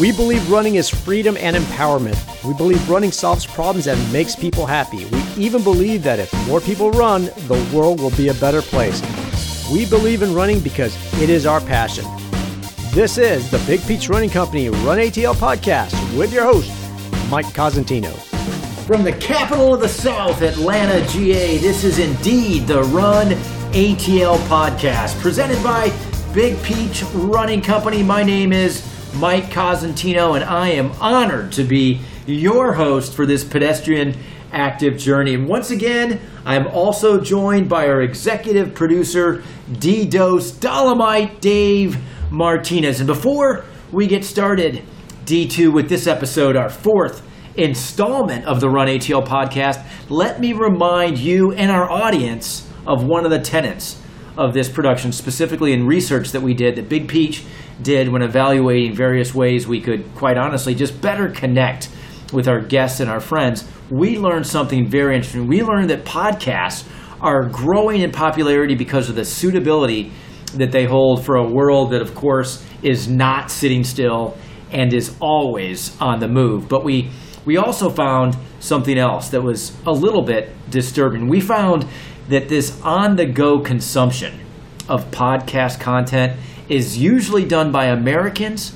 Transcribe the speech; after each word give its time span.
We 0.00 0.12
believe 0.12 0.50
running 0.50 0.76
is 0.76 0.88
freedom 0.88 1.36
and 1.36 1.54
empowerment. 1.54 2.16
We 2.42 2.54
believe 2.54 2.88
running 2.88 3.12
solves 3.12 3.44
problems 3.44 3.86
and 3.86 4.10
makes 4.10 4.34
people 4.34 4.64
happy. 4.64 5.04
We 5.04 5.22
even 5.36 5.62
believe 5.62 6.02
that 6.04 6.18
if 6.18 6.32
more 6.46 6.58
people 6.58 6.90
run, 6.92 7.26
the 7.48 7.70
world 7.70 8.00
will 8.00 8.10
be 8.12 8.28
a 8.28 8.34
better 8.34 8.62
place. 8.62 9.02
We 9.70 9.84
believe 9.84 10.22
in 10.22 10.32
running 10.32 10.60
because 10.60 10.96
it 11.20 11.28
is 11.28 11.44
our 11.44 11.60
passion. 11.60 12.06
This 12.94 13.18
is 13.18 13.50
the 13.50 13.58
Big 13.66 13.86
Peach 13.86 14.08
Running 14.08 14.30
Company 14.30 14.70
Run 14.70 14.96
ATL 14.96 15.34
podcast 15.34 15.92
with 16.16 16.32
your 16.32 16.44
host, 16.44 16.72
Mike 17.30 17.52
Cosentino. 17.52 18.14
From 18.86 19.04
the 19.04 19.12
capital 19.12 19.74
of 19.74 19.80
the 19.80 19.88
South, 19.88 20.40
Atlanta, 20.40 21.06
GA, 21.08 21.58
this 21.58 21.84
is 21.84 21.98
indeed 21.98 22.66
the 22.66 22.84
Run 22.84 23.32
ATL 23.72 24.38
podcast 24.48 25.20
presented 25.20 25.62
by 25.62 25.92
Big 26.32 26.60
Peach 26.62 27.02
Running 27.12 27.60
Company. 27.60 28.02
My 28.02 28.22
name 28.22 28.54
is 28.54 28.89
Mike 29.14 29.46
Cosentino, 29.46 30.34
and 30.34 30.44
I 30.44 30.68
am 30.68 30.92
honored 31.00 31.52
to 31.52 31.64
be 31.64 32.00
your 32.26 32.74
host 32.74 33.14
for 33.14 33.26
this 33.26 33.44
pedestrian 33.44 34.16
active 34.52 34.96
journey. 34.96 35.34
And 35.34 35.48
once 35.48 35.70
again, 35.70 36.20
I'm 36.44 36.66
also 36.68 37.20
joined 37.20 37.68
by 37.68 37.86
our 37.88 38.02
executive 38.02 38.74
producer, 38.74 39.42
D 39.78 40.06
Dose 40.06 40.50
Dolomite 40.50 41.40
Dave 41.40 41.98
Martinez. 42.30 43.00
And 43.00 43.06
before 43.06 43.64
we 43.92 44.06
get 44.06 44.24
started, 44.24 44.82
D2, 45.24 45.72
with 45.72 45.88
this 45.88 46.06
episode, 46.06 46.56
our 46.56 46.70
fourth 46.70 47.22
installment 47.56 48.44
of 48.46 48.60
the 48.60 48.68
Run 48.68 48.88
ATL 48.88 49.26
podcast, 49.26 49.84
let 50.08 50.40
me 50.40 50.52
remind 50.52 51.18
you 51.18 51.52
and 51.52 51.70
our 51.70 51.90
audience 51.90 52.68
of 52.86 53.04
one 53.04 53.24
of 53.24 53.30
the 53.30 53.38
tenets 53.38 54.00
of 54.40 54.54
this 54.54 54.70
production, 54.70 55.12
specifically 55.12 55.74
in 55.74 55.86
research 55.86 56.32
that 56.32 56.40
we 56.40 56.54
did, 56.54 56.76
that 56.76 56.88
Big 56.88 57.08
Peach 57.08 57.44
did 57.82 58.08
when 58.08 58.22
evaluating 58.22 58.94
various 58.94 59.34
ways 59.34 59.68
we 59.68 59.82
could, 59.82 60.14
quite 60.14 60.38
honestly, 60.38 60.74
just 60.74 60.98
better 61.02 61.28
connect 61.28 61.90
with 62.32 62.48
our 62.48 62.58
guests 62.58 63.00
and 63.00 63.10
our 63.10 63.20
friends. 63.20 63.68
We 63.90 64.18
learned 64.18 64.46
something 64.46 64.88
very 64.88 65.14
interesting. 65.14 65.46
We 65.46 65.62
learned 65.62 65.90
that 65.90 66.06
podcasts 66.06 66.88
are 67.20 67.50
growing 67.50 68.00
in 68.00 68.12
popularity 68.12 68.74
because 68.74 69.10
of 69.10 69.14
the 69.14 69.26
suitability 69.26 70.10
that 70.54 70.72
they 70.72 70.86
hold 70.86 71.22
for 71.22 71.36
a 71.36 71.46
world 71.46 71.90
that, 71.92 72.00
of 72.00 72.14
course, 72.14 72.64
is 72.82 73.08
not 73.08 73.50
sitting 73.50 73.84
still 73.84 74.38
and 74.72 74.94
is 74.94 75.14
always 75.20 76.00
on 76.00 76.18
the 76.18 76.28
move. 76.28 76.66
But 76.66 76.82
we 76.82 77.10
we 77.44 77.56
also 77.56 77.88
found 77.90 78.36
something 78.60 78.98
else 78.98 79.30
that 79.30 79.42
was 79.42 79.76
a 79.86 79.92
little 79.92 80.22
bit 80.22 80.50
disturbing. 80.70 81.28
We 81.28 81.40
found 81.40 81.86
that 82.30 82.48
this 82.48 82.80
on 82.82 83.16
the 83.16 83.26
go 83.26 83.60
consumption 83.60 84.40
of 84.88 85.10
podcast 85.10 85.80
content 85.80 86.38
is 86.68 86.96
usually 86.96 87.44
done 87.44 87.72
by 87.72 87.86
Americans 87.86 88.70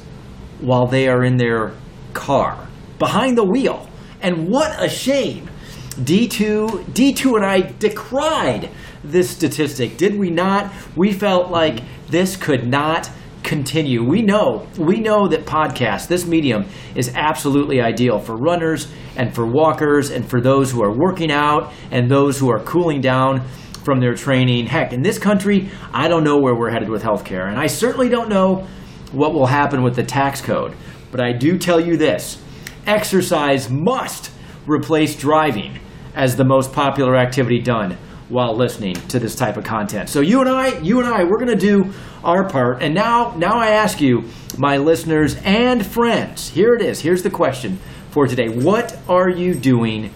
while 0.61 0.87
they 0.87 1.09
are 1.09 1.25
in 1.25 1.37
their 1.37 1.73
car, 2.13 2.69
behind 2.99 3.39
the 3.39 3.45
wheel. 3.45 3.89
And 4.21 4.49
what 4.49 4.83
a 4.83 4.89
shame. 4.89 5.49
D2 5.95 6.87
D2 6.87 7.37
and 7.37 7.45
I 7.45 7.61
decried 7.79 8.71
this 9.05 9.31
statistic, 9.31 9.97
did 9.97 10.19
we 10.19 10.31
not? 10.31 10.73
We 10.97 11.13
felt 11.13 11.51
like 11.51 11.81
this 12.09 12.37
could 12.37 12.67
not 12.67 13.11
continue. 13.45 14.03
We 14.03 14.23
know, 14.23 14.67
we 14.79 15.01
know 15.01 15.29
that 15.29 15.45
podcast, 15.45 16.09
this 16.09 16.27
medium 16.27 16.65
is 16.95 17.13
absolutely 17.15 17.81
ideal 17.81 18.19
for 18.19 18.37
runners 18.37 18.91
and 19.17 19.33
for 19.35 19.47
walkers 19.47 20.11
and 20.11 20.29
for 20.29 20.41
those 20.41 20.73
who 20.73 20.83
are 20.83 20.93
working 20.93 21.31
out 21.31 21.73
and 21.91 22.11
those 22.11 22.39
who 22.39 22.51
are 22.51 22.61
cooling 22.61 23.01
down 23.01 23.47
from 23.85 24.01
their 24.01 24.15
training. 24.15 24.67
Heck, 24.67 24.93
in 24.93 25.03
this 25.03 25.19
country, 25.19 25.69
I 25.93 26.09
don't 26.09 26.25
know 26.25 26.39
where 26.39 26.55
we're 26.55 26.71
headed 26.71 26.89
with 26.89 27.03
healthcare, 27.03 27.49
and 27.49 27.59
I 27.59 27.67
certainly 27.67 28.09
don't 28.09 28.31
know 28.31 28.67
what 29.13 29.35
will 29.35 29.47
happen 29.47 29.83
with 29.83 29.95
the 29.95 30.03
tax 30.03 30.41
code. 30.41 30.75
But 31.13 31.21
I 31.21 31.33
do 31.33 31.59
tell 31.59 31.79
you 31.79 31.97
this 31.97 32.43
exercise 32.87 33.71
must 33.71 34.31
replace 34.67 35.15
driving 35.15 35.79
as 36.15 36.37
the 36.37 36.45
most 36.45 36.73
popular 36.73 37.17
activity 37.17 37.61
done 37.61 37.99
while 38.29 38.57
listening 38.57 38.95
to 38.95 39.19
this 39.19 39.35
type 39.35 39.57
of 39.57 39.65
content. 39.65 40.09
So 40.09 40.21
you 40.21 40.41
and 40.41 40.49
I, 40.49 40.79
you 40.79 41.01
and 41.01 41.09
I, 41.09 41.25
we're 41.25 41.39
going 41.39 41.49
to 41.49 41.57
do 41.57 41.93
our 42.23 42.49
part. 42.49 42.83
And 42.83 42.95
now, 42.95 43.35
now 43.37 43.59
I 43.59 43.69
ask 43.69 44.01
you, 44.01 44.25
my 44.57 44.79
listeners 44.79 45.37
and 45.45 45.85
friends, 45.85 46.49
here 46.49 46.75
it 46.75 46.83
is. 46.83 47.01
Here's 47.01 47.23
the 47.23 47.31
question 47.31 47.79
for 48.11 48.27
today. 48.27 48.49
What 48.49 48.99
are 49.09 49.29
you 49.29 49.55
doing 49.55 50.13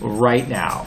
right 0.00 0.48
now? 0.48 0.86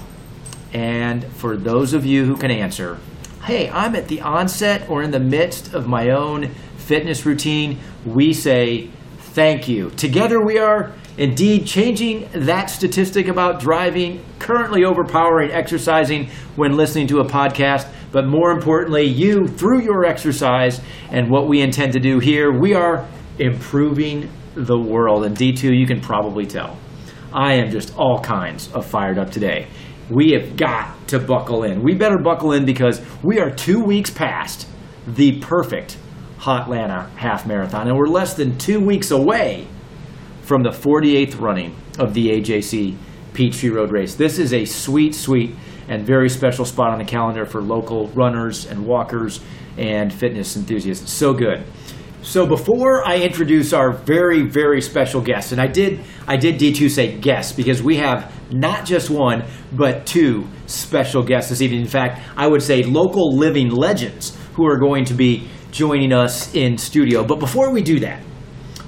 And 0.74 1.24
for 1.24 1.56
those 1.56 1.94
of 1.94 2.06
you 2.06 2.26
who 2.26 2.36
can 2.36 2.52
answer, 2.52 2.98
hey, 3.46 3.70
I'm 3.70 3.96
at 3.96 4.08
the 4.08 4.22
onset 4.22 4.90
or 4.90 5.04
in 5.04 5.12
the 5.12 5.20
midst 5.20 5.74
of 5.74 5.88
my 5.88 6.10
own 6.10 6.50
fitness 6.78 7.26
routine, 7.26 7.80
we 8.06 8.34
say 8.34 8.90
thank 9.18 9.68
you. 9.68 9.92
Together 9.92 10.44
we 10.44 10.58
are 10.58 10.94
indeed 11.18 11.66
changing 11.66 12.30
that 12.34 12.70
statistic 12.70 13.28
about 13.28 13.60
driving, 13.60 14.24
currently 14.40 14.84
overpowering 14.84 15.52
exercising 15.52 16.30
when 16.56 16.76
listening 16.76 17.08
to 17.08 17.20
a 17.20 17.26
podcast. 17.26 17.88
But 18.12 18.28
more 18.28 18.52
importantly, 18.52 19.04
you, 19.04 19.48
through 19.48 19.82
your 19.82 20.06
exercise 20.06 20.80
and 21.10 21.30
what 21.30 21.48
we 21.48 21.62
intend 21.62 21.94
to 21.94 22.00
do 22.00 22.20
here, 22.20 22.52
we 22.52 22.74
are 22.74 23.08
improving 23.40 24.30
the 24.56 24.78
world. 24.78 25.26
And 25.26 25.36
D2, 25.36 25.78
you 25.78 25.86
can 25.86 26.00
probably 26.00 26.46
tell. 26.46 26.78
I 27.34 27.56
am 27.56 27.70
just 27.70 27.98
all 27.98 28.20
kinds 28.22 28.72
of 28.72 28.86
fired 28.86 29.18
up 29.18 29.32
today 29.32 29.68
we 30.10 30.32
have 30.32 30.56
got 30.56 31.08
to 31.08 31.20
buckle 31.20 31.64
in. 31.64 31.82
We 31.82 31.96
better 31.96 32.18
buckle 32.18 32.52
in 32.52 32.66
because 32.66 33.02
we 33.24 33.40
are 33.40 33.50
two 33.50 33.84
weeks 33.84 34.10
past 34.10 34.68
the 35.08 35.40
perfect 35.40 35.98
Hotlanta 36.40 37.10
half 37.16 37.48
marathon, 37.48 37.88
and 37.88 37.98
we're 37.98 38.08
less 38.08 38.36
than 38.36 38.58
two 38.58 38.80
weeks 38.80 39.12
away 39.12 39.68
from 40.46 40.62
the 40.62 40.70
48th 40.70 41.42
running 41.42 41.76
of 41.98 42.14
the 42.14 42.30
AJC 42.30 42.96
Peachtree 43.34 43.70
Road 43.70 43.92
Race. 43.92 44.16
This 44.16 44.38
is 44.38 44.54
a 44.54 44.64
sweet, 44.64 45.16
sweet, 45.16 45.56
and 45.88 46.06
very 46.06 46.30
special 46.30 46.66
spot 46.66 46.92
on 46.92 47.00
the 47.00 47.06
calendar 47.06 47.46
for 47.46 47.62
local 47.62 48.08
runners 48.10 48.66
and 48.66 48.86
walkers 48.86 49.42
and 49.78 50.14
fitness 50.14 50.56
enthusiasts. 50.56 51.12
So 51.12 51.34
good. 51.34 51.66
So 52.22 52.48
before 52.48 53.08
I 53.08 53.18
introduce 53.18 53.74
our 53.74 53.92
very, 53.92 54.44
very 54.44 54.82
special 54.82 55.22
guest, 55.22 55.52
and 55.52 55.62
I 55.62 55.68
did, 55.68 56.00
I 56.28 56.38
did 56.38 56.60
D2 56.60 56.90
say 56.90 57.18
guest 57.20 57.56
because 57.56 57.84
we 57.84 57.98
have 57.98 58.34
not 58.52 58.86
just 58.86 59.10
one, 59.10 59.44
but 59.72 60.06
two 60.06 60.48
special 60.66 61.24
guests 61.24 61.50
this 61.50 61.62
evening. 61.62 61.82
In 61.82 61.88
fact, 61.88 62.22
I 62.36 62.48
would 62.48 62.64
say 62.64 62.84
local 62.84 63.36
living 63.36 63.70
legends 63.70 64.38
who 64.54 64.66
are 64.66 64.78
going 64.80 65.06
to 65.06 65.14
be 65.14 65.48
joining 65.72 66.14
us 66.14 66.54
in 66.56 66.78
studio. 66.78 67.24
But 67.24 67.40
before 67.40 67.72
we 67.72 67.82
do 67.84 68.00
that, 68.00 68.24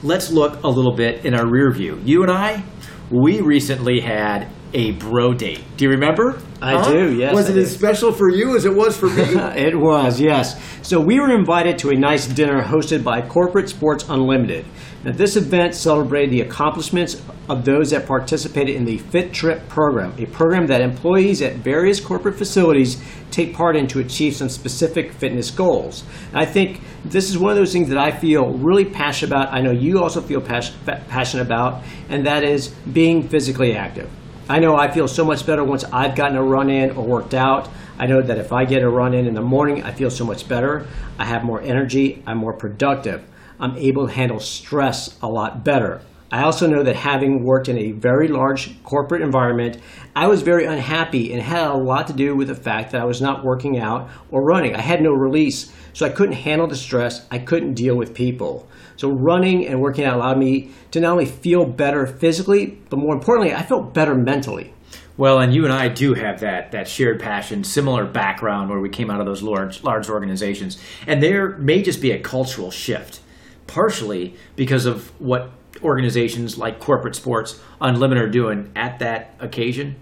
let's 0.04 0.32
look 0.32 0.64
a 0.64 0.68
little 0.68 0.96
bit 0.96 1.26
in 1.26 1.34
our 1.34 1.50
rear 1.50 1.72
view. 1.72 2.00
You 2.04 2.24
and 2.24 2.32
I, 2.32 2.64
we 3.10 3.42
recently 3.42 4.00
had 4.00 4.50
a 4.74 4.92
bro 4.92 5.34
date. 5.34 5.64
Do 5.78 5.86
you 5.86 5.92
remember? 5.92 6.40
I 6.62 6.74
huh? 6.74 6.92
do, 6.92 7.16
yes. 7.16 7.34
Was 7.34 7.50
it 7.50 7.58
as 7.58 7.74
special 7.74 8.12
for 8.12 8.30
you 8.30 8.56
as 8.56 8.66
it 8.66 8.74
was 8.74 8.98
for 8.98 9.08
me? 9.08 9.24
it 9.56 9.76
was, 9.76 10.20
yes. 10.20 10.62
So 10.82 11.00
we 11.00 11.20
were 11.20 11.32
invited 11.32 11.78
to 11.80 11.90
a 11.90 11.96
nice 11.96 12.28
dinner 12.28 12.62
hosted 12.62 13.04
by 13.04 13.22
Corporate 13.22 13.70
Sports 13.70 14.06
Unlimited. 14.10 14.66
Now, 15.04 15.12
this 15.12 15.36
event 15.36 15.76
celebrated 15.76 16.32
the 16.32 16.42
accomplishments 16.42 17.22
of 17.48 17.64
those 17.64 17.92
that 17.92 18.08
participated 18.08 18.76
in 18.76 18.84
the 18.84 18.98
Fit 18.98 19.32
Trip 19.32 19.70
program, 19.70 20.14
a 20.18 20.26
program 20.26 20.68
that 20.68 20.82
employees 20.82 21.42
at 21.42 21.58
various 21.58 22.00
corporate 22.00 22.36
facilities 22.36 23.02
take 23.30 23.54
part 23.54 23.76
in 23.76 23.88
to 23.88 24.00
achieve 24.00 24.36
some 24.36 24.50
specific 24.50 25.14
fitness 25.14 25.52
goals. 25.52 26.04
And 26.30 26.40
I 26.40 26.46
think 26.46 26.82
this 27.06 27.30
is 27.30 27.38
one 27.38 27.52
of 27.52 27.58
those 27.58 27.72
things 27.72 27.90
that 27.90 27.98
I 27.98 28.12
feel 28.12 28.50
really 28.54 28.86
passionate 28.86 29.32
about. 29.32 29.54
I 29.54 29.62
know 29.62 29.72
you 29.72 30.02
also 30.02 30.20
feel 30.20 30.42
passionate 30.42 31.46
about, 31.46 31.84
and 32.10 32.26
that 32.26 32.44
is 32.44 32.70
being 32.92 33.30
physically 33.30 33.76
active. 33.76 34.10
I 34.50 34.60
know 34.60 34.76
I 34.78 34.90
feel 34.92 35.08
so 35.08 35.24
much 35.24 35.46
better 35.46 35.64
once 35.64 35.84
I've 35.86 36.16
gotten 36.16 36.38
a 36.38 36.44
run 36.44 36.70
in 36.70 36.92
or 36.92 37.06
worked 37.06 37.34
out. 37.34 37.70
I 38.00 38.08
know 38.08 38.22
that 38.22 38.38
if 38.38 38.52
I 38.52 38.66
get 38.66 38.82
a 38.82 38.90
run 38.90 39.14
in 39.14 39.28
in 39.28 39.36
the 39.36 39.42
morning, 39.42 39.84
I 39.84 39.92
feel 39.92 40.10
so 40.10 40.26
much 40.26 40.48
better. 40.50 40.88
I 41.20 41.26
have 41.26 41.44
more 41.44 41.62
energy. 41.62 42.24
I'm 42.26 42.38
more 42.38 42.54
productive. 42.54 43.24
I'm 43.60 43.76
able 43.78 44.08
to 44.08 44.14
handle 44.14 44.40
stress 44.40 45.18
a 45.22 45.28
lot 45.28 45.64
better. 45.64 46.02
I 46.30 46.44
also 46.44 46.68
know 46.68 46.84
that 46.84 46.98
having 46.98 47.44
worked 47.46 47.70
in 47.70 47.78
a 47.78 47.92
very 47.92 48.28
large 48.28 48.84
corporate 48.84 49.22
environment, 49.22 49.78
I 50.14 50.28
was 50.28 50.42
very 50.42 50.66
unhappy 50.66 51.32
and 51.32 51.42
had 51.42 51.68
a 51.68 51.74
lot 51.74 52.08
to 52.08 52.14
do 52.14 52.36
with 52.36 52.50
the 52.50 52.56
fact 52.56 52.92
that 52.92 53.02
I 53.02 53.06
was 53.06 53.22
not 53.22 53.46
working 53.46 53.80
out 53.80 54.10
or 54.30 54.44
running. 54.44 54.76
I 54.76 54.82
had 54.82 55.02
no 55.02 55.14
release, 55.14 55.72
so 55.94 56.06
I 56.06 56.10
couldn't 56.10 56.36
handle 56.36 56.68
the 56.68 56.76
stress. 56.76 57.26
I 57.32 57.40
couldn't 57.40 57.76
deal 57.76 57.96
with 57.96 58.14
people. 58.14 58.68
So 58.98 59.10
running 59.10 59.66
and 59.68 59.80
working 59.80 60.04
out 60.04 60.18
allowed 60.18 60.38
me 60.38 60.72
to 60.92 61.00
not 61.00 61.14
only 61.14 61.26
feel 61.26 61.66
better 61.66 62.06
physically, 62.06 62.78
but 62.90 62.98
more 62.98 63.14
importantly, 63.14 63.54
I 63.54 63.64
felt 63.64 63.94
better 63.94 64.14
mentally. 64.14 64.74
Well, 65.16 65.40
and 65.40 65.54
you 65.54 65.64
and 65.64 65.74
I 65.74 65.88
do 65.88 66.14
have 66.14 66.42
that 66.42 66.72
that 66.74 66.88
shared 66.88 67.20
passion, 67.20 67.64
similar 67.64 68.06
background 68.06 68.70
where 68.70 68.80
we 68.80 68.90
came 68.90 69.10
out 69.10 69.20
of 69.20 69.26
those 69.26 69.42
large 69.42 69.82
large 69.82 70.10
organizations, 70.10 70.78
and 71.08 71.24
there 71.24 71.58
may 71.58 71.82
just 71.82 72.02
be 72.02 72.12
a 72.12 72.20
cultural 72.20 72.70
shift, 72.70 73.22
partially 73.68 74.36
because 74.56 74.86
of 74.86 75.10
what 75.20 75.52
organizations 75.84 76.58
like 76.58 76.80
Corporate 76.80 77.16
Sports 77.16 77.60
Unlimited 77.80 78.24
are 78.24 78.30
doing 78.30 78.72
at 78.76 79.00
that 79.00 79.36
occasion. 79.40 79.96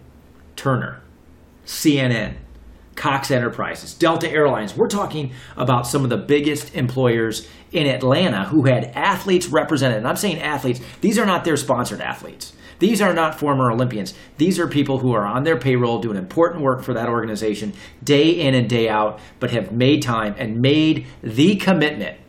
Turner, 0.55 1.01
CNN, 1.65 2.35
Cox 2.95 3.29
Enterprises, 3.29 3.93
Delta 3.93 4.29
Airlines. 4.29 4.75
We're 4.75 4.87
talking 4.87 5.33
about 5.57 5.85
some 5.85 6.03
of 6.03 6.09
the 6.09 6.17
biggest 6.17 6.73
employers 6.75 7.47
in 7.71 7.87
Atlanta 7.87 8.45
who 8.45 8.63
had 8.63 8.85
athletes 8.95 9.47
represented. 9.47 9.97
And 9.97 10.07
I'm 10.07 10.15
saying 10.15 10.39
athletes, 10.39 10.79
these 11.01 11.19
are 11.19 11.25
not 11.25 11.43
their 11.43 11.57
sponsored 11.57 11.99
athletes. 11.99 12.53
These 12.79 13.01
are 13.01 13.13
not 13.13 13.39
former 13.39 13.71
Olympians. 13.71 14.13
These 14.37 14.59
are 14.59 14.67
people 14.67 14.99
who 14.99 15.13
are 15.13 15.25
on 15.25 15.43
their 15.43 15.57
payroll 15.57 15.99
doing 15.99 16.17
important 16.17 16.61
work 16.63 16.83
for 16.83 16.93
that 16.93 17.07
organization 17.07 17.73
day 18.03 18.31
in 18.31 18.53
and 18.53 18.69
day 18.69 18.89
out, 18.89 19.19
but 19.39 19.51
have 19.51 19.71
made 19.71 20.01
time 20.01 20.35
and 20.37 20.61
made 20.61 21.07
the 21.21 21.55
commitment 21.55 22.19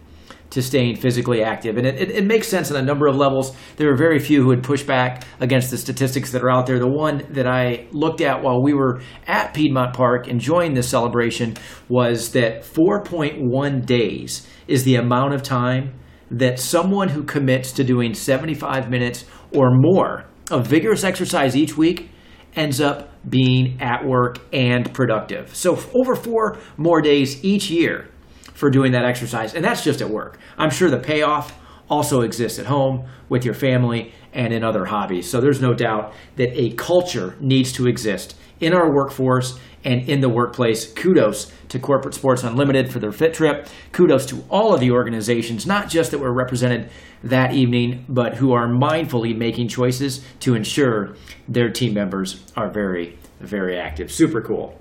to 0.51 0.63
staying 0.63 0.97
physically 0.97 1.43
active. 1.43 1.77
And 1.77 1.87
it, 1.87 2.01
it, 2.01 2.11
it, 2.11 2.25
makes 2.25 2.49
sense 2.49 2.71
on 2.71 2.77
a 2.77 2.83
number 2.83 3.07
of 3.07 3.17
levels. 3.17 3.57
There 3.77 3.91
are 3.93 3.97
very 3.97 4.19
few 4.19 4.43
who 4.43 4.49
would 4.49 4.63
push 4.63 4.83
back 4.83 5.25
against 5.41 5.71
the 5.71 5.79
statistics 5.79 6.33
that 6.33 6.43
are 6.43 6.51
out 6.51 6.67
there. 6.67 6.79
The 6.79 6.89
one 6.89 7.27
that 7.31 7.47
I 7.47 7.87
looked 7.93 8.21
at 8.21 8.43
while 8.43 8.63
we 8.63 8.73
were 8.73 9.01
at 9.27 9.55
Piedmont 9.55 9.95
Park 9.95 10.29
enjoying 10.29 10.75
this 10.75 10.89
celebration 10.89 11.55
was 11.89 12.33
that 12.33 12.63
4.1 12.63 13.87
days 13.87 14.47
is 14.69 14.85
the 14.85 14.97
amount 14.97 15.35
of 15.35 15.43
time 15.43 15.95
that 16.31 16.59
someone 16.59 17.09
who 17.09 17.23
commits 17.23 17.73
to 17.73 17.85
doing 17.85 18.15
75 18.15 18.91
minutes 18.91 19.25
or 19.53 19.71
more 19.71 20.27
of 20.51 20.67
vigorous 20.67 21.05
exercise 21.05 21.57
each 21.57 21.77
week 21.77 22.11
ends 22.55 22.81
up 22.81 23.11
being 23.29 23.81
at 23.81 24.05
work 24.05 24.39
and 24.53 24.93
productive. 24.95 25.55
So, 25.55 25.79
over 25.95 26.17
four 26.17 26.59
more 26.77 27.03
days 27.03 27.45
each 27.45 27.71
year 27.71 28.09
for 28.57 28.71
doing 28.71 28.93
that 28.93 29.05
exercise. 29.05 29.55
And 29.55 29.65
that's 29.65 29.85
just 29.85 30.01
at 30.01 30.11
work. 30.11 30.39
I'm 30.57 30.71
sure 30.71 30.91
the 30.91 30.99
payoff 30.99 31.57
also 31.89 32.23
exists 32.23 32.59
at 32.59 32.67
home 32.67 33.07
with 33.29 33.45
your 33.45 33.55
family 33.55 34.13
and 34.33 34.53
in 34.53 34.65
other 34.65 34.87
hobbies. 34.87 35.31
So, 35.31 35.41
there's 35.41 35.61
no 35.61 35.73
doubt 35.73 36.13
that 36.37 36.51
a 36.59 36.71
culture 36.75 37.37
needs 37.39 37.73
to 37.75 37.87
exist 37.87 38.37
in 38.59 38.73
our 38.73 38.93
workforce 38.93 39.59
and 39.85 40.09
in 40.09 40.21
the 40.21 40.29
workplace. 40.29 40.93
Kudos 40.93 41.53
to 41.69 41.79
Corporate 41.79 42.15
Sports 42.15 42.43
Unlimited 42.43 42.91
for 42.91 42.99
their 42.99 43.13
fit 43.13 43.35
trip. 43.35 43.69
Kudos 43.93 44.27
to 44.27 44.43
all 44.51 44.75
of 44.75 44.81
the 44.81 44.91
organizations, 44.91 45.67
not 45.67 45.89
just 45.89 46.11
that 46.11 46.19
were 46.19 46.35
represented 46.35 46.91
that 47.23 47.53
evening, 47.53 48.05
but 48.09 48.35
who 48.35 48.53
are 48.53 48.67
mindfully 48.67 49.37
making 49.37 49.69
choices 49.69 50.25
to 50.41 50.55
ensure 50.55 51.15
their 51.47 51.71
team 51.71 51.95
members 51.95 52.45
are 52.57 52.71
very, 52.71 53.19
very 53.41 53.79
active. 53.79 54.11
Super 54.11 54.41
cool. 54.41 54.81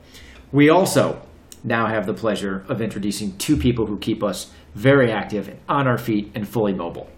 We 0.52 0.70
also 0.70 1.22
now 1.66 1.88
have 1.88 2.06
the 2.06 2.14
pleasure 2.14 2.64
of 2.70 2.82
introducing 2.82 3.38
two 3.38 3.58
people 3.58 3.88
who 3.88 3.98
keep 3.98 4.24
us 4.24 4.52
very 4.74 5.12
active, 5.12 5.56
on 5.68 5.88
our 5.88 5.98
feet, 5.98 6.32
and 6.36 6.48
fully 6.48 6.74
mobile. 6.74 7.10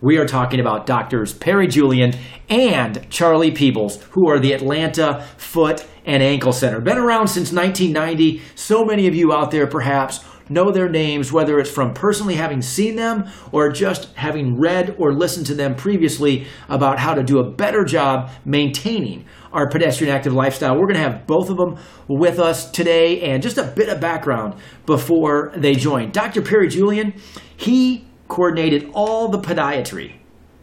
We 0.00 0.16
are 0.16 0.26
talking 0.26 0.60
about 0.60 0.86
doctors 0.86 1.34
Perry 1.34 1.66
Julien 1.66 2.14
and 2.48 3.06
Charlie 3.10 3.50
Peebles, 3.50 4.02
who 4.12 4.30
are 4.30 4.38
the 4.38 4.54
Atlanta 4.54 5.26
Foot 5.36 5.86
and 6.06 6.22
Ankle 6.22 6.52
Center. 6.52 6.80
Been 6.80 6.96
around 6.96 7.28
since 7.28 7.52
1990. 7.52 8.40
So 8.54 8.84
many 8.84 9.06
of 9.06 9.14
you 9.14 9.34
out 9.34 9.50
there 9.50 9.66
perhaps 9.66 10.24
know 10.50 10.70
their 10.70 10.88
names, 10.88 11.32
whether 11.32 11.58
it's 11.58 11.70
from 11.70 11.94
personally 11.94 12.34
having 12.34 12.60
seen 12.60 12.96
them 12.96 13.30
or 13.52 13.70
just 13.70 14.14
having 14.16 14.58
read 14.58 14.94
or 14.98 15.12
listened 15.12 15.46
to 15.46 15.54
them 15.54 15.74
previously 15.74 16.46
about 16.68 16.98
how 16.98 17.14
to 17.14 17.22
do 17.22 17.38
a 17.38 17.50
better 17.50 17.84
job 17.84 18.30
maintaining 18.44 19.24
our 19.52 19.68
pedestrian 19.68 20.14
active 20.14 20.32
lifestyle. 20.32 20.74
We're 20.74 20.86
going 20.86 20.94
to 20.94 21.10
have 21.10 21.26
both 21.26 21.50
of 21.50 21.56
them 21.56 21.78
with 22.08 22.38
us 22.38 22.70
today 22.70 23.20
and 23.22 23.42
just 23.42 23.58
a 23.58 23.64
bit 23.64 23.88
of 23.88 24.00
background 24.00 24.54
before 24.86 25.52
they 25.56 25.74
join. 25.74 26.10
Dr. 26.10 26.42
Perry 26.42 26.68
Julien, 26.68 27.14
he 27.56 28.06
coordinated 28.28 28.90
all 28.92 29.28
the 29.28 29.38
podiatry 29.38 30.20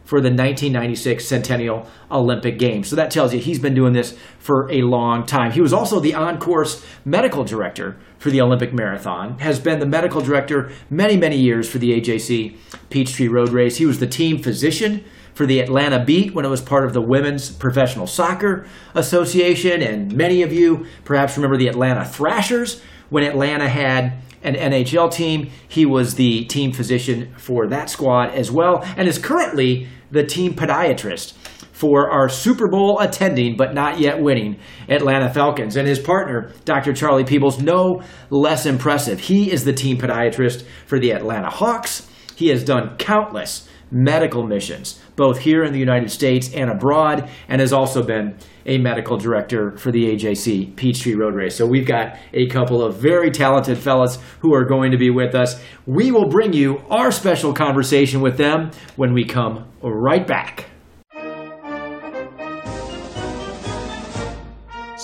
for 0.08 0.22
the 0.22 0.30
1996 0.30 1.26
Centennial 1.26 1.86
Olympic 2.10 2.58
Games. 2.58 2.88
So 2.88 2.96
that 2.96 3.10
tells 3.10 3.34
you 3.34 3.40
he's 3.40 3.58
been 3.58 3.74
doing 3.74 3.92
this 3.92 4.16
for 4.38 4.70
a 4.72 4.80
long 4.80 5.26
time. 5.26 5.52
He 5.52 5.60
was 5.60 5.74
also 5.74 6.00
the 6.00 6.14
on 6.14 6.38
course 6.38 6.82
medical 7.04 7.44
director 7.44 7.98
for 8.18 8.30
the 8.30 8.40
Olympic 8.40 8.72
Marathon, 8.72 9.38
has 9.38 9.60
been 9.60 9.78
the 9.78 9.86
medical 9.86 10.20
director 10.20 10.70
many, 10.90 11.16
many 11.16 11.36
years 11.36 11.68
for 11.68 11.78
the 11.78 12.00
AJC 12.00 12.56
Peachtree 12.90 13.28
Road 13.28 13.50
Race. 13.50 13.76
He 13.76 13.86
was 13.86 14.00
the 14.00 14.06
team 14.06 14.42
physician 14.42 15.04
for 15.34 15.46
the 15.46 15.60
Atlanta 15.60 16.04
Beat 16.04 16.34
when 16.34 16.44
it 16.44 16.48
was 16.48 16.60
part 16.60 16.84
of 16.84 16.92
the 16.92 17.00
Women's 17.00 17.50
Professional 17.50 18.08
Soccer 18.08 18.66
Association. 18.94 19.80
And 19.82 20.12
many 20.12 20.42
of 20.42 20.52
you 20.52 20.86
perhaps 21.04 21.36
remember 21.36 21.56
the 21.56 21.68
Atlanta 21.68 22.04
Thrashers 22.04 22.82
when 23.08 23.22
Atlanta 23.22 23.68
had 23.68 24.14
an 24.42 24.54
NHL 24.54 25.12
team. 25.12 25.50
He 25.68 25.86
was 25.86 26.16
the 26.16 26.44
team 26.46 26.72
physician 26.72 27.32
for 27.36 27.68
that 27.68 27.88
squad 27.88 28.30
as 28.30 28.50
well, 28.50 28.82
and 28.96 29.06
is 29.06 29.18
currently 29.18 29.86
the 30.10 30.24
team 30.24 30.54
podiatrist 30.54 31.34
for 31.78 32.10
our 32.10 32.28
Super 32.28 32.66
Bowl 32.66 32.98
attending 32.98 33.56
but 33.56 33.72
not 33.72 34.00
yet 34.00 34.20
winning 34.20 34.58
Atlanta 34.88 35.32
Falcons. 35.32 35.76
And 35.76 35.86
his 35.86 36.00
partner, 36.00 36.50
Dr. 36.64 36.92
Charlie 36.92 37.22
Peebles, 37.22 37.62
no 37.62 38.02
less 38.30 38.66
impressive. 38.66 39.20
He 39.20 39.52
is 39.52 39.64
the 39.64 39.72
team 39.72 39.96
podiatrist 39.96 40.64
for 40.86 40.98
the 40.98 41.12
Atlanta 41.12 41.50
Hawks. 41.50 42.10
He 42.34 42.48
has 42.48 42.64
done 42.64 42.96
countless 42.96 43.68
medical 43.92 44.44
missions, 44.44 45.00
both 45.14 45.38
here 45.38 45.62
in 45.62 45.72
the 45.72 45.78
United 45.78 46.10
States 46.10 46.52
and 46.52 46.68
abroad, 46.68 47.30
and 47.48 47.60
has 47.60 47.72
also 47.72 48.02
been 48.02 48.36
a 48.66 48.78
medical 48.78 49.16
director 49.16 49.76
for 49.76 49.92
the 49.92 50.16
AJC 50.16 50.74
Peachtree 50.74 51.14
Road 51.14 51.36
Race. 51.36 51.54
So 51.54 51.64
we've 51.64 51.86
got 51.86 52.18
a 52.32 52.48
couple 52.48 52.82
of 52.82 52.96
very 52.96 53.30
talented 53.30 53.78
fellas 53.78 54.18
who 54.40 54.52
are 54.52 54.64
going 54.64 54.90
to 54.90 54.98
be 54.98 55.10
with 55.10 55.36
us. 55.36 55.62
We 55.86 56.10
will 56.10 56.28
bring 56.28 56.52
you 56.52 56.82
our 56.90 57.12
special 57.12 57.54
conversation 57.54 58.20
with 58.20 58.36
them 58.36 58.72
when 58.96 59.14
we 59.14 59.24
come 59.24 59.68
right 59.80 60.26
back. 60.26 60.66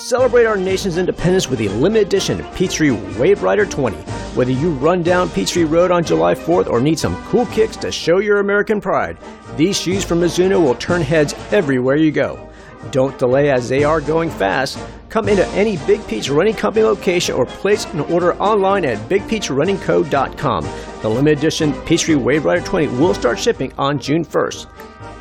Celebrate 0.05 0.45
our 0.45 0.55
nation's 0.55 0.99
independence 0.99 1.49
with 1.49 1.57
the 1.57 1.67
limited 1.67 2.05
edition 2.05 2.45
Peachtree 2.53 2.91
Wave 3.17 3.41
Rider 3.41 3.65
20. 3.65 3.97
Whether 4.35 4.51
you 4.51 4.69
run 4.73 5.01
down 5.01 5.31
Peachtree 5.31 5.63
Road 5.63 5.89
on 5.89 6.03
July 6.03 6.35
4th 6.35 6.67
or 6.67 6.79
need 6.79 6.99
some 6.99 7.19
cool 7.23 7.47
kicks 7.47 7.75
to 7.77 7.91
show 7.91 8.19
your 8.19 8.37
American 8.37 8.79
pride, 8.79 9.17
these 9.57 9.81
shoes 9.81 10.03
from 10.03 10.19
Mizuno 10.19 10.61
will 10.61 10.75
turn 10.75 11.01
heads 11.01 11.33
everywhere 11.51 11.95
you 11.95 12.11
go. 12.11 12.51
Don't 12.91 13.17
delay 13.17 13.49
as 13.49 13.67
they 13.67 13.83
are 13.83 13.99
going 13.99 14.29
fast. 14.29 14.77
Come 15.09 15.27
into 15.27 15.47
any 15.47 15.77
Big 15.87 16.07
Peach 16.07 16.29
Running 16.29 16.53
Company 16.53 16.85
location 16.85 17.33
or 17.33 17.47
place 17.47 17.85
an 17.85 18.01
order 18.01 18.35
online 18.35 18.85
at 18.85 18.99
bigpeachrunningco.com. 19.09 20.69
The 21.01 21.09
limited 21.09 21.39
edition 21.39 21.73
Peachtree 21.81 22.13
Wave 22.13 22.45
Rider 22.45 22.63
20 22.63 22.99
will 22.99 23.15
start 23.15 23.39
shipping 23.39 23.73
on 23.79 23.97
June 23.97 24.23
1st. 24.23 24.67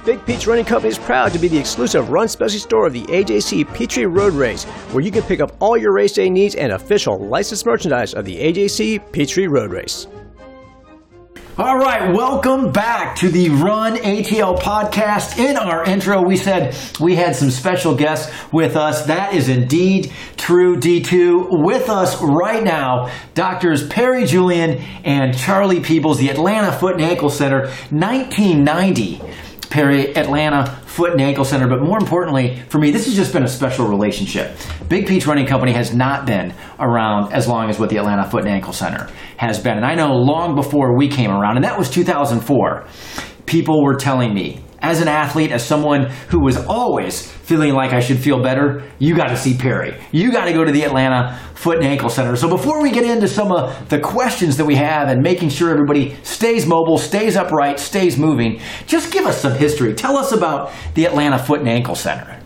Big 0.04 0.24
Peach 0.26 0.46
Running 0.46 0.66
Company 0.66 0.90
is 0.90 0.98
proud 0.98 1.32
to 1.32 1.38
be 1.38 1.48
the 1.48 1.56
exclusive 1.56 2.10
run 2.10 2.28
specialty 2.28 2.58
store 2.58 2.86
of 2.86 2.92
the 2.92 3.04
AJC 3.04 3.72
Peachtree 3.74 4.04
Road 4.04 4.34
Race, 4.34 4.64
where 4.92 5.02
you 5.02 5.10
can 5.10 5.22
pick 5.22 5.40
up 5.40 5.56
all 5.60 5.78
your 5.78 5.94
race 5.94 6.12
day 6.12 6.28
needs 6.28 6.54
and 6.56 6.72
official 6.72 7.18
licensed 7.18 7.64
merchandise 7.64 8.12
of 8.12 8.26
the 8.26 8.36
AJC 8.36 9.12
Peachtree 9.12 9.46
Road 9.46 9.72
Race. 9.72 10.06
All 11.56 11.78
right, 11.78 12.12
welcome 12.12 12.70
back 12.70 13.16
to 13.16 13.30
the 13.30 13.48
Run 13.48 13.96
ATL 13.96 14.58
podcast. 14.58 15.38
In 15.38 15.56
our 15.56 15.84
intro, 15.84 16.20
we 16.20 16.36
said 16.36 16.76
we 17.00 17.14
had 17.14 17.34
some 17.34 17.50
special 17.50 17.94
guests 17.94 18.30
with 18.52 18.76
us. 18.76 19.06
That 19.06 19.32
is 19.32 19.48
indeed 19.48 20.12
true, 20.36 20.76
D2. 20.76 21.64
With 21.64 21.88
us 21.88 22.20
right 22.20 22.62
now, 22.62 23.10
doctors 23.32 23.86
Perry 23.86 24.26
Julien 24.26 24.82
and 25.04 25.34
Charlie 25.38 25.80
Peebles, 25.80 26.18
the 26.18 26.28
Atlanta 26.28 26.72
Foot 26.72 26.94
and 26.94 27.04
Ankle 27.04 27.30
Center, 27.30 27.68
1990 27.90 29.22
Perry 29.74 30.16
Atlanta 30.16 30.66
Foot 30.86 31.10
and 31.10 31.20
Ankle 31.20 31.44
Center. 31.44 31.66
But 31.66 31.82
more 31.82 31.98
importantly, 31.98 32.62
for 32.68 32.78
me, 32.78 32.92
this 32.92 33.06
has 33.06 33.16
just 33.16 33.32
been 33.32 33.42
a 33.42 33.48
special 33.48 33.88
relationship. 33.88 34.56
Big 34.88 35.04
Peach 35.04 35.26
Running 35.26 35.46
Company 35.46 35.72
has 35.72 35.92
not 35.92 36.26
been 36.26 36.54
around 36.78 37.32
as 37.32 37.48
long 37.48 37.68
as 37.68 37.80
what 37.80 37.90
the 37.90 37.96
Atlanta 37.96 38.22
Foot 38.30 38.44
and 38.44 38.50
Ankle 38.50 38.72
Center 38.72 39.10
has 39.36 39.58
been. 39.58 39.76
And 39.76 39.84
I 39.84 39.96
know 39.96 40.12
long 40.12 40.54
before 40.54 40.96
we 40.96 41.08
came 41.08 41.32
around, 41.32 41.56
and 41.56 41.64
that 41.64 41.76
was 41.76 41.90
2004, 41.90 42.86
people 43.46 43.82
were 43.82 43.96
telling 43.96 44.32
me, 44.32 44.63
as 44.84 45.00
an 45.00 45.08
athlete, 45.08 45.50
as 45.50 45.64
someone 45.64 46.10
who 46.28 46.40
was 46.40 46.56
always 46.66 47.30
feeling 47.30 47.72
like 47.72 47.92
I 47.92 48.00
should 48.00 48.18
feel 48.18 48.42
better, 48.42 48.82
you 48.98 49.16
got 49.16 49.28
to 49.28 49.36
see 49.36 49.56
Perry. 49.56 49.98
You 50.12 50.30
got 50.30 50.44
to 50.44 50.52
go 50.52 50.62
to 50.62 50.70
the 50.70 50.84
Atlanta 50.84 51.38
Foot 51.54 51.78
and 51.78 51.86
Ankle 51.86 52.10
Center. 52.10 52.36
So 52.36 52.48
before 52.48 52.82
we 52.82 52.90
get 52.90 53.04
into 53.04 53.26
some 53.26 53.50
of 53.50 53.88
the 53.88 53.98
questions 53.98 54.58
that 54.58 54.66
we 54.66 54.74
have 54.74 55.08
and 55.08 55.22
making 55.22 55.48
sure 55.48 55.70
everybody 55.70 56.16
stays 56.22 56.66
mobile, 56.66 56.98
stays 56.98 57.34
upright, 57.34 57.80
stays 57.80 58.18
moving, 58.18 58.60
just 58.86 59.10
give 59.10 59.24
us 59.24 59.40
some 59.40 59.54
history. 59.54 59.94
Tell 59.94 60.18
us 60.18 60.32
about 60.32 60.72
the 60.94 61.06
Atlanta 61.06 61.38
Foot 61.38 61.60
and 61.60 61.68
Ankle 61.68 61.94
Center. 61.94 62.43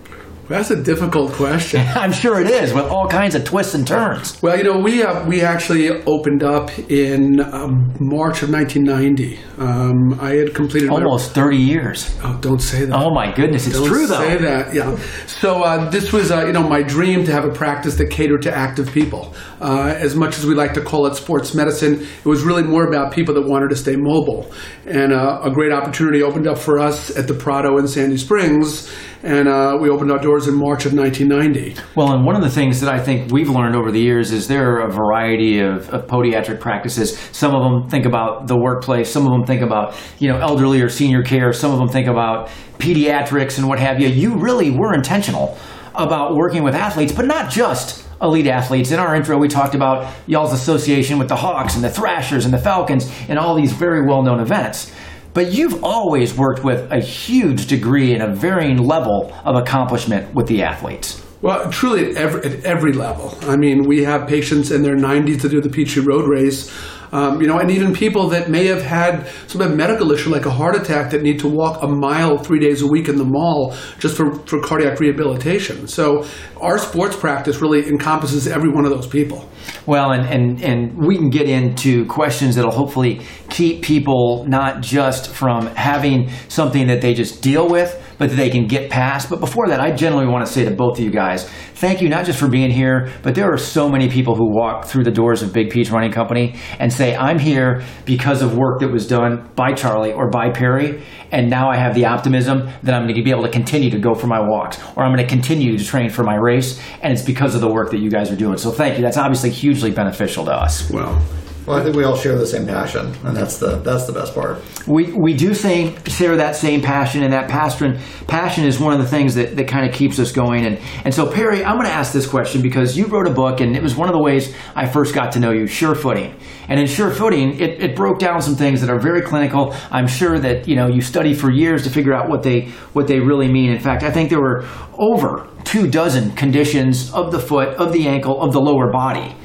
That's 0.48 0.70
a 0.70 0.82
difficult 0.82 1.32
question. 1.32 1.86
I'm 1.94 2.12
sure 2.12 2.40
it 2.40 2.46
is, 2.48 2.72
with 2.72 2.84
all 2.84 3.06
kinds 3.06 3.34
of 3.34 3.44
twists 3.44 3.74
and 3.74 3.86
turns. 3.86 4.40
Well, 4.42 4.56
you 4.56 4.64
know, 4.64 4.78
we 4.78 5.02
uh, 5.02 5.26
we 5.26 5.42
actually 5.42 5.90
opened 5.90 6.42
up 6.42 6.76
in 6.90 7.40
um, 7.40 7.94
March 8.00 8.42
of 8.42 8.50
1990. 8.50 9.38
Um, 9.58 10.18
I 10.20 10.36
had 10.36 10.54
completed 10.54 10.88
almost 10.88 11.36
my, 11.36 11.42
30 11.42 11.56
years. 11.58 12.18
Oh, 12.22 12.38
don't 12.40 12.60
say 12.60 12.86
that. 12.86 12.94
Oh 12.94 13.12
my 13.12 13.30
goodness, 13.34 13.66
it's 13.66 13.76
don't 13.76 13.88
true 13.88 14.06
though. 14.06 14.20
Say 14.20 14.38
that, 14.38 14.72
yeah. 14.72 14.96
So 15.26 15.62
uh, 15.62 15.90
this 15.90 16.12
was, 16.12 16.30
uh, 16.30 16.46
you 16.46 16.52
know, 16.52 16.66
my 16.66 16.82
dream 16.82 17.24
to 17.24 17.32
have 17.32 17.44
a 17.44 17.50
practice 17.50 17.96
that 17.96 18.10
catered 18.10 18.40
to 18.42 18.56
active 18.56 18.90
people. 18.90 19.34
Uh, 19.60 19.94
as 19.98 20.14
much 20.14 20.38
as 20.38 20.46
we 20.46 20.54
like 20.54 20.72
to 20.74 20.80
call 20.80 21.06
it 21.06 21.14
sports 21.14 21.54
medicine, 21.54 22.00
it 22.00 22.26
was 22.26 22.42
really 22.42 22.62
more 22.62 22.86
about 22.86 23.12
people 23.12 23.34
that 23.34 23.46
wanted 23.46 23.68
to 23.68 23.76
stay 23.76 23.96
mobile. 23.96 24.50
And 24.86 25.12
uh, 25.12 25.40
a 25.42 25.50
great 25.50 25.72
opportunity 25.72 26.22
opened 26.22 26.46
up 26.46 26.58
for 26.58 26.78
us 26.78 27.14
at 27.16 27.26
the 27.26 27.34
Prado 27.34 27.76
in 27.78 27.86
Sandy 27.86 28.16
Springs 28.16 28.90
and 29.28 29.46
uh, 29.46 29.76
we 29.78 29.90
opened 29.90 30.10
our 30.10 30.18
doors 30.18 30.48
in 30.48 30.54
March 30.54 30.86
of 30.86 30.94
1990. 30.94 31.78
Well, 31.94 32.12
and 32.12 32.24
one 32.24 32.34
of 32.34 32.40
the 32.40 32.48
things 32.48 32.80
that 32.80 32.88
I 32.88 32.98
think 32.98 33.30
we've 33.30 33.50
learned 33.50 33.76
over 33.76 33.92
the 33.92 34.00
years 34.00 34.32
is 34.32 34.48
there 34.48 34.76
are 34.76 34.88
a 34.88 34.90
variety 34.90 35.60
of, 35.60 35.90
of 35.90 36.06
podiatric 36.06 36.60
practices. 36.60 37.18
Some 37.32 37.54
of 37.54 37.62
them 37.62 37.90
think 37.90 38.06
about 38.06 38.46
the 38.46 38.58
workplace. 38.58 39.10
Some 39.10 39.26
of 39.26 39.32
them 39.32 39.44
think 39.44 39.60
about 39.60 39.94
you 40.18 40.28
know 40.28 40.38
elderly 40.38 40.80
or 40.80 40.88
senior 40.88 41.22
care. 41.22 41.52
Some 41.52 41.72
of 41.72 41.78
them 41.78 41.88
think 41.88 42.06
about 42.08 42.48
pediatrics 42.78 43.58
and 43.58 43.68
what 43.68 43.78
have 43.78 44.00
you. 44.00 44.08
You 44.08 44.38
really 44.38 44.70
were 44.70 44.94
intentional 44.94 45.58
about 45.94 46.34
working 46.34 46.62
with 46.62 46.74
athletes, 46.74 47.12
but 47.12 47.26
not 47.26 47.50
just 47.50 48.06
elite 48.22 48.46
athletes. 48.46 48.92
In 48.92 48.98
our 48.98 49.14
intro, 49.14 49.36
we 49.36 49.48
talked 49.48 49.74
about 49.74 50.10
y'all's 50.26 50.54
association 50.54 51.18
with 51.18 51.28
the 51.28 51.36
Hawks 51.36 51.74
and 51.74 51.84
the 51.84 51.90
Thrashers 51.90 52.46
and 52.46 52.54
the 52.54 52.58
Falcons 52.58 53.12
and 53.28 53.38
all 53.38 53.54
these 53.54 53.72
very 53.72 54.06
well 54.06 54.22
known 54.22 54.40
events. 54.40 54.90
But 55.38 55.52
you've 55.52 55.84
always 55.84 56.36
worked 56.36 56.64
with 56.64 56.90
a 56.90 56.98
huge 56.98 57.68
degree 57.68 58.12
and 58.12 58.24
a 58.24 58.34
varying 58.34 58.78
level 58.78 59.32
of 59.44 59.54
accomplishment 59.54 60.34
with 60.34 60.48
the 60.48 60.64
athletes. 60.64 61.24
Well, 61.42 61.70
truly 61.70 62.10
at 62.10 62.16
every, 62.16 62.40
at 62.42 62.64
every 62.64 62.92
level. 62.92 63.38
I 63.42 63.54
mean, 63.54 63.84
we 63.86 64.02
have 64.02 64.26
patients 64.26 64.72
in 64.72 64.82
their 64.82 64.96
90s 64.96 65.42
that 65.42 65.50
do 65.50 65.60
the 65.60 65.68
Peachtree 65.68 66.02
Road 66.02 66.28
Race. 66.28 66.74
Um, 67.12 67.40
you 67.40 67.48
know, 67.48 67.58
and 67.58 67.70
even 67.70 67.92
people 67.94 68.28
that 68.28 68.50
may 68.50 68.66
have 68.66 68.82
had 68.82 69.28
some 69.46 69.60
kind 69.60 69.72
of 69.72 69.76
medical 69.76 70.12
issue 70.12 70.30
like 70.30 70.46
a 70.46 70.50
heart 70.50 70.76
attack 70.76 71.10
that 71.12 71.22
need 71.22 71.38
to 71.40 71.48
walk 71.48 71.82
a 71.82 71.88
mile 71.88 72.38
three 72.38 72.58
days 72.58 72.82
a 72.82 72.86
week 72.86 73.08
in 73.08 73.16
the 73.16 73.24
mall 73.24 73.74
just 73.98 74.16
for, 74.16 74.34
for 74.46 74.60
cardiac 74.60 75.00
rehabilitation. 75.00 75.86
So 75.86 76.26
our 76.60 76.78
sports 76.78 77.16
practice 77.16 77.60
really 77.60 77.88
encompasses 77.88 78.46
every 78.46 78.70
one 78.70 78.84
of 78.84 78.90
those 78.90 79.06
people. 79.06 79.48
Well, 79.86 80.12
and, 80.12 80.26
and, 80.26 80.62
and 80.62 80.98
we 80.98 81.16
can 81.16 81.30
get 81.30 81.48
into 81.48 82.06
questions 82.06 82.56
that'll 82.56 82.70
hopefully 82.72 83.20
keep 83.48 83.82
people 83.82 84.44
not 84.46 84.80
just 84.82 85.30
from 85.30 85.66
having 85.68 86.30
something 86.48 86.86
that 86.88 87.00
they 87.00 87.14
just 87.14 87.42
deal 87.42 87.68
with, 87.68 88.02
but 88.18 88.30
that 88.30 88.36
they 88.36 88.50
can 88.50 88.66
get 88.66 88.90
past. 88.90 89.30
But 89.30 89.40
before 89.40 89.68
that, 89.68 89.80
I 89.80 89.92
generally 89.92 90.26
want 90.26 90.46
to 90.46 90.52
say 90.52 90.64
to 90.64 90.70
both 90.70 90.98
of 90.98 91.04
you 91.04 91.10
guys, 91.10 91.48
thank 91.74 92.02
you 92.02 92.08
not 92.08 92.26
just 92.26 92.38
for 92.38 92.48
being 92.48 92.70
here, 92.70 93.10
but 93.22 93.34
there 93.34 93.50
are 93.52 93.56
so 93.56 93.88
many 93.88 94.08
people 94.10 94.34
who 94.34 94.52
walk 94.54 94.84
through 94.84 95.04
the 95.04 95.10
doors 95.10 95.42
of 95.42 95.52
Big 95.52 95.70
Peach 95.70 95.90
Running 95.90 96.12
Company 96.12 96.56
and 96.78 96.92
say, 96.92 97.16
I'm 97.16 97.38
here 97.38 97.82
because 98.04 98.42
of 98.42 98.56
work 98.56 98.80
that 98.80 98.88
was 98.88 99.06
done 99.06 99.48
by 99.54 99.72
Charlie 99.72 100.12
or 100.12 100.30
by 100.30 100.50
Perry, 100.50 101.02
and 101.30 101.48
now 101.48 101.70
I 101.70 101.76
have 101.76 101.94
the 101.94 102.06
optimism 102.06 102.68
that 102.82 102.94
I'm 102.94 103.04
going 103.04 103.14
to 103.14 103.22
be 103.22 103.30
able 103.30 103.44
to 103.44 103.50
continue 103.50 103.90
to 103.90 103.98
go 103.98 104.14
for 104.14 104.26
my 104.26 104.40
walks 104.40 104.78
or 104.96 105.04
I'm 105.04 105.14
going 105.14 105.26
to 105.26 105.32
continue 105.32 105.76
to 105.76 105.84
train 105.84 106.10
for 106.10 106.24
my 106.24 106.34
race, 106.34 106.80
and 107.02 107.12
it's 107.12 107.22
because 107.22 107.54
of 107.54 107.60
the 107.60 107.68
work 107.68 107.90
that 107.90 107.98
you 107.98 108.10
guys 108.10 108.30
are 108.30 108.36
doing. 108.36 108.56
So 108.58 108.70
thank 108.70 108.96
you. 108.96 109.02
That's 109.02 109.16
obviously 109.16 109.50
hugely 109.50 109.90
beneficial 109.90 110.44
to 110.46 110.52
us. 110.52 110.90
Well, 110.90 111.22
Well, 111.68 111.78
I 111.78 111.82
think 111.82 111.96
we 111.96 112.04
all 112.04 112.16
share 112.16 112.34
the 112.34 112.46
same 112.46 112.66
passion, 112.66 113.14
and 113.24 113.36
that's 113.36 113.58
the 113.58 113.76
that's 113.76 114.06
the 114.06 114.12
best 114.14 114.34
part. 114.34 114.62
We, 114.86 115.12
we 115.12 115.34
do 115.34 115.52
share 115.52 116.36
that 116.36 116.56
same 116.56 116.80
passion, 116.80 117.22
and 117.22 117.34
that 117.34 117.50
passion 117.50 117.98
passion 118.26 118.64
is 118.64 118.80
one 118.80 118.94
of 118.94 119.00
the 119.00 119.06
things 119.06 119.34
that, 119.34 119.54
that 119.54 119.68
kind 119.68 119.86
of 119.86 119.94
keeps 119.94 120.18
us 120.18 120.32
going. 120.32 120.64
And, 120.64 120.78
and 121.04 121.12
so, 121.12 121.30
Perry, 121.30 121.62
I'm 121.62 121.76
going 121.76 121.86
to 121.86 121.92
ask 121.92 122.10
this 122.10 122.26
question 122.26 122.62
because 122.62 122.96
you 122.96 123.04
wrote 123.04 123.26
a 123.26 123.34
book, 123.34 123.60
and 123.60 123.76
it 123.76 123.82
was 123.82 123.94
one 123.94 124.08
of 124.08 124.14
the 124.14 124.22
ways 124.22 124.54
I 124.74 124.86
first 124.86 125.14
got 125.14 125.32
to 125.32 125.40
know 125.40 125.50
you, 125.50 125.66
Sure 125.66 125.94
Footing. 125.94 126.34
And 126.70 126.80
in 126.80 126.86
Sure 126.86 127.10
Footing, 127.10 127.60
it, 127.60 127.82
it 127.82 127.94
broke 127.94 128.18
down 128.18 128.40
some 128.40 128.56
things 128.56 128.80
that 128.80 128.88
are 128.88 128.98
very 128.98 129.20
clinical. 129.20 129.76
I'm 129.90 130.06
sure 130.06 130.38
that 130.38 130.66
you 130.66 130.74
know 130.74 130.86
you 130.86 131.02
studied 131.02 131.34
for 131.34 131.50
years 131.50 131.84
to 131.84 131.90
figure 131.90 132.14
out 132.14 132.30
what 132.30 132.42
they 132.42 132.68
what 132.94 133.08
they 133.08 133.20
really 133.20 133.52
mean. 133.52 133.70
In 133.72 133.78
fact, 133.78 134.04
I 134.04 134.10
think 134.10 134.30
there 134.30 134.40
were 134.40 134.64
over 134.94 135.46
two 135.64 135.86
dozen 135.86 136.30
conditions 136.30 137.12
of 137.12 137.30
the 137.30 137.38
foot, 137.38 137.76
of 137.76 137.92
the 137.92 138.08
ankle, 138.08 138.40
of 138.40 138.54
the 138.54 138.60
lower 138.60 138.90
body. 138.90 139.36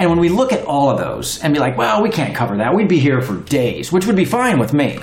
And 0.00 0.08
when 0.08 0.18
we 0.18 0.30
look 0.30 0.50
at 0.50 0.64
all 0.64 0.88
of 0.88 0.96
those 0.96 1.42
and 1.42 1.52
be 1.52 1.60
like, 1.60 1.76
well, 1.76 2.02
we 2.02 2.08
can't 2.08 2.34
cover 2.34 2.56
that, 2.56 2.74
we'd 2.74 2.88
be 2.88 2.98
here 2.98 3.20
for 3.20 3.36
days, 3.42 3.92
which 3.92 4.06
would 4.06 4.16
be 4.16 4.24
fine 4.24 4.58
with 4.58 4.72
me. 4.72 4.98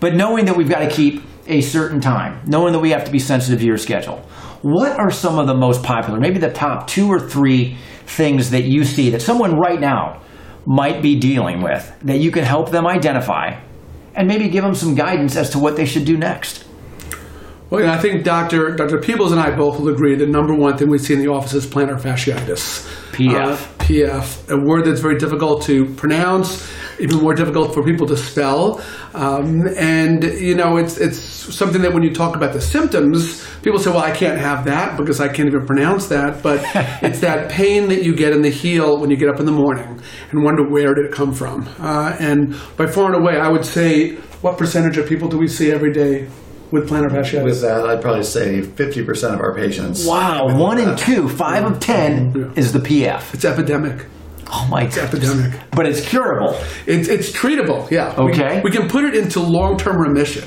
But 0.00 0.14
knowing 0.14 0.44
that 0.44 0.54
we've 0.54 0.68
got 0.68 0.80
to 0.80 0.90
keep 0.90 1.22
a 1.46 1.62
certain 1.62 1.98
time, 1.98 2.42
knowing 2.44 2.74
that 2.74 2.80
we 2.80 2.90
have 2.90 3.06
to 3.06 3.10
be 3.10 3.18
sensitive 3.18 3.60
to 3.60 3.64
your 3.64 3.78
schedule, 3.78 4.18
what 4.60 5.00
are 5.00 5.10
some 5.10 5.38
of 5.38 5.46
the 5.46 5.54
most 5.54 5.82
popular, 5.82 6.20
maybe 6.20 6.38
the 6.38 6.52
top 6.52 6.86
two 6.86 7.08
or 7.08 7.18
three 7.18 7.78
things 8.04 8.50
that 8.50 8.64
you 8.64 8.84
see 8.84 9.08
that 9.10 9.22
someone 9.22 9.58
right 9.58 9.80
now 9.80 10.20
might 10.66 11.00
be 11.00 11.18
dealing 11.18 11.62
with 11.62 11.90
that 12.02 12.18
you 12.18 12.30
can 12.30 12.44
help 12.44 12.70
them 12.70 12.86
identify 12.86 13.58
and 14.14 14.28
maybe 14.28 14.50
give 14.50 14.62
them 14.62 14.74
some 14.74 14.94
guidance 14.94 15.36
as 15.36 15.48
to 15.50 15.58
what 15.58 15.74
they 15.76 15.86
should 15.86 16.04
do 16.04 16.18
next? 16.18 16.66
Well, 17.70 17.80
know, 17.80 17.90
I 17.90 17.96
think 17.96 18.24
Dr. 18.24 18.76
Dr. 18.76 19.00
Peebles 19.00 19.32
and 19.32 19.40
I 19.40 19.56
both 19.56 19.80
will 19.80 19.88
agree 19.88 20.16
the 20.16 20.26
number 20.26 20.54
one 20.54 20.76
thing 20.76 20.90
we 20.90 20.98
see 20.98 21.14
in 21.14 21.20
the 21.20 21.28
office 21.28 21.54
is 21.54 21.66
plantar 21.66 21.98
fasciitis. 21.98 23.03
PF. 23.14 23.52
Uh, 23.52 23.84
PF, 23.84 24.50
a 24.50 24.56
word 24.56 24.86
that's 24.86 25.00
very 25.00 25.18
difficult 25.18 25.62
to 25.64 25.86
pronounce, 25.94 26.70
even 26.98 27.18
more 27.18 27.34
difficult 27.34 27.74
for 27.74 27.82
people 27.84 28.06
to 28.06 28.16
spell. 28.16 28.82
Um, 29.12 29.66
and, 29.76 30.24
you 30.24 30.54
know, 30.54 30.78
it's, 30.78 30.96
it's 30.96 31.18
something 31.18 31.82
that 31.82 31.92
when 31.92 32.02
you 32.02 32.12
talk 32.12 32.34
about 32.34 32.52
the 32.52 32.60
symptoms, 32.60 33.46
people 33.62 33.78
say, 33.78 33.90
well, 33.90 34.00
I 34.00 34.10
can't 34.10 34.38
have 34.38 34.64
that 34.64 34.96
because 34.96 35.20
I 35.20 35.28
can't 35.28 35.48
even 35.48 35.66
pronounce 35.66 36.06
that. 36.08 36.42
But 36.42 36.60
it's 37.02 37.20
that 37.20 37.50
pain 37.50 37.88
that 37.88 38.02
you 38.02 38.14
get 38.14 38.32
in 38.32 38.42
the 38.42 38.50
heel 38.50 38.98
when 38.98 39.10
you 39.10 39.16
get 39.16 39.28
up 39.28 39.38
in 39.38 39.46
the 39.46 39.52
morning 39.52 40.00
and 40.30 40.42
wonder 40.42 40.68
where 40.68 40.94
did 40.94 41.04
it 41.04 41.12
come 41.12 41.34
from. 41.34 41.68
Uh, 41.78 42.16
and 42.18 42.56
by 42.76 42.86
far 42.86 43.12
and 43.12 43.22
away, 43.22 43.38
I 43.38 43.48
would 43.48 43.64
say, 43.64 44.14
what 44.40 44.58
percentage 44.58 44.96
of 44.96 45.08
people 45.08 45.28
do 45.28 45.38
we 45.38 45.48
see 45.48 45.70
every 45.70 45.92
day 45.92 46.28
with 46.74 46.88
plantar 46.90 47.10
fasciitis? 47.10 47.44
With 47.44 47.60
that, 47.62 47.86
I'd 47.86 48.02
probably 48.02 48.24
say 48.24 48.60
50% 48.60 49.34
of 49.34 49.40
our 49.40 49.54
patients. 49.54 50.04
Wow, 50.06 50.58
one 50.58 50.78
in 50.78 50.96
two, 50.96 51.28
five 51.28 51.64
of 51.64 51.80
ten 51.80 52.52
is 52.56 52.72
the 52.72 52.80
PF. 52.80 53.32
It's 53.32 53.44
epidemic. 53.44 54.06
Oh 54.52 54.66
my 54.70 54.82
It's 54.82 54.98
epidemic. 54.98 55.58
But 55.70 55.86
it's 55.86 56.06
curable. 56.06 56.54
It's, 56.86 57.08
it's 57.08 57.30
treatable, 57.32 57.90
yeah. 57.90 58.14
We- 58.20 58.32
Okay. 58.32 58.60
We, 58.62 58.70
can 58.70 58.88
put 58.88 59.04
it 59.04 59.14
into 59.16 59.40
long 59.40 59.78
term 59.78 59.96
remission. 59.96 60.44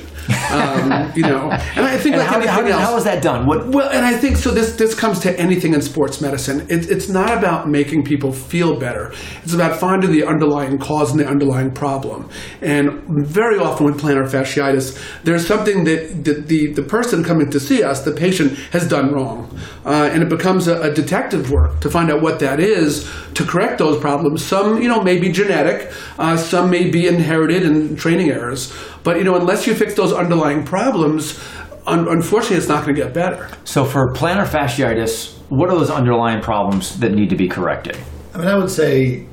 Um, 0.50 1.12
you 1.14 1.22
know, 1.22 1.50
and 1.50 1.84
I 1.86 1.96
think 1.96 2.16
And 2.16 2.24
like 2.24 2.46
how, 2.46 2.62
how, 2.62 2.66
else. 2.66 2.82
how 2.82 2.96
is 2.96 3.04
that 3.04 3.22
done? 3.22 3.46
What, 3.46 3.68
Well, 3.68 3.88
and 3.90 4.04
I 4.04 4.14
think 4.16 4.36
so. 4.36 4.50
This 4.50 4.76
this 4.76 4.94
comes 4.94 5.18
to 5.20 5.38
anything 5.38 5.74
in 5.74 5.82
sports 5.82 6.20
medicine. 6.20 6.66
It, 6.68 6.90
it's 6.90 7.08
not 7.08 7.36
about 7.36 7.68
making 7.68 8.04
people 8.04 8.32
feel 8.32 8.78
better. 8.78 9.12
It's 9.42 9.54
about 9.54 9.78
finding 9.78 10.10
the 10.12 10.24
underlying 10.24 10.78
cause 10.78 11.10
and 11.10 11.20
the 11.20 11.26
underlying 11.26 11.70
problem. 11.70 12.28
And 12.60 13.02
very 13.26 13.58
often 13.58 13.86
with 13.86 14.00
plantar 14.00 14.28
fasciitis, 14.28 14.98
there's 15.24 15.46
something 15.46 15.84
that 15.84 16.24
the 16.24 16.34
the, 16.34 16.72
the 16.72 16.82
person 16.82 17.24
coming 17.24 17.50
to 17.50 17.60
see 17.60 17.82
us, 17.82 18.02
the 18.02 18.12
patient, 18.12 18.52
has 18.72 18.88
done 18.88 19.12
wrong, 19.12 19.58
uh, 19.84 20.10
and 20.12 20.22
it 20.22 20.28
becomes 20.28 20.68
a, 20.68 20.80
a 20.82 20.92
detective 20.92 21.50
work 21.50 21.80
to 21.80 21.90
find 21.90 22.10
out 22.10 22.22
what 22.22 22.38
that 22.40 22.60
is 22.60 23.08
to 23.34 23.44
correct 23.44 23.78
those 23.78 23.98
problems. 24.00 24.44
Some, 24.44 24.82
you 24.82 24.88
know, 24.88 25.00
may 25.00 25.18
be 25.18 25.30
genetic. 25.30 25.92
Uh, 26.18 26.36
some 26.36 26.70
may 26.70 26.90
be 26.90 27.06
inherited 27.06 27.62
and 27.62 27.98
training 27.98 28.30
errors. 28.30 28.72
But 29.04 29.16
you 29.18 29.24
know, 29.24 29.36
unless 29.36 29.66
you 29.66 29.74
fix 29.74 29.94
those 29.94 30.12
underlying 30.18 30.64
problems. 30.64 31.38
Un- 31.86 32.08
unfortunately, 32.08 32.56
it's 32.58 32.68
not 32.68 32.84
going 32.84 32.94
to 32.94 33.02
get 33.02 33.14
better. 33.14 33.48
so 33.64 33.84
for 33.84 34.12
plantar 34.12 34.46
fasciitis, 34.46 35.36
what 35.48 35.70
are 35.70 35.78
those 35.78 35.90
underlying 35.90 36.42
problems 36.42 36.98
that 37.00 37.12
need 37.12 37.30
to 37.30 37.36
be 37.36 37.48
corrected? 37.48 37.96
I 38.34 38.38
mean, 38.38 38.48
I 38.48 38.56
would 38.56 38.70
say, 38.70 39.26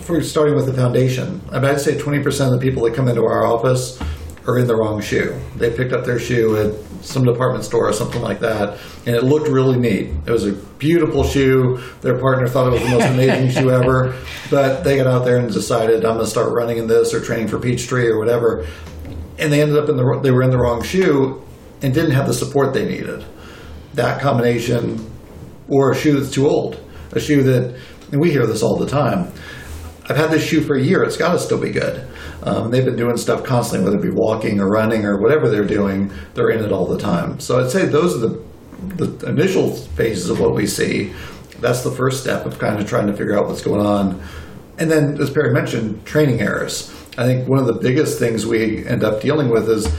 for 0.00 0.20
starting 0.22 0.54
with 0.56 0.66
the 0.66 0.74
foundation, 0.74 1.40
I 1.52 1.60
mean, 1.60 1.70
I'd 1.70 1.80
say 1.80 1.96
20% 1.96 2.26
of 2.46 2.52
the 2.52 2.58
people 2.58 2.82
that 2.84 2.94
come 2.94 3.08
into 3.08 3.22
our 3.22 3.46
office 3.46 4.00
are 4.46 4.58
in 4.58 4.66
the 4.66 4.76
wrong 4.76 5.00
shoe. 5.00 5.38
They 5.56 5.70
picked 5.70 5.92
up 5.92 6.04
their 6.04 6.18
shoe 6.18 6.56
at 6.56 6.74
some 7.04 7.22
department 7.24 7.64
store 7.64 7.88
or 7.88 7.92
something 7.92 8.20
like 8.20 8.40
that, 8.40 8.78
and 9.06 9.14
it 9.14 9.22
looked 9.22 9.48
really 9.48 9.78
neat. 9.78 10.10
It 10.26 10.30
was 10.30 10.46
a 10.46 10.52
beautiful 10.52 11.22
shoe. 11.22 11.78
Their 12.00 12.18
partner 12.18 12.48
thought 12.48 12.66
it 12.66 12.72
was 12.72 12.82
the 12.82 12.90
most 12.90 13.06
amazing 13.06 13.50
shoe 13.50 13.70
ever, 13.70 14.14
but 14.50 14.82
they 14.84 14.96
got 14.96 15.06
out 15.06 15.24
there 15.24 15.38
and 15.38 15.50
decided, 15.50 16.04
I'm 16.04 16.14
going 16.14 16.24
to 16.24 16.26
start 16.26 16.52
running 16.52 16.78
in 16.78 16.86
this 16.86 17.14
or 17.14 17.20
training 17.20 17.48
for 17.48 17.58
Peachtree 17.58 18.08
or 18.08 18.18
whatever. 18.18 18.66
And 19.38 19.52
they 19.52 19.60
ended 19.60 19.76
up 19.76 19.88
in 19.88 19.96
the, 19.96 20.20
they 20.22 20.30
were 20.30 20.42
in 20.42 20.50
the 20.50 20.58
wrong 20.58 20.82
shoe 20.82 21.42
and 21.82 21.92
didn't 21.92 22.12
have 22.12 22.26
the 22.26 22.34
support 22.34 22.72
they 22.72 22.86
needed. 22.86 23.24
That 23.94 24.20
combination 24.20 25.10
or 25.68 25.92
a 25.92 25.96
shoe 25.96 26.18
that's 26.18 26.32
too 26.32 26.48
old, 26.48 26.80
a 27.12 27.20
shoe 27.20 27.42
that, 27.42 27.76
and 28.12 28.20
we 28.20 28.30
hear 28.30 28.46
this 28.46 28.62
all 28.62 28.76
the 28.76 28.86
time. 28.88 29.32
I've 30.06 30.16
had 30.16 30.30
this 30.30 30.44
shoe 30.46 30.60
for 30.60 30.76
a 30.76 30.82
year. 30.82 31.02
It's 31.02 31.16
got 31.16 31.32
to 31.32 31.38
still 31.38 31.60
be 31.60 31.70
good. 31.70 32.06
Um, 32.42 32.70
they've 32.70 32.84
been 32.84 32.96
doing 32.96 33.16
stuff 33.16 33.42
constantly, 33.42 33.86
whether 33.86 33.98
it 33.98 34.10
be 34.10 34.14
walking 34.14 34.60
or 34.60 34.68
running 34.68 35.06
or 35.06 35.20
whatever 35.20 35.48
they're 35.48 35.64
doing. 35.64 36.12
They're 36.34 36.50
in 36.50 36.62
it 36.62 36.72
all 36.72 36.86
the 36.86 36.98
time. 36.98 37.40
So 37.40 37.58
I'd 37.58 37.70
say 37.70 37.86
those 37.86 38.14
are 38.14 38.18
the 38.18 38.44
the 38.96 39.28
initial 39.28 39.72
phases 39.72 40.30
of 40.30 40.40
what 40.40 40.54
we 40.54 40.66
see. 40.66 41.12
That's 41.60 41.82
the 41.82 41.90
first 41.90 42.22
step 42.22 42.44
of 42.46 42.58
kind 42.58 42.78
of 42.78 42.88
trying 42.88 43.06
to 43.06 43.12
figure 43.14 43.36
out 43.38 43.46
what's 43.46 43.62
going 43.62 43.84
on. 43.84 44.22
And 44.78 44.90
then, 44.90 45.20
as 45.20 45.30
Perry 45.30 45.52
mentioned, 45.52 46.04
training 46.04 46.40
errors. 46.40 46.92
I 47.16 47.24
think 47.24 47.48
one 47.48 47.58
of 47.58 47.66
the 47.66 47.78
biggest 47.80 48.18
things 48.18 48.46
we 48.46 48.86
end 48.86 49.04
up 49.04 49.20
dealing 49.20 49.48
with 49.48 49.68
is 49.68 49.92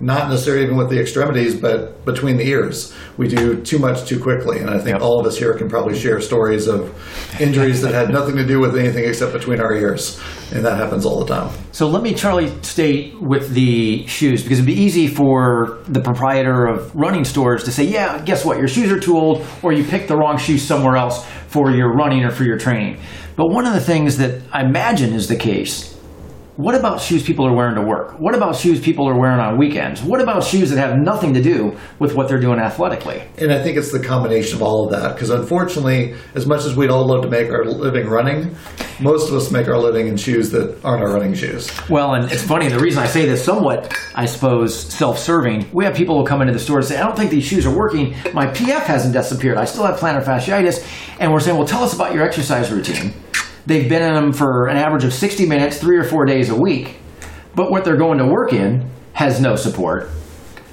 not 0.00 0.28
necessarily 0.30 0.62
even 0.64 0.76
with 0.76 0.90
the 0.90 1.00
extremities, 1.00 1.56
but 1.56 2.04
between 2.04 2.36
the 2.36 2.46
ears. 2.46 2.94
We 3.16 3.26
do 3.26 3.60
too 3.60 3.78
much 3.78 4.04
too 4.04 4.20
quickly. 4.20 4.60
And 4.60 4.70
I 4.70 4.78
think 4.78 4.90
Yep. 4.90 5.02
all 5.02 5.18
of 5.18 5.26
us 5.26 5.36
here 5.36 5.54
can 5.54 5.68
probably 5.68 5.98
share 5.98 6.20
stories 6.20 6.68
of 6.68 6.92
injuries 7.40 7.82
that 7.82 7.94
had 7.94 8.10
nothing 8.10 8.36
to 8.36 8.46
do 8.46 8.60
with 8.60 8.76
anything 8.76 9.04
except 9.04 9.32
between 9.32 9.60
our 9.60 9.74
ears. 9.74 10.20
And 10.52 10.64
that 10.64 10.76
happens 10.76 11.04
all 11.04 11.24
the 11.24 11.34
time. 11.34 11.50
So 11.72 11.88
let 11.88 12.02
me, 12.02 12.14
Charlie, 12.14 12.52
stay 12.62 13.12
with 13.20 13.54
the 13.54 14.06
shoes 14.06 14.42
because 14.42 14.58
it'd 14.58 14.66
be 14.66 14.80
easy 14.80 15.08
for 15.08 15.78
the 15.88 16.00
proprietor 16.00 16.66
of 16.66 16.94
running 16.94 17.24
stores 17.24 17.64
to 17.64 17.72
say, 17.72 17.84
yeah, 17.84 18.22
guess 18.24 18.44
what? 18.44 18.58
Your 18.58 18.68
shoes 18.68 18.92
are 18.92 19.00
too 19.00 19.16
old, 19.16 19.44
or 19.62 19.72
you 19.72 19.82
picked 19.82 20.06
the 20.08 20.16
wrong 20.16 20.38
shoes 20.38 20.62
somewhere 20.62 20.96
else 20.96 21.26
for 21.48 21.72
your 21.72 21.92
running 21.92 22.22
or 22.24 22.30
for 22.30 22.44
your 22.44 22.58
training. 22.58 22.98
But 23.36 23.48
one 23.48 23.66
of 23.66 23.72
the 23.74 23.80
things 23.80 24.18
that 24.18 24.42
I 24.52 24.62
imagine 24.64 25.12
is 25.12 25.26
the 25.26 25.36
case 25.36 25.97
what 26.58 26.74
about 26.74 27.00
shoes 27.00 27.22
people 27.22 27.46
are 27.46 27.54
wearing 27.54 27.76
to 27.76 27.82
work? 27.82 28.18
What 28.18 28.34
about 28.34 28.56
shoes 28.56 28.80
people 28.80 29.08
are 29.08 29.16
wearing 29.16 29.38
on 29.38 29.56
weekends? 29.56 30.02
What 30.02 30.20
about 30.20 30.42
shoes 30.42 30.70
that 30.70 30.78
have 30.78 30.98
nothing 30.98 31.32
to 31.34 31.40
do 31.40 31.78
with 32.00 32.16
what 32.16 32.26
they're 32.26 32.40
doing 32.40 32.58
athletically? 32.58 33.22
And 33.38 33.52
I 33.52 33.62
think 33.62 33.76
it's 33.76 33.92
the 33.92 34.00
combination 34.00 34.56
of 34.56 34.62
all 34.62 34.84
of 34.84 34.90
that. 34.90 35.14
Because 35.14 35.30
unfortunately, 35.30 36.16
as 36.34 36.46
much 36.48 36.64
as 36.64 36.74
we'd 36.74 36.90
all 36.90 37.06
love 37.06 37.22
to 37.22 37.28
make 37.28 37.48
our 37.52 37.64
living 37.64 38.08
running, 38.08 38.56
most 38.98 39.28
of 39.28 39.36
us 39.36 39.52
make 39.52 39.68
our 39.68 39.78
living 39.78 40.08
in 40.08 40.16
shoes 40.16 40.50
that 40.50 40.84
aren't 40.84 41.00
our 41.00 41.12
running 41.12 41.32
shoes. 41.32 41.70
Well, 41.88 42.14
and 42.14 42.28
it's 42.32 42.42
funny, 42.42 42.66
the 42.66 42.80
reason 42.80 43.04
I 43.04 43.06
say 43.06 43.24
this 43.24 43.44
somewhat, 43.44 43.96
I 44.16 44.26
suppose, 44.26 44.76
self 44.76 45.20
serving, 45.20 45.70
we 45.72 45.84
have 45.84 45.94
people 45.94 46.18
who 46.18 46.26
come 46.26 46.40
into 46.40 46.52
the 46.52 46.58
store 46.58 46.78
and 46.78 46.86
say, 46.88 46.96
I 46.96 47.04
don't 47.04 47.16
think 47.16 47.30
these 47.30 47.44
shoes 47.46 47.66
are 47.66 47.76
working. 47.76 48.16
My 48.34 48.46
PF 48.48 48.82
hasn't 48.82 49.14
disappeared. 49.14 49.58
I 49.58 49.64
still 49.64 49.86
have 49.86 50.00
plantar 50.00 50.24
fasciitis. 50.24 50.84
And 51.20 51.32
we're 51.32 51.38
saying, 51.38 51.56
well, 51.56 51.68
tell 51.68 51.84
us 51.84 51.94
about 51.94 52.14
your 52.14 52.24
exercise 52.24 52.72
routine. 52.72 53.12
They've 53.68 53.86
been 53.86 54.00
in 54.00 54.14
them 54.14 54.32
for 54.32 54.66
an 54.68 54.78
average 54.78 55.04
of 55.04 55.12
60 55.12 55.44
minutes, 55.44 55.76
three 55.78 55.98
or 55.98 56.04
four 56.04 56.24
days 56.24 56.48
a 56.48 56.54
week. 56.54 56.96
But 57.54 57.70
what 57.70 57.84
they're 57.84 57.98
going 57.98 58.16
to 58.16 58.24
work 58.24 58.54
in 58.54 58.88
has 59.12 59.42
no 59.42 59.56
support. 59.56 60.08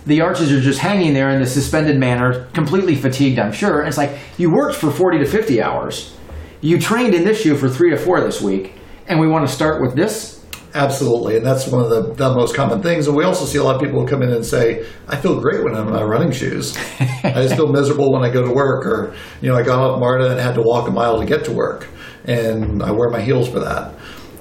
The 0.06 0.22
arches 0.22 0.50
are 0.54 0.62
just 0.62 0.80
hanging 0.80 1.14
there 1.14 1.30
in 1.30 1.42
the 1.42 1.46
suspended 1.46 2.00
manner, 2.00 2.46
completely 2.54 2.96
fatigued, 2.96 3.38
I'm 3.38 3.52
sure. 3.52 3.80
And 3.80 3.90
it's 3.90 3.98
like, 3.98 4.18
you 4.38 4.50
worked 4.50 4.78
for 4.78 4.92
40 4.92 5.20
to 5.20 5.26
50 5.26 5.62
hours. 5.62 6.16
You 6.62 6.80
trained 6.80 7.14
in 7.14 7.26
this 7.26 7.42
shoe 7.42 7.58
for 7.58 7.68
three 7.68 7.90
to 7.90 7.98
four 7.98 8.22
this 8.22 8.42
week. 8.42 8.76
And 9.08 9.20
we 9.20 9.28
want 9.28 9.46
to 9.46 9.54
start 9.54 9.82
with 9.82 9.94
this? 9.94 10.46
Absolutely, 10.74 11.36
and 11.36 11.46
that's 11.46 11.68
one 11.68 11.84
of 11.84 11.90
the, 11.90 12.14
the 12.14 12.34
most 12.34 12.56
common 12.56 12.82
things. 12.82 13.08
And 13.08 13.16
we 13.16 13.26
also 13.26 13.44
see 13.46 13.58
a 13.58 13.64
lot 13.64 13.76
of 13.76 13.82
people 13.82 14.06
come 14.06 14.22
in 14.22 14.30
and 14.30 14.46
say, 14.46 14.86
"I 15.08 15.16
feel 15.16 15.40
great 15.40 15.64
when 15.64 15.74
I'm 15.74 15.88
in 15.88 15.94
my 15.94 16.04
running 16.04 16.32
shoes. 16.32 16.78
I 17.00 17.32
just 17.44 17.56
feel 17.56 17.68
miserable 17.72 18.12
when 18.12 18.24
I 18.24 18.30
go 18.30 18.46
to 18.46 18.54
work, 18.54 18.86
or 18.86 19.16
you 19.42 19.48
know, 19.48 19.56
I 19.56 19.64
got 19.64 19.80
off 19.80 20.02
MARTA 20.02 20.32
and 20.32 20.40
had 20.40 20.56
to 20.56 20.62
walk 20.62 20.90
a 20.90 20.92
mile 20.92 21.18
to 21.20 21.26
get 21.26 21.46
to 21.46 21.54
work, 21.54 21.88
and 22.28 22.84
I 22.84 22.92
wear 22.92 23.10
my 23.10 23.22
heels 23.22 23.48
for 23.48 23.60
that." 23.60 23.94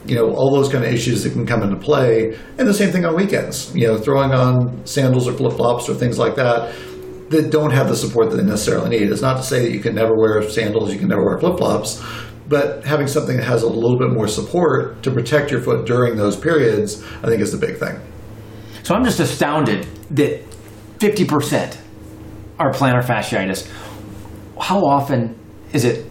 You 0.06 0.16
know, 0.16 0.34
all 0.34 0.54
those 0.54 0.68
kind 0.68 0.84
of 0.84 0.92
issues 0.92 1.22
that 1.22 1.32
can 1.32 1.46
come 1.46 1.62
into 1.62 1.76
play, 1.76 2.36
and 2.58 2.68
the 2.68 2.74
same 2.74 2.90
thing 2.90 3.04
on 3.04 3.14
weekends. 3.16 3.74
You 3.74 3.88
know, 3.88 3.96
throwing 3.96 4.32
on 4.32 4.84
sandals 4.84 5.26
or 5.26 5.32
flip 5.32 5.54
flops 5.54 5.88
or 5.88 5.94
things 5.94 6.18
like 6.18 6.36
that 6.36 6.74
that 7.30 7.50
don't 7.50 7.72
have 7.72 7.88
the 7.88 7.96
support 7.96 8.30
that 8.30 8.36
they 8.36 8.42
necessarily 8.42 8.90
need. 8.90 9.10
It's 9.10 9.22
not 9.22 9.38
to 9.38 9.42
say 9.42 9.62
that 9.62 9.72
you 9.72 9.80
can 9.80 9.94
never 9.94 10.14
wear 10.14 10.42
sandals, 10.48 10.92
you 10.92 10.98
can 10.98 11.08
never 11.08 11.24
wear 11.24 11.38
flip 11.38 11.56
flops, 11.56 12.02
but 12.48 12.84
having 12.84 13.06
something 13.06 13.36
that 13.36 13.44
has 13.44 13.62
a 13.62 13.68
little 13.68 13.98
bit 13.98 14.10
more 14.10 14.28
support 14.28 15.02
to 15.02 15.10
protect 15.10 15.50
your 15.50 15.60
foot 15.60 15.86
during 15.86 16.16
those 16.16 16.36
periods, 16.36 17.02
I 17.22 17.26
think 17.26 17.40
is 17.40 17.50
the 17.52 17.58
big 17.58 17.78
thing. 17.78 17.98
So 18.82 18.94
I'm 18.94 19.04
just 19.04 19.18
astounded 19.20 19.86
that 20.10 20.44
50% 20.98 21.78
are 22.58 22.70
plantar 22.70 23.02
fasciitis. 23.02 23.68
How 24.60 24.80
often 24.84 25.36
is 25.72 25.84
it 25.84 26.06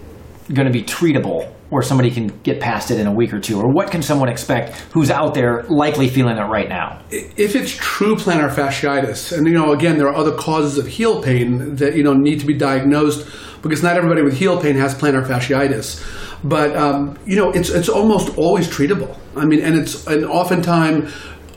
going 0.52 0.66
to 0.66 0.74
be 0.74 0.84
treatable 0.84 1.53
where 1.70 1.82
somebody 1.82 2.12
can 2.12 2.28
get 2.44 2.60
past 2.60 2.92
it 2.92 3.00
in 3.00 3.08
a 3.08 3.14
week 3.14 3.34
or 3.34 3.40
two? 3.40 3.60
Or 3.60 3.72
what 3.72 3.92
can 3.92 4.02
someone 4.02 4.30
expect 4.30 4.76
who's 4.92 5.10
out 5.10 5.34
there 5.34 5.64
likely 5.64 6.08
feeling 6.08 6.38
it 6.38 6.42
right 6.42 6.70
now? 6.70 7.02
If 7.10 7.56
it's 7.56 7.72
true 7.72 8.16
plantar 8.16 8.50
fasciitis, 8.50 9.36
and 9.36 9.48
you 9.48 9.54
know, 9.54 9.72
again, 9.72 9.98
there 9.98 10.08
are 10.08 10.16
other 10.16 10.36
causes 10.36 10.78
of 10.78 10.88
heel 10.88 11.22
pain 11.22 11.76
that 11.76 11.96
you 11.96 12.04
know 12.04 12.14
need 12.14 12.40
to 12.40 12.46
be 12.46 12.54
diagnosed 12.54 13.28
because 13.62 13.82
not 13.82 13.96
everybody 13.96 14.22
with 14.22 14.38
heel 14.38 14.62
pain 14.62 14.76
has 14.76 14.94
plantar 14.94 15.26
fasciitis. 15.26 16.04
But 16.44 16.76
um, 16.76 17.18
you 17.26 17.38
know, 17.38 17.52
it's 17.52 17.70
it's 17.70 17.90
almost 17.90 18.38
always 18.38 18.68
treatable. 18.68 19.18
I 19.36 19.46
mean, 19.46 19.64
and 19.64 19.76
it's 19.76 20.06
and 20.08 20.26
oftentimes 20.26 21.14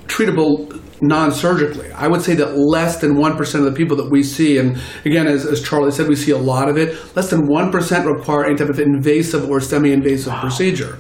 treatable 0.07 0.81
non-surgically. 1.01 1.91
I 1.93 2.09
would 2.09 2.23
say 2.23 2.35
that 2.35 2.57
less 2.57 3.01
than 3.01 3.15
1% 3.15 3.55
of 3.55 3.65
the 3.65 3.73
people 3.73 3.97
that 3.97 4.11
we 4.11 4.23
see, 4.23 4.59
and 4.59 4.79
again, 5.05 5.27
as, 5.27 5.45
as 5.45 5.63
Charlie 5.63 5.91
said, 5.91 6.09
we 6.09 6.17
see 6.17 6.33
a 6.33 6.39
lot 6.39 6.69
of 6.69 6.77
it, 6.77 6.95
less 7.17 7.31
than 7.31 7.49
1% 7.49 8.07
require 8.07 8.45
any 8.45 8.57
type 8.57 8.69
of 8.69 8.81
invasive 8.81 9.49
or 9.49 9.61
semi-invasive 9.61 10.33
wow. 10.33 10.41
procedure. 10.41 10.99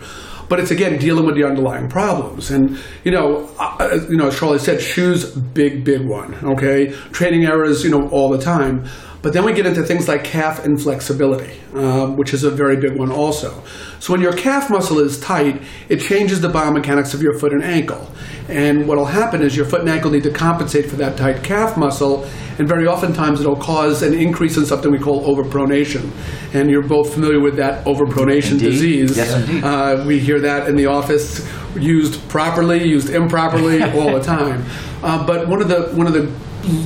But 0.48 0.60
it's 0.60 0.70
again 0.70 0.98
dealing 0.98 1.26
with 1.26 1.34
the 1.34 1.42
underlying 1.44 1.88
problems, 1.88 2.52
and 2.52 2.78
you 3.02 3.10
know, 3.10 3.50
uh, 3.58 3.98
you 4.08 4.16
know, 4.16 4.28
as 4.28 4.38
Charlie 4.38 4.60
said, 4.60 4.80
shoes, 4.80 5.34
big, 5.34 5.82
big 5.82 6.06
one. 6.06 6.36
Okay, 6.44 6.92
training 7.10 7.46
errors, 7.46 7.82
you 7.82 7.90
know, 7.90 8.08
all 8.10 8.30
the 8.30 8.38
time. 8.38 8.86
But 9.22 9.32
then 9.32 9.44
we 9.44 9.52
get 9.52 9.66
into 9.66 9.82
things 9.82 10.08
like 10.08 10.24
calf 10.24 10.64
inflexibility, 10.64 11.58
um, 11.74 12.16
which 12.16 12.32
is 12.32 12.44
a 12.44 12.50
very 12.50 12.76
big 12.76 12.96
one 12.96 13.10
also. 13.10 13.62
So 13.98 14.12
when 14.12 14.20
your 14.22 14.32
calf 14.32 14.70
muscle 14.70 14.98
is 15.00 15.18
tight, 15.18 15.62
it 15.88 16.00
changes 16.00 16.40
the 16.40 16.48
biomechanics 16.48 17.14
of 17.14 17.22
your 17.22 17.38
foot 17.38 17.52
and 17.52 17.62
ankle. 17.62 18.10
And 18.48 18.86
what 18.86 18.98
will 18.98 19.06
happen 19.06 19.42
is 19.42 19.56
your 19.56 19.66
foot 19.66 19.80
and 19.80 19.88
ankle 19.90 20.10
need 20.10 20.22
to 20.22 20.30
compensate 20.30 20.86
for 20.86 20.96
that 20.96 21.16
tight 21.16 21.42
calf 21.42 21.76
muscle, 21.76 22.24
and 22.58 22.68
very 22.68 22.86
oftentimes 22.86 23.40
it'll 23.40 23.56
cause 23.56 24.02
an 24.02 24.14
increase 24.14 24.56
in 24.56 24.64
something 24.64 24.92
we 24.92 24.98
call 24.98 25.24
overpronation. 25.26 26.10
And 26.54 26.70
you're 26.70 26.86
both 26.86 27.12
familiar 27.12 27.40
with 27.40 27.56
that 27.56 27.84
overpronation 27.84 28.52
indeed. 28.52 28.70
disease. 28.70 29.16
Yes, 29.16 29.34
indeed. 29.34 29.64
Uh, 29.64 30.04
we 30.06 30.20
hear 30.20 30.40
that 30.40 30.68
in 30.68 30.76
the 30.76 30.86
office, 30.86 31.46
used 31.74 32.26
properly, 32.28 32.86
used 32.86 33.10
improperly, 33.10 33.82
all 33.98 34.12
the 34.12 34.22
time. 34.22 34.64
Uh, 35.02 35.26
but 35.26 35.48
one 35.48 35.60
of 35.60 35.68
the 35.68 35.88
one 35.94 36.06
of 36.06 36.12
the 36.12 36.30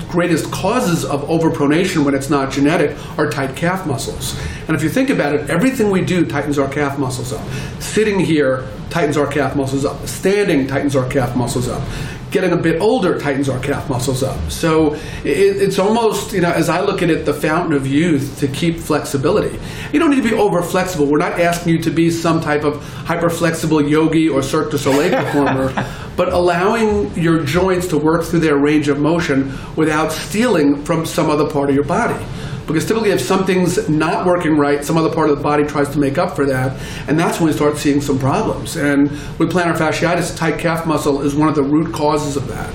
greatest 0.08 0.50
causes 0.50 1.04
of 1.04 1.22
overpronation 1.28 2.04
when 2.04 2.14
it's 2.14 2.30
not 2.30 2.52
genetic 2.52 2.96
are 3.18 3.30
tight 3.30 3.56
calf 3.56 3.86
muscles. 3.86 4.38
And 4.66 4.76
if 4.76 4.82
you 4.82 4.88
think 4.88 5.10
about 5.10 5.34
it, 5.34 5.50
everything 5.50 5.90
we 5.90 6.02
do 6.04 6.26
tightens 6.26 6.58
our 6.58 6.68
calf 6.68 6.98
muscles 6.98 7.32
up. 7.32 7.46
Sitting 7.80 8.20
here 8.20 8.68
tightens 8.90 9.16
our 9.16 9.26
calf 9.26 9.56
muscles 9.56 9.84
up. 9.84 10.06
Standing 10.06 10.66
tightens 10.66 10.94
our 10.94 11.08
calf 11.08 11.36
muscles 11.36 11.68
up. 11.68 11.82
Getting 12.30 12.52
a 12.52 12.56
bit 12.56 12.80
older 12.80 13.18
tightens 13.18 13.48
our 13.48 13.58
calf 13.58 13.88
muscles 13.88 14.22
up. 14.22 14.50
So 14.50 14.94
it, 15.24 15.56
it's 15.62 15.78
almost, 15.78 16.32
you 16.32 16.40
know, 16.40 16.50
as 16.52 16.68
I 16.68 16.80
look 16.80 17.02
at 17.02 17.10
it, 17.10 17.26
the 17.26 17.34
fountain 17.34 17.72
of 17.72 17.86
youth 17.86 18.38
to 18.38 18.48
keep 18.48 18.78
flexibility. 18.78 19.58
You 19.92 19.98
don't 19.98 20.10
need 20.10 20.22
to 20.22 20.28
be 20.28 20.34
over 20.34 20.62
flexible. 20.62 21.06
We're 21.06 21.18
not 21.18 21.40
asking 21.40 21.72
you 21.72 21.82
to 21.82 21.90
be 21.90 22.10
some 22.10 22.40
type 22.40 22.64
of 22.64 22.82
hyper 23.04 23.30
flexible 23.30 23.82
yogi 23.82 24.28
or 24.28 24.42
Cirque 24.42 24.70
du 24.70 24.78
Soleil 24.78 25.10
performer, 25.24 25.72
but 26.16 26.32
allowing 26.32 27.12
your 27.14 27.42
joints 27.42 27.88
to 27.88 27.98
work 27.98 28.24
through 28.24 28.40
their 28.40 28.58
range 28.58 28.88
of 28.88 29.00
motion 29.00 29.52
without 29.76 30.12
stealing 30.12 30.84
from 30.84 31.04
some 31.04 31.30
other 31.30 31.50
part 31.50 31.68
of 31.68 31.74
your 31.74 31.84
body. 31.84 32.24
Because 32.72 32.86
typically, 32.86 33.10
if 33.10 33.20
something's 33.20 33.88
not 33.88 34.26
working 34.26 34.56
right, 34.56 34.84
some 34.84 34.96
other 34.96 35.12
part 35.12 35.30
of 35.30 35.36
the 35.36 35.42
body 35.42 35.64
tries 35.64 35.88
to 35.90 35.98
make 35.98 36.18
up 36.18 36.36
for 36.36 36.46
that, 36.46 36.80
and 37.08 37.18
that's 37.18 37.40
when 37.40 37.48
we 37.48 37.52
start 37.52 37.76
seeing 37.76 38.00
some 38.00 38.18
problems. 38.18 38.76
And 38.76 39.10
with 39.38 39.52
plantar 39.52 39.76
fasciitis, 39.76 40.36
tight 40.36 40.58
calf 40.58 40.86
muscle 40.86 41.22
is 41.22 41.34
one 41.34 41.48
of 41.48 41.54
the 41.54 41.62
root 41.62 41.92
causes 41.92 42.36
of 42.36 42.48
that. 42.48 42.70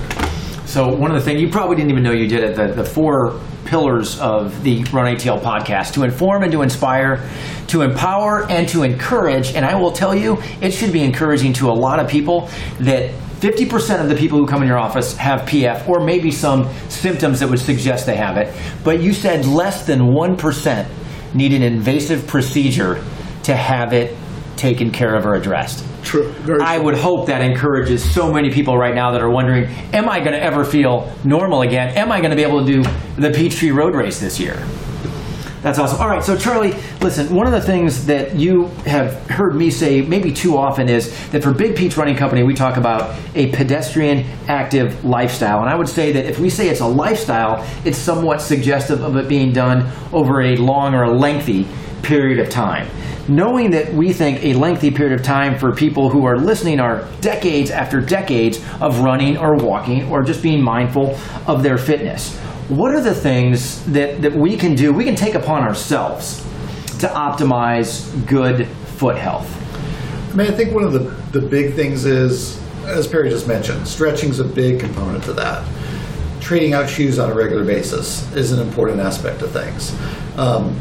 So 0.66 0.88
one 0.94 1.10
of 1.10 1.16
the 1.16 1.22
things 1.22 1.40
you 1.40 1.48
probably 1.48 1.76
didn't 1.76 1.90
even 1.90 2.02
know 2.02 2.12
you 2.12 2.28
did 2.28 2.42
it. 2.42 2.56
The, 2.56 2.68
the 2.68 2.84
four 2.84 3.40
pillars 3.64 4.18
of 4.20 4.62
the 4.62 4.84
Run 4.92 5.14
ATL 5.14 5.40
podcast: 5.40 5.94
to 5.94 6.02
inform 6.02 6.42
and 6.42 6.52
to 6.52 6.62
inspire, 6.62 7.28
to 7.68 7.82
empower 7.82 8.50
and 8.50 8.68
to 8.68 8.82
encourage. 8.82 9.54
And 9.54 9.64
I 9.64 9.76
will 9.76 9.92
tell 9.92 10.14
you, 10.14 10.42
it 10.60 10.72
should 10.72 10.92
be 10.92 11.02
encouraging 11.02 11.52
to 11.54 11.70
a 11.70 11.72
lot 11.72 12.00
of 12.00 12.08
people 12.08 12.50
that 12.80 13.12
50% 13.46 14.00
of 14.00 14.08
the 14.08 14.16
people 14.16 14.40
who 14.40 14.46
come 14.46 14.62
in 14.62 14.68
your 14.68 14.78
office 14.78 15.16
have 15.16 15.42
PF 15.42 15.88
or 15.88 16.04
maybe 16.04 16.32
some 16.32 16.68
symptoms 16.88 17.38
that 17.38 17.48
would 17.48 17.60
suggest 17.60 18.04
they 18.04 18.16
have 18.16 18.36
it, 18.36 18.52
but 18.82 19.00
you 19.00 19.12
said 19.12 19.46
less 19.46 19.86
than 19.86 20.00
1% 20.00 20.88
need 21.32 21.52
an 21.52 21.62
invasive 21.62 22.26
procedure 22.26 23.04
to 23.44 23.54
have 23.54 23.92
it 23.92 24.16
taken 24.56 24.90
care 24.90 25.14
of 25.14 25.24
or 25.24 25.34
addressed. 25.34 25.84
True. 26.02 26.32
Very 26.32 26.60
I 26.60 26.78
would 26.78 26.96
hope 26.96 27.26
that 27.26 27.40
encourages 27.40 28.02
so 28.12 28.32
many 28.32 28.50
people 28.50 28.76
right 28.76 28.96
now 28.96 29.12
that 29.12 29.22
are 29.22 29.30
wondering, 29.30 29.66
am 29.92 30.08
I 30.08 30.18
going 30.18 30.32
to 30.32 30.42
ever 30.42 30.64
feel 30.64 31.12
normal 31.22 31.62
again? 31.62 31.96
Am 31.96 32.10
I 32.10 32.18
going 32.18 32.30
to 32.30 32.36
be 32.36 32.42
able 32.42 32.66
to 32.66 32.72
do 32.72 32.82
the 33.16 33.30
Peachtree 33.30 33.70
Road 33.70 33.94
Race 33.94 34.18
this 34.18 34.40
year? 34.40 34.56
That's 35.66 35.80
awesome. 35.80 36.00
All 36.00 36.08
right, 36.08 36.22
so 36.22 36.36
Charlie, 36.36 36.74
listen, 37.00 37.34
one 37.34 37.48
of 37.48 37.52
the 37.52 37.60
things 37.60 38.06
that 38.06 38.36
you 38.36 38.66
have 38.86 39.28
heard 39.28 39.56
me 39.56 39.68
say 39.68 40.00
maybe 40.00 40.30
too 40.30 40.56
often 40.56 40.88
is 40.88 41.10
that 41.30 41.42
for 41.42 41.52
Big 41.52 41.74
Peach 41.74 41.96
Running 41.96 42.14
Company, 42.14 42.44
we 42.44 42.54
talk 42.54 42.76
about 42.76 43.18
a 43.34 43.50
pedestrian 43.50 44.24
active 44.46 45.04
lifestyle. 45.04 45.58
And 45.62 45.68
I 45.68 45.74
would 45.74 45.88
say 45.88 46.12
that 46.12 46.24
if 46.24 46.38
we 46.38 46.50
say 46.50 46.68
it's 46.68 46.78
a 46.78 46.86
lifestyle, 46.86 47.66
it's 47.84 47.98
somewhat 47.98 48.40
suggestive 48.40 49.02
of 49.02 49.16
it 49.16 49.28
being 49.28 49.52
done 49.52 49.90
over 50.12 50.40
a 50.40 50.54
long 50.54 50.94
or 50.94 51.02
a 51.02 51.10
lengthy 51.10 51.66
period 52.00 52.38
of 52.38 52.48
time. 52.48 52.88
Knowing 53.26 53.72
that 53.72 53.92
we 53.92 54.12
think 54.12 54.44
a 54.44 54.54
lengthy 54.54 54.92
period 54.92 55.18
of 55.18 55.26
time 55.26 55.58
for 55.58 55.72
people 55.72 56.10
who 56.10 56.24
are 56.26 56.38
listening 56.38 56.78
are 56.78 57.08
decades 57.20 57.72
after 57.72 58.00
decades 58.00 58.58
of 58.80 59.00
running 59.00 59.36
or 59.36 59.56
walking 59.56 60.08
or 60.12 60.22
just 60.22 60.44
being 60.44 60.62
mindful 60.62 61.18
of 61.48 61.64
their 61.64 61.76
fitness 61.76 62.40
what 62.68 62.92
are 62.94 63.00
the 63.00 63.14
things 63.14 63.84
that, 63.92 64.22
that 64.22 64.34
we 64.34 64.56
can 64.56 64.74
do, 64.74 64.92
we 64.92 65.04
can 65.04 65.14
take 65.14 65.34
upon 65.34 65.62
ourselves 65.62 66.42
to 66.98 67.06
optimize 67.06 68.26
good 68.26 68.66
foot 68.66 69.16
health? 69.16 69.52
I 70.32 70.36
mean, 70.36 70.48
I 70.48 70.54
think 70.54 70.74
one 70.74 70.82
of 70.82 70.92
the, 70.92 71.38
the 71.38 71.46
big 71.46 71.74
things 71.74 72.04
is, 72.04 72.60
as 72.84 73.06
Perry 73.06 73.30
just 73.30 73.46
mentioned, 73.46 73.86
stretching 73.86 74.30
is 74.30 74.40
a 74.40 74.44
big 74.44 74.80
component 74.80 75.22
to 75.24 75.32
that. 75.34 75.64
Trading 76.40 76.74
out 76.74 76.88
shoes 76.88 77.18
on 77.18 77.30
a 77.30 77.34
regular 77.34 77.64
basis 77.64 78.30
is 78.34 78.52
an 78.52 78.60
important 78.60 79.00
aspect 79.00 79.42
of 79.42 79.52
things. 79.52 79.96
Um, 80.36 80.78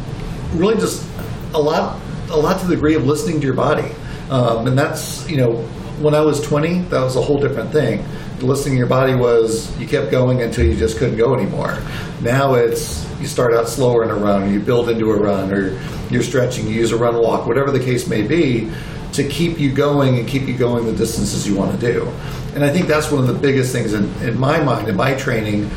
really, 0.53 0.75
just 0.75 1.07
a 1.53 1.59
lot, 1.59 2.01
a 2.29 2.37
lot 2.37 2.59
to 2.61 2.67
the 2.67 2.75
degree 2.75 2.95
of 2.95 3.05
listening 3.05 3.39
to 3.39 3.45
your 3.45 3.55
body, 3.55 3.91
um, 4.29 4.67
and 4.67 4.77
that's 4.77 5.27
you 5.29 5.37
know, 5.37 5.57
when 6.01 6.13
I 6.13 6.21
was 6.21 6.41
20, 6.41 6.81
that 6.89 6.99
was 6.99 7.15
a 7.15 7.21
whole 7.21 7.37
different 7.37 7.71
thing 7.71 8.03
listening 8.41 8.75
to 8.75 8.79
your 8.79 8.87
body 8.87 9.15
was 9.15 9.75
you 9.79 9.87
kept 9.87 10.11
going 10.11 10.41
until 10.41 10.65
you 10.65 10.75
just 10.75 10.97
couldn't 10.97 11.17
go 11.17 11.35
anymore. 11.35 11.77
Now 12.21 12.55
it's 12.55 13.05
you 13.19 13.27
start 13.27 13.53
out 13.53 13.67
slower 13.67 14.03
in 14.03 14.09
a 14.09 14.15
run, 14.15 14.51
you 14.53 14.59
build 14.59 14.89
into 14.89 15.11
a 15.11 15.17
run, 15.17 15.51
or 15.53 15.79
you're 16.09 16.23
stretching, 16.23 16.67
you 16.67 16.73
use 16.73 16.91
a 16.91 16.97
run 16.97 17.15
walk, 17.15 17.47
whatever 17.47 17.71
the 17.71 17.79
case 17.79 18.07
may 18.07 18.21
be, 18.21 18.71
to 19.13 19.27
keep 19.27 19.59
you 19.59 19.71
going 19.71 20.19
and 20.19 20.27
keep 20.27 20.47
you 20.47 20.57
going 20.57 20.85
the 20.85 20.93
distances 20.93 21.47
you 21.47 21.55
want 21.55 21.79
to 21.79 21.93
do. 21.93 22.07
And 22.53 22.63
I 22.63 22.69
think 22.69 22.87
that's 22.87 23.11
one 23.11 23.21
of 23.21 23.27
the 23.27 23.33
biggest 23.33 23.71
things 23.71 23.93
in, 23.93 24.13
in 24.21 24.37
my 24.37 24.61
mind, 24.61 24.87
in 24.87 24.95
my 24.95 25.15
training, 25.15 25.69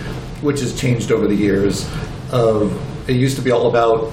which 0.43 0.61
has 0.61 0.79
changed 0.79 1.13
over 1.13 1.27
the 1.27 1.35
years. 1.35 1.89
Of 2.31 2.77
it 3.09 3.17
used 3.17 3.37
to 3.37 3.43
be 3.43 3.51
all 3.51 3.69
about 3.69 4.13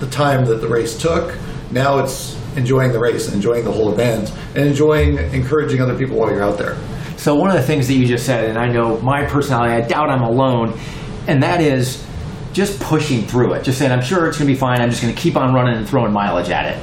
the 0.00 0.08
time 0.08 0.44
that 0.46 0.56
the 0.56 0.68
race 0.68 1.00
took. 1.00 1.38
Now 1.70 1.98
it's 1.98 2.36
enjoying 2.56 2.92
the 2.92 2.98
race, 2.98 3.32
enjoying 3.32 3.64
the 3.64 3.72
whole 3.72 3.92
event, 3.92 4.32
and 4.54 4.66
enjoying 4.66 5.18
encouraging 5.18 5.80
other 5.80 5.96
people 5.96 6.16
while 6.16 6.30
you're 6.30 6.42
out 6.42 6.58
there. 6.58 6.76
So 7.22 7.36
one 7.36 7.50
of 7.50 7.54
the 7.54 7.62
things 7.62 7.86
that 7.86 7.94
you 7.94 8.04
just 8.04 8.26
said, 8.26 8.48
and 8.48 8.58
I 8.58 8.66
know 8.66 8.98
my 8.98 9.24
personality, 9.26 9.74
I 9.74 9.86
doubt 9.86 10.10
I'm 10.10 10.22
alone, 10.22 10.76
and 11.28 11.40
that 11.44 11.60
is 11.60 12.04
just 12.52 12.80
pushing 12.80 13.22
through 13.22 13.52
it. 13.52 13.62
Just 13.62 13.78
saying, 13.78 13.92
I'm 13.92 14.02
sure 14.02 14.26
it's 14.26 14.38
going 14.38 14.48
to 14.48 14.52
be 14.52 14.58
fine. 14.58 14.80
I'm 14.80 14.90
just 14.90 15.00
going 15.00 15.14
to 15.14 15.20
keep 15.20 15.36
on 15.36 15.54
running 15.54 15.76
and 15.76 15.88
throwing 15.88 16.12
mileage 16.12 16.50
at 16.50 16.66
it. 16.74 16.78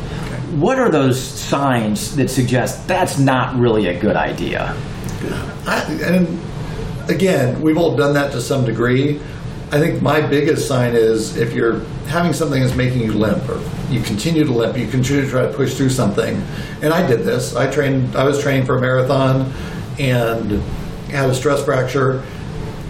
What 0.54 0.80
are 0.80 0.90
those 0.90 1.22
signs 1.22 2.16
that 2.16 2.30
suggest 2.30 2.88
that's 2.88 3.20
not 3.20 3.60
really 3.60 3.88
a 3.88 4.00
good 4.00 4.16
idea? 4.16 4.78
I, 5.68 5.84
and 6.06 6.40
again, 7.10 7.62
we've 7.62 7.78
all 7.78 7.98
done 7.98 8.14
that 8.14 8.32
to 8.32 8.40
some 8.40 8.64
degree. 8.64 9.20
I 9.74 9.80
think 9.80 10.02
my 10.02 10.22
biggest 10.22 10.70
sign 10.70 10.96
is 10.96 11.36
if 11.36 11.52
you're 11.52 11.82
having 12.08 12.32
something 12.32 12.62
that's 12.62 12.78
making 12.78 13.02
you 13.02 13.12
limp, 13.12 13.44
or 13.50 13.62
you 13.92 14.02
continue 14.02 14.46
to 14.46 14.54
limp, 14.54 14.78
you 14.78 14.88
continue 14.88 15.22
to 15.22 15.30
try 15.30 15.42
to 15.42 15.52
push 15.52 15.76
through 15.76 15.90
something. 15.90 16.42
And 16.82 16.94
I 16.94 17.06
did 17.06 17.26
this. 17.26 17.58
I 17.58 17.70
trained. 17.70 18.16
I 18.16 18.24
was 18.24 18.42
training 18.42 18.66
for 18.66 18.78
a 18.78 18.82
marathon, 18.82 19.52
and 20.00 20.62
had 21.12 21.30
a 21.30 21.36
stress 21.36 21.64
fracture. 21.64 22.24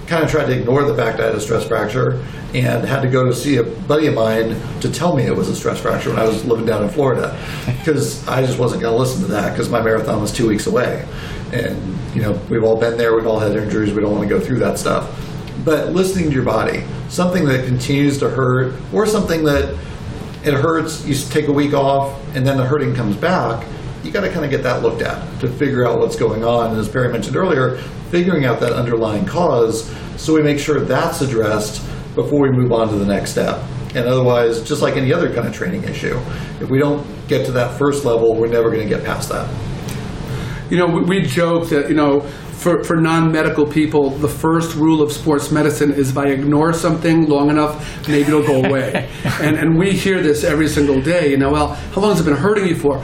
Kind 0.08 0.24
of 0.24 0.32
tried 0.32 0.46
to 0.46 0.58
ignore 0.58 0.84
the 0.84 0.96
fact 0.96 1.20
I 1.20 1.26
had 1.26 1.36
a 1.36 1.42
stress 1.42 1.68
fracture, 1.68 2.26
and 2.54 2.84
had 2.84 3.02
to 3.02 3.10
go 3.10 3.26
to 3.26 3.34
see 3.34 3.58
a 3.58 3.64
buddy 3.64 4.08
of 4.08 4.16
mine 4.16 4.60
to 4.82 4.92
tell 4.92 5.16
me 5.16 5.24
it 5.24 5.36
was 5.36 5.50
a 5.50 5.56
stress 5.56 5.80
fracture 5.80 6.10
when 6.10 6.20
I 6.20 6.28
was 6.28 6.44
living 6.46 6.66
down 6.66 6.84
in 6.84 6.90
Florida, 6.90 7.38
because 7.66 8.28
I 8.28 8.44
just 8.46 8.58
wasn't 8.58 8.82
going 8.82 8.94
to 8.94 9.00
listen 9.00 9.22
to 9.22 9.28
that 9.34 9.52
because 9.52 9.70
my 9.70 9.82
marathon 9.82 10.22
was 10.22 10.32
two 10.32 10.48
weeks 10.48 10.68
away, 10.68 11.08
and 11.52 11.98
you 12.16 12.22
know 12.22 12.40
we've 12.50 12.64
all 12.64 12.80
been 12.80 12.98
there, 12.98 13.16
we've 13.16 13.28
all 13.28 13.40
had 13.40 13.56
injuries, 13.56 13.94
we 13.94 14.02
don't 14.02 14.12
want 14.12 14.28
to 14.28 14.30
go 14.30 14.40
through 14.40 14.60
that 14.60 14.80
stuff. 14.80 15.16
But 15.64 15.90
listening 15.90 16.30
to 16.30 16.32
your 16.32 16.46
body, 16.46 16.84
something 17.10 17.46
that 17.46 17.66
continues 17.66 18.18
to 18.20 18.30
hurt, 18.30 18.74
or 18.94 19.06
something 19.06 19.44
that 19.44 19.78
it 20.44 20.54
hurts, 20.54 21.06
you 21.06 21.16
take 21.30 21.50
a 21.50 21.52
week 21.52 21.74
off, 21.74 22.18
and 22.36 22.48
then 22.48 22.58
the 22.58 22.66
hurting 22.66 22.96
comes 22.96 23.16
back. 23.16 23.68
You 24.10 24.14
got 24.14 24.22
to 24.22 24.32
kind 24.32 24.44
of 24.44 24.50
get 24.50 24.64
that 24.64 24.82
looked 24.82 25.04
at 25.04 25.40
to 25.40 25.48
figure 25.48 25.88
out 25.88 26.00
what's 26.00 26.16
going 26.16 26.44
on. 26.44 26.72
And 26.72 26.80
as 26.80 26.90
Perry 26.90 27.12
mentioned 27.12 27.36
earlier, 27.36 27.78
figuring 28.10 28.44
out 28.44 28.60
that 28.60 28.74
underlying 28.74 29.24
cause 29.24 29.88
so 30.18 30.34
we 30.34 30.42
make 30.42 30.58
sure 30.58 30.80
that's 30.80 31.22
addressed 31.22 31.86
before 32.16 32.42
we 32.42 32.50
move 32.50 32.72
on 32.72 32.90
to 32.90 32.96
the 32.96 33.06
next 33.06 33.30
step. 33.30 33.64
And 33.94 34.08
otherwise, 34.08 34.64
just 34.64 34.82
like 34.82 34.96
any 34.96 35.14
other 35.14 35.32
kind 35.32 35.48
of 35.48 35.54
training 35.54 35.84
issue, 35.84 36.18
if 36.60 36.72
we 36.72 36.80
don't 36.80 37.06
get 37.28 37.46
to 37.46 37.52
that 37.52 37.78
first 37.78 38.04
level, 38.04 38.36
we're 38.36 38.48
never 38.48 38.72
going 38.72 38.82
to 38.82 38.90
get 38.90 39.06
past 39.06 39.30
that. 39.30 39.48
You 40.72 40.80
know, 40.80 40.88
we, 40.88 41.04
we 41.04 41.22
joke 41.22 41.70
that, 41.70 41.88
you 41.88 41.96
know, 41.96 42.28
for, 42.60 42.84
for 42.84 42.98
non-medical 42.98 43.66
people, 43.66 44.10
the 44.10 44.28
first 44.28 44.76
rule 44.76 45.02
of 45.02 45.14
sports 45.14 45.50
medicine 45.50 45.94
is 45.94 46.10
if 46.10 46.18
I 46.18 46.28
ignore 46.28 46.74
something 46.74 47.28
long 47.28 47.50
enough, 47.50 48.08
maybe 48.08 48.28
it'll 48.28 48.46
go 48.46 48.64
away. 48.66 49.10
and, 49.42 49.58
and 49.58 49.78
we 49.78 49.92
hear 49.92 50.22
this 50.22 50.44
every 50.44 50.68
single 50.68 51.02
day. 51.02 51.32
You 51.32 51.38
know, 51.38 51.52
well, 51.52 51.68
how 51.94 52.02
long 52.02 52.12
has 52.12 52.20
it 52.20 52.26
been 52.26 52.36
hurting 52.36 52.68
you 52.68 52.76
for? 52.76 53.04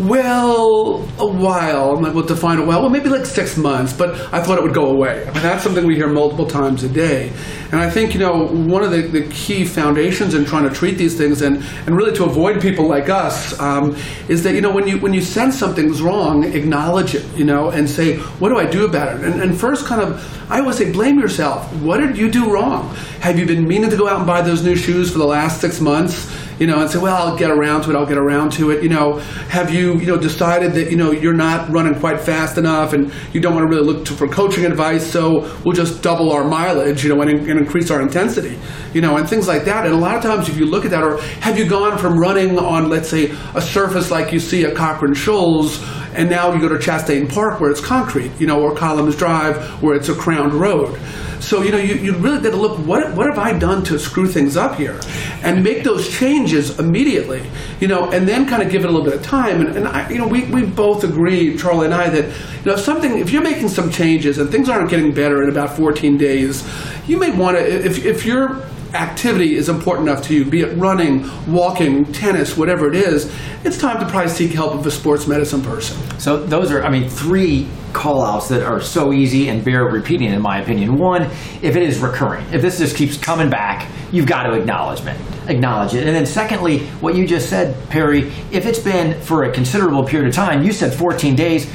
Well, 0.00 1.08
a 1.18 1.26
while. 1.26 1.92
I'm 1.96 2.02
like, 2.02 2.14
well, 2.14 2.26
define 2.26 2.58
a 2.58 2.66
while. 2.66 2.80
Well, 2.80 2.90
maybe 2.90 3.08
like 3.08 3.26
six 3.26 3.56
months, 3.56 3.92
but 3.92 4.10
I 4.34 4.42
thought 4.42 4.58
it 4.58 4.64
would 4.64 4.74
go 4.74 4.90
away. 4.90 5.22
I 5.22 5.32
mean, 5.32 5.42
that's 5.42 5.62
something 5.62 5.86
we 5.86 5.94
hear 5.94 6.08
multiple 6.08 6.46
times 6.46 6.82
a 6.82 6.88
day. 6.88 7.32
And 7.72 7.80
I 7.80 7.90
think, 7.90 8.14
you 8.14 8.20
know, 8.20 8.46
one 8.46 8.82
of 8.82 8.90
the, 8.90 9.02
the 9.02 9.26
key 9.28 9.64
foundations 9.64 10.34
in 10.34 10.44
trying 10.44 10.68
to 10.68 10.74
treat 10.74 10.98
these 10.98 11.16
things 11.16 11.42
and, 11.42 11.64
and 11.86 11.96
really 11.96 12.14
to 12.16 12.24
avoid 12.24 12.60
people 12.60 12.86
like 12.86 13.08
us 13.08 13.58
um, 13.58 13.96
is 14.28 14.42
that, 14.44 14.54
you 14.54 14.60
know, 14.60 14.70
when 14.70 14.86
you, 14.86 14.98
when 14.98 15.12
you 15.12 15.20
sense 15.20 15.58
something's 15.58 16.00
wrong, 16.00 16.44
acknowledge 16.44 17.14
it, 17.14 17.24
you 17.36 17.44
know, 17.44 17.70
and 17.70 17.88
say, 17.88 18.18
what 18.38 18.50
do 18.50 18.58
I 18.58 18.66
do 18.66 18.84
about 18.84 18.95
it? 18.96 19.24
And, 19.24 19.42
and 19.42 19.58
first, 19.58 19.86
kind 19.86 20.00
of, 20.00 20.50
I 20.50 20.60
always 20.60 20.76
say, 20.76 20.92
blame 20.92 21.18
yourself. 21.18 21.72
What 21.82 21.98
did 21.98 22.16
you 22.16 22.30
do 22.30 22.52
wrong? 22.52 22.94
Have 23.20 23.38
you 23.38 23.46
been 23.46 23.66
meaning 23.66 23.90
to 23.90 23.96
go 23.96 24.08
out 24.08 24.18
and 24.18 24.26
buy 24.26 24.42
those 24.42 24.64
new 24.64 24.76
shoes 24.76 25.10
for 25.10 25.18
the 25.18 25.26
last 25.26 25.60
six 25.60 25.80
months? 25.80 26.32
You 26.58 26.66
know, 26.66 26.80
and 26.80 26.90
say, 26.90 26.98
well, 26.98 27.14
I'll 27.14 27.36
get 27.36 27.50
around 27.50 27.82
to 27.82 27.90
it. 27.90 27.96
I'll 27.96 28.06
get 28.06 28.16
around 28.16 28.52
to 28.52 28.70
it. 28.70 28.82
You 28.82 28.88
know, 28.88 29.18
have 29.50 29.68
you, 29.74 29.98
you 29.98 30.06
know, 30.06 30.16
decided 30.16 30.72
that 30.72 30.90
you 30.90 30.96
know 30.96 31.10
you're 31.10 31.34
not 31.34 31.68
running 31.68 32.00
quite 32.00 32.18
fast 32.18 32.56
enough, 32.56 32.94
and 32.94 33.12
you 33.34 33.42
don't 33.42 33.54
want 33.54 33.68
to 33.68 33.76
really 33.76 33.86
look 33.86 34.06
to, 34.06 34.14
for 34.14 34.26
coaching 34.26 34.64
advice? 34.64 35.06
So 35.06 35.40
we'll 35.64 35.74
just 35.74 36.02
double 36.02 36.32
our 36.32 36.44
mileage, 36.44 37.04
you 37.04 37.14
know, 37.14 37.20
and, 37.20 37.30
and 37.30 37.60
increase 37.60 37.90
our 37.90 38.00
intensity, 38.00 38.58
you 38.94 39.02
know, 39.02 39.18
and 39.18 39.28
things 39.28 39.46
like 39.46 39.66
that. 39.66 39.84
And 39.84 39.94
a 39.94 39.98
lot 39.98 40.16
of 40.16 40.22
times, 40.22 40.48
if 40.48 40.56
you 40.56 40.64
look 40.64 40.86
at 40.86 40.92
that, 40.92 41.04
or 41.04 41.20
have 41.20 41.58
you 41.58 41.68
gone 41.68 41.98
from 41.98 42.18
running 42.18 42.58
on, 42.58 42.88
let's 42.88 43.10
say, 43.10 43.34
a 43.54 43.60
surface 43.60 44.10
like 44.10 44.32
you 44.32 44.40
see 44.40 44.64
at 44.64 44.74
Cochran 44.74 45.12
Shoals, 45.12 45.84
and 46.16 46.30
now 46.30 46.52
you 46.52 46.60
go 46.60 46.68
to 46.68 46.76
Chastain 46.76 47.32
Park 47.32 47.60
where 47.60 47.70
it's 47.70 47.80
concrete, 47.80 48.32
you 48.38 48.46
know, 48.46 48.60
or 48.60 48.74
Columns 48.74 49.16
Drive 49.16 49.82
where 49.82 49.94
it's 49.94 50.08
a 50.08 50.14
crowned 50.14 50.54
road. 50.54 50.98
So 51.40 51.62
you 51.62 51.70
know, 51.70 51.78
you, 51.78 51.94
you 51.94 52.14
really 52.16 52.40
got 52.40 52.50
to 52.50 52.56
look 52.56 52.78
what 52.78 53.14
what 53.14 53.26
have 53.26 53.38
I 53.38 53.56
done 53.56 53.84
to 53.84 53.98
screw 53.98 54.26
things 54.26 54.56
up 54.56 54.76
here, 54.76 54.98
and 55.42 55.62
make 55.62 55.84
those 55.84 56.08
changes 56.08 56.78
immediately. 56.78 57.48
You 57.80 57.88
know, 57.88 58.10
and 58.10 58.26
then 58.26 58.48
kind 58.48 58.62
of 58.62 58.70
give 58.70 58.84
it 58.84 58.88
a 58.88 58.90
little 58.90 59.04
bit 59.04 59.14
of 59.14 59.22
time. 59.22 59.60
And, 59.60 59.76
and 59.76 59.86
I, 59.86 60.08
you 60.08 60.18
know, 60.18 60.26
we, 60.26 60.44
we 60.46 60.64
both 60.64 61.04
agree, 61.04 61.56
Charlie 61.56 61.86
and 61.86 61.94
I, 61.94 62.08
that 62.08 62.24
you 62.24 62.64
know, 62.64 62.72
if 62.72 62.80
something 62.80 63.18
if 63.18 63.30
you're 63.30 63.42
making 63.42 63.68
some 63.68 63.90
changes 63.90 64.38
and 64.38 64.50
things 64.50 64.68
aren't 64.68 64.90
getting 64.90 65.12
better 65.12 65.42
in 65.42 65.48
about 65.48 65.76
14 65.76 66.16
days, 66.16 66.68
you 67.06 67.18
may 67.18 67.30
want 67.30 67.56
to 67.58 67.64
if 67.64 68.04
if 68.04 68.24
you're 68.24 68.62
activity 68.96 69.54
is 69.54 69.68
important 69.68 70.08
enough 70.08 70.24
to 70.26 70.34
you, 70.34 70.44
be 70.44 70.62
it 70.62 70.76
running, 70.76 71.28
walking, 71.52 72.04
tennis, 72.12 72.56
whatever 72.56 72.88
it 72.88 72.96
is, 72.96 73.32
it's 73.64 73.78
time 73.78 74.00
to 74.00 74.08
probably 74.08 74.30
seek 74.30 74.52
help 74.52 74.74
of 74.74 74.86
a 74.86 74.90
sports 74.90 75.26
medicine 75.26 75.62
person. 75.62 75.96
So 76.18 76.44
those 76.44 76.70
are, 76.72 76.82
I 76.82 76.90
mean, 76.90 77.08
three 77.08 77.68
call 77.92 78.22
outs 78.24 78.48
that 78.48 78.62
are 78.62 78.80
so 78.80 79.12
easy 79.12 79.48
and 79.48 79.64
bear 79.64 79.84
repeating, 79.84 80.32
in 80.32 80.42
my 80.42 80.60
opinion. 80.60 80.96
One, 80.96 81.22
if 81.62 81.76
it 81.76 81.82
is 81.82 81.98
recurring, 81.98 82.44
if 82.52 82.60
this 82.60 82.78
just 82.78 82.96
keeps 82.96 83.16
coming 83.16 83.48
back, 83.48 83.90
you've 84.12 84.26
got 84.26 84.44
to 84.44 84.52
acknowledge 84.52 85.00
it. 85.00 85.16
acknowledge 85.48 85.94
it. 85.94 86.06
And 86.06 86.14
then 86.14 86.26
secondly, 86.26 86.86
what 87.00 87.14
you 87.14 87.26
just 87.26 87.48
said, 87.48 87.76
Perry, 87.88 88.32
if 88.50 88.66
it's 88.66 88.78
been 88.78 89.20
for 89.20 89.44
a 89.44 89.52
considerable 89.52 90.04
period 90.04 90.28
of 90.28 90.34
time, 90.34 90.62
you 90.62 90.72
said 90.72 90.92
14 90.92 91.34
days, 91.34 91.70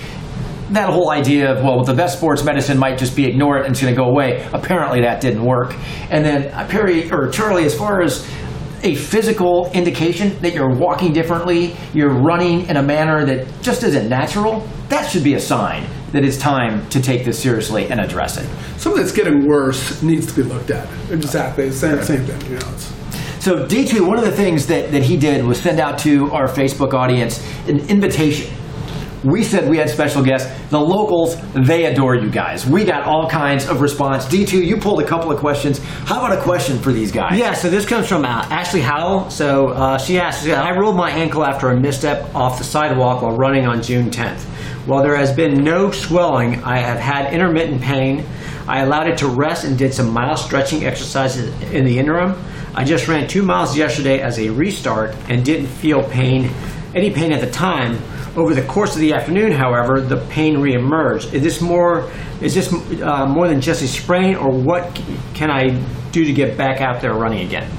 that 0.71 0.89
whole 0.89 1.11
idea 1.11 1.51
of 1.51 1.63
well 1.63 1.83
the 1.83 1.93
best 1.93 2.17
sports 2.17 2.43
medicine 2.43 2.77
might 2.77 2.97
just 2.97 3.15
be 3.15 3.25
ignore 3.25 3.57
it 3.57 3.65
and 3.65 3.71
it's 3.71 3.81
going 3.81 3.93
to 3.93 3.99
go 3.99 4.07
away 4.07 4.47
apparently 4.53 5.01
that 5.01 5.21
didn't 5.21 5.43
work 5.43 5.73
and 6.09 6.25
then 6.25 6.51
uh, 6.53 6.67
perry 6.67 7.11
or 7.11 7.29
charlie 7.29 7.65
as 7.65 7.77
far 7.77 8.01
as 8.01 8.27
a 8.83 8.95
physical 8.95 9.69
indication 9.73 10.37
that 10.41 10.53
you're 10.53 10.73
walking 10.73 11.13
differently 11.13 11.75
you're 11.93 12.13
running 12.13 12.67
in 12.67 12.77
a 12.77 12.83
manner 12.83 13.25
that 13.25 13.47
just 13.61 13.83
isn't 13.83 14.09
natural 14.09 14.67
that 14.89 15.07
should 15.09 15.23
be 15.23 15.35
a 15.35 15.39
sign 15.39 15.87
that 16.11 16.25
it's 16.25 16.37
time 16.37 16.87
to 16.89 17.01
take 17.01 17.23
this 17.23 17.39
seriously 17.39 17.89
and 17.89 17.99
address 17.99 18.37
it 18.37 18.47
Something 18.81 19.03
that's 19.03 19.15
getting 19.15 19.45
worse 19.45 20.01
needs 20.01 20.25
to 20.25 20.41
be 20.41 20.41
looked 20.41 20.71
at. 20.71 20.89
Exactly, 21.11 21.69
same, 21.69 22.01
same 22.01 22.25
thing. 22.25 22.51
You 22.51 22.57
know, 22.57 22.67
it's, 22.71 22.85
So 23.39 23.67
D2, 23.67 24.07
one 24.07 24.17
of 24.17 24.23
the 24.23 24.31
things 24.31 24.65
that, 24.67 24.91
that 24.91 25.03
he 25.03 25.17
did 25.17 25.45
was 25.45 25.61
send 25.61 25.79
out 25.79 25.99
to 25.99 26.31
our 26.31 26.47
Facebook 26.47 26.95
audience 26.95 27.47
an 27.67 27.87
invitation. 27.89 28.51
We 29.23 29.43
said 29.43 29.69
we 29.69 29.77
had 29.77 29.89
special 29.89 30.23
guests. 30.23 30.51
The 30.69 30.79
locals, 30.79 31.37
they 31.53 31.85
adore 31.85 32.15
you 32.15 32.29
guys. 32.29 32.65
We 32.65 32.83
got 32.83 33.03
all 33.03 33.29
kinds 33.29 33.67
of 33.67 33.79
response. 33.79 34.25
D2, 34.25 34.65
you 34.65 34.77
pulled 34.77 35.01
a 35.01 35.05
couple 35.05 35.31
of 35.31 35.39
questions. 35.39 35.77
How 35.79 36.25
about 36.25 36.37
a 36.37 36.41
question 36.41 36.79
for 36.79 36.91
these 36.91 37.11
guys? 37.11 37.37
Yeah, 37.37 37.53
so 37.53 37.69
this 37.69 37.85
comes 37.85 38.07
from 38.07 38.25
uh, 38.25 38.47
Ashley 38.49 38.81
Howell. 38.81 39.29
So 39.29 39.69
uh, 39.69 39.97
she 39.99 40.19
asks, 40.19 40.47
I 40.47 40.75
rolled 40.75 40.95
my 40.95 41.11
ankle 41.11 41.45
after 41.45 41.69
a 41.69 41.79
misstep 41.79 42.33
off 42.33 42.57
the 42.57 42.63
sidewalk 42.63 43.21
while 43.21 43.35
running 43.35 43.67
on 43.67 43.83
June 43.83 44.09
10th. 44.09 44.41
While 44.87 45.03
there 45.03 45.15
has 45.15 45.31
been 45.31 45.63
no 45.63 45.91
swelling, 45.91 46.63
I 46.63 46.79
have 46.79 46.99
had 46.99 47.31
intermittent 47.31 47.81
pain. 47.81 48.25
I 48.67 48.81
allowed 48.81 49.07
it 49.07 49.19
to 49.19 49.27
rest 49.27 49.63
and 49.65 49.77
did 49.77 49.93
some 49.93 50.11
mild 50.11 50.39
stretching 50.39 50.85
exercises 50.85 51.53
in 51.71 51.85
the 51.85 51.99
interim. 51.99 52.41
I 52.73 52.85
just 52.85 53.07
ran 53.07 53.27
two 53.27 53.43
miles 53.43 53.77
yesterday 53.77 54.21
as 54.21 54.39
a 54.39 54.49
restart 54.49 55.15
and 55.29 55.45
didn't 55.45 55.67
feel 55.67 56.01
pain, 56.03 56.49
any 56.95 57.11
pain 57.11 57.31
at 57.31 57.41
the 57.41 57.51
time. 57.51 57.99
Over 58.35 58.55
the 58.55 58.63
course 58.63 58.95
of 58.95 59.01
the 59.01 59.13
afternoon, 59.13 59.51
however, 59.51 59.99
the 59.99 60.25
pain 60.29 60.55
reemerged. 60.57 61.33
Is 61.33 61.43
this 61.43 61.59
more? 61.59 62.09
Is 62.39 62.55
this 62.55 62.71
uh, 63.01 63.25
more 63.27 63.47
than 63.47 63.59
just 63.59 63.81
a 63.81 63.87
sprain, 63.87 64.35
or 64.35 64.49
what 64.51 64.95
can 65.33 65.51
I 65.51 65.83
do 66.11 66.23
to 66.23 66.33
get 66.33 66.57
back 66.57 66.79
out 66.79 67.01
there 67.01 67.13
running 67.13 67.45
again? 67.45 67.69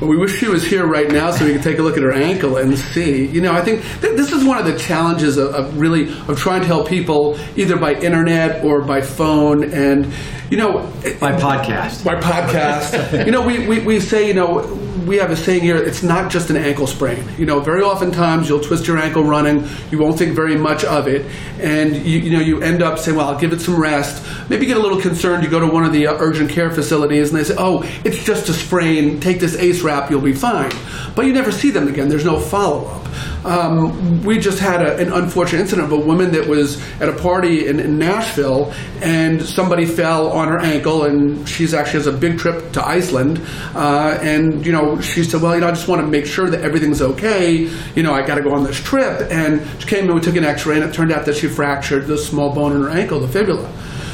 But 0.00 0.08
we 0.08 0.16
wish 0.16 0.38
she 0.38 0.48
was 0.48 0.66
here 0.66 0.86
right 0.86 1.08
now 1.08 1.30
so 1.30 1.46
we 1.46 1.52
could 1.52 1.62
take 1.62 1.78
a 1.78 1.82
look 1.82 1.96
at 1.96 2.02
her 2.02 2.12
ankle 2.12 2.56
and 2.56 2.76
see. 2.76 3.26
You 3.26 3.40
know, 3.40 3.52
I 3.52 3.62
think 3.62 3.82
th- 4.00 4.16
this 4.16 4.32
is 4.32 4.44
one 4.44 4.58
of 4.58 4.66
the 4.66 4.76
challenges 4.76 5.36
of, 5.36 5.54
of 5.54 5.78
really 5.78 6.08
of 6.28 6.36
trying 6.36 6.60
to 6.62 6.66
help 6.66 6.88
people 6.88 7.38
either 7.56 7.76
by 7.76 7.94
internet 7.94 8.64
or 8.64 8.82
by 8.82 9.00
phone 9.00 9.72
and 9.72 10.12
you 10.50 10.56
know 10.56 10.80
my 11.20 11.32
podcast. 11.32 12.04
my 12.04 12.20
podcast. 12.20 13.24
you 13.24 13.32
know, 13.32 13.46
we, 13.46 13.66
we, 13.66 13.80
we 13.80 14.00
say, 14.00 14.28
you 14.28 14.34
know, 14.34 14.62
we 15.06 15.16
have 15.16 15.30
a 15.30 15.36
saying 15.36 15.62
here, 15.62 15.76
it's 15.76 16.02
not 16.02 16.30
just 16.30 16.50
an 16.50 16.56
ankle 16.56 16.86
sprain. 16.86 17.24
You 17.38 17.46
know, 17.46 17.60
very 17.60 17.82
oftentimes 17.82 18.48
you'll 18.48 18.60
twist 18.60 18.86
your 18.86 18.98
ankle 18.98 19.24
running, 19.24 19.66
you 19.90 19.98
won't 19.98 20.18
think 20.18 20.34
very 20.34 20.56
much 20.56 20.84
of 20.84 21.08
it, 21.08 21.26
and 21.60 21.94
you, 21.96 22.18
you 22.18 22.30
know, 22.30 22.40
you 22.40 22.62
end 22.62 22.82
up 22.82 22.98
saying, 22.98 23.16
well, 23.16 23.28
I'll 23.28 23.38
give 23.38 23.52
it 23.52 23.60
some 23.60 23.78
rest. 23.78 24.24
Maybe 24.48 24.66
get 24.66 24.76
a 24.76 24.80
little 24.80 25.00
concerned, 25.00 25.44
you 25.44 25.50
go 25.50 25.60
to 25.60 25.66
one 25.66 25.84
of 25.84 25.92
the 25.92 26.06
uh, 26.06 26.16
urgent 26.18 26.50
care 26.50 26.70
facilities 26.70 27.30
and 27.30 27.38
they 27.38 27.44
say, 27.44 27.54
oh, 27.58 27.82
it's 28.04 28.24
just 28.24 28.48
a 28.48 28.52
sprain, 28.52 29.20
take 29.20 29.40
this 29.40 29.56
ACE 29.56 29.82
wrap, 29.82 30.10
you'll 30.10 30.20
be 30.20 30.34
fine. 30.34 30.72
But 31.14 31.26
you 31.26 31.32
never 31.32 31.52
see 31.52 31.70
them 31.70 31.88
again, 31.88 32.08
there's 32.08 32.24
no 32.24 32.40
follow 32.40 32.86
up. 32.86 33.04
Um, 33.44 34.22
we 34.22 34.38
just 34.38 34.58
had 34.58 34.80
a, 34.80 34.96
an 34.96 35.12
unfortunate 35.12 35.60
incident 35.60 35.92
of 35.92 35.92
a 35.92 36.02
woman 36.02 36.32
that 36.32 36.46
was 36.46 36.82
at 37.00 37.08
a 37.08 37.12
party 37.12 37.66
in, 37.66 37.78
in 37.78 37.98
Nashville, 37.98 38.72
and 39.02 39.42
somebody 39.42 39.84
fell 39.84 40.30
on 40.32 40.48
her 40.48 40.58
ankle, 40.58 41.04
and 41.04 41.46
she's 41.48 41.74
actually 41.74 42.00
has 42.00 42.06
a 42.06 42.12
big 42.12 42.38
trip 42.38 42.72
to 42.72 42.86
Iceland, 42.86 43.40
uh, 43.74 44.18
and 44.22 44.64
you 44.64 44.72
know 44.72 45.00
she 45.00 45.24
said, 45.24 45.42
well, 45.42 45.54
you 45.54 45.60
know, 45.60 45.68
I 45.68 45.72
just 45.72 45.88
want 45.88 46.00
to 46.00 46.06
make 46.06 46.26
sure 46.26 46.48
that 46.48 46.62
everything's 46.62 47.02
okay. 47.02 47.70
You 47.94 48.02
know, 48.02 48.14
I 48.14 48.26
got 48.26 48.36
to 48.36 48.42
go 48.42 48.54
on 48.54 48.64
this 48.64 48.82
trip, 48.82 49.30
and 49.30 49.66
she 49.80 49.88
came 49.88 50.08
in, 50.08 50.14
we 50.14 50.20
took 50.20 50.36
an 50.36 50.44
X-ray, 50.44 50.76
and 50.76 50.84
it 50.84 50.94
turned 50.94 51.12
out 51.12 51.26
that 51.26 51.36
she 51.36 51.48
fractured 51.48 52.06
the 52.06 52.16
small 52.16 52.54
bone 52.54 52.72
in 52.74 52.82
her 52.82 52.90
ankle, 52.90 53.20
the 53.20 53.28
fibula. 53.28 53.70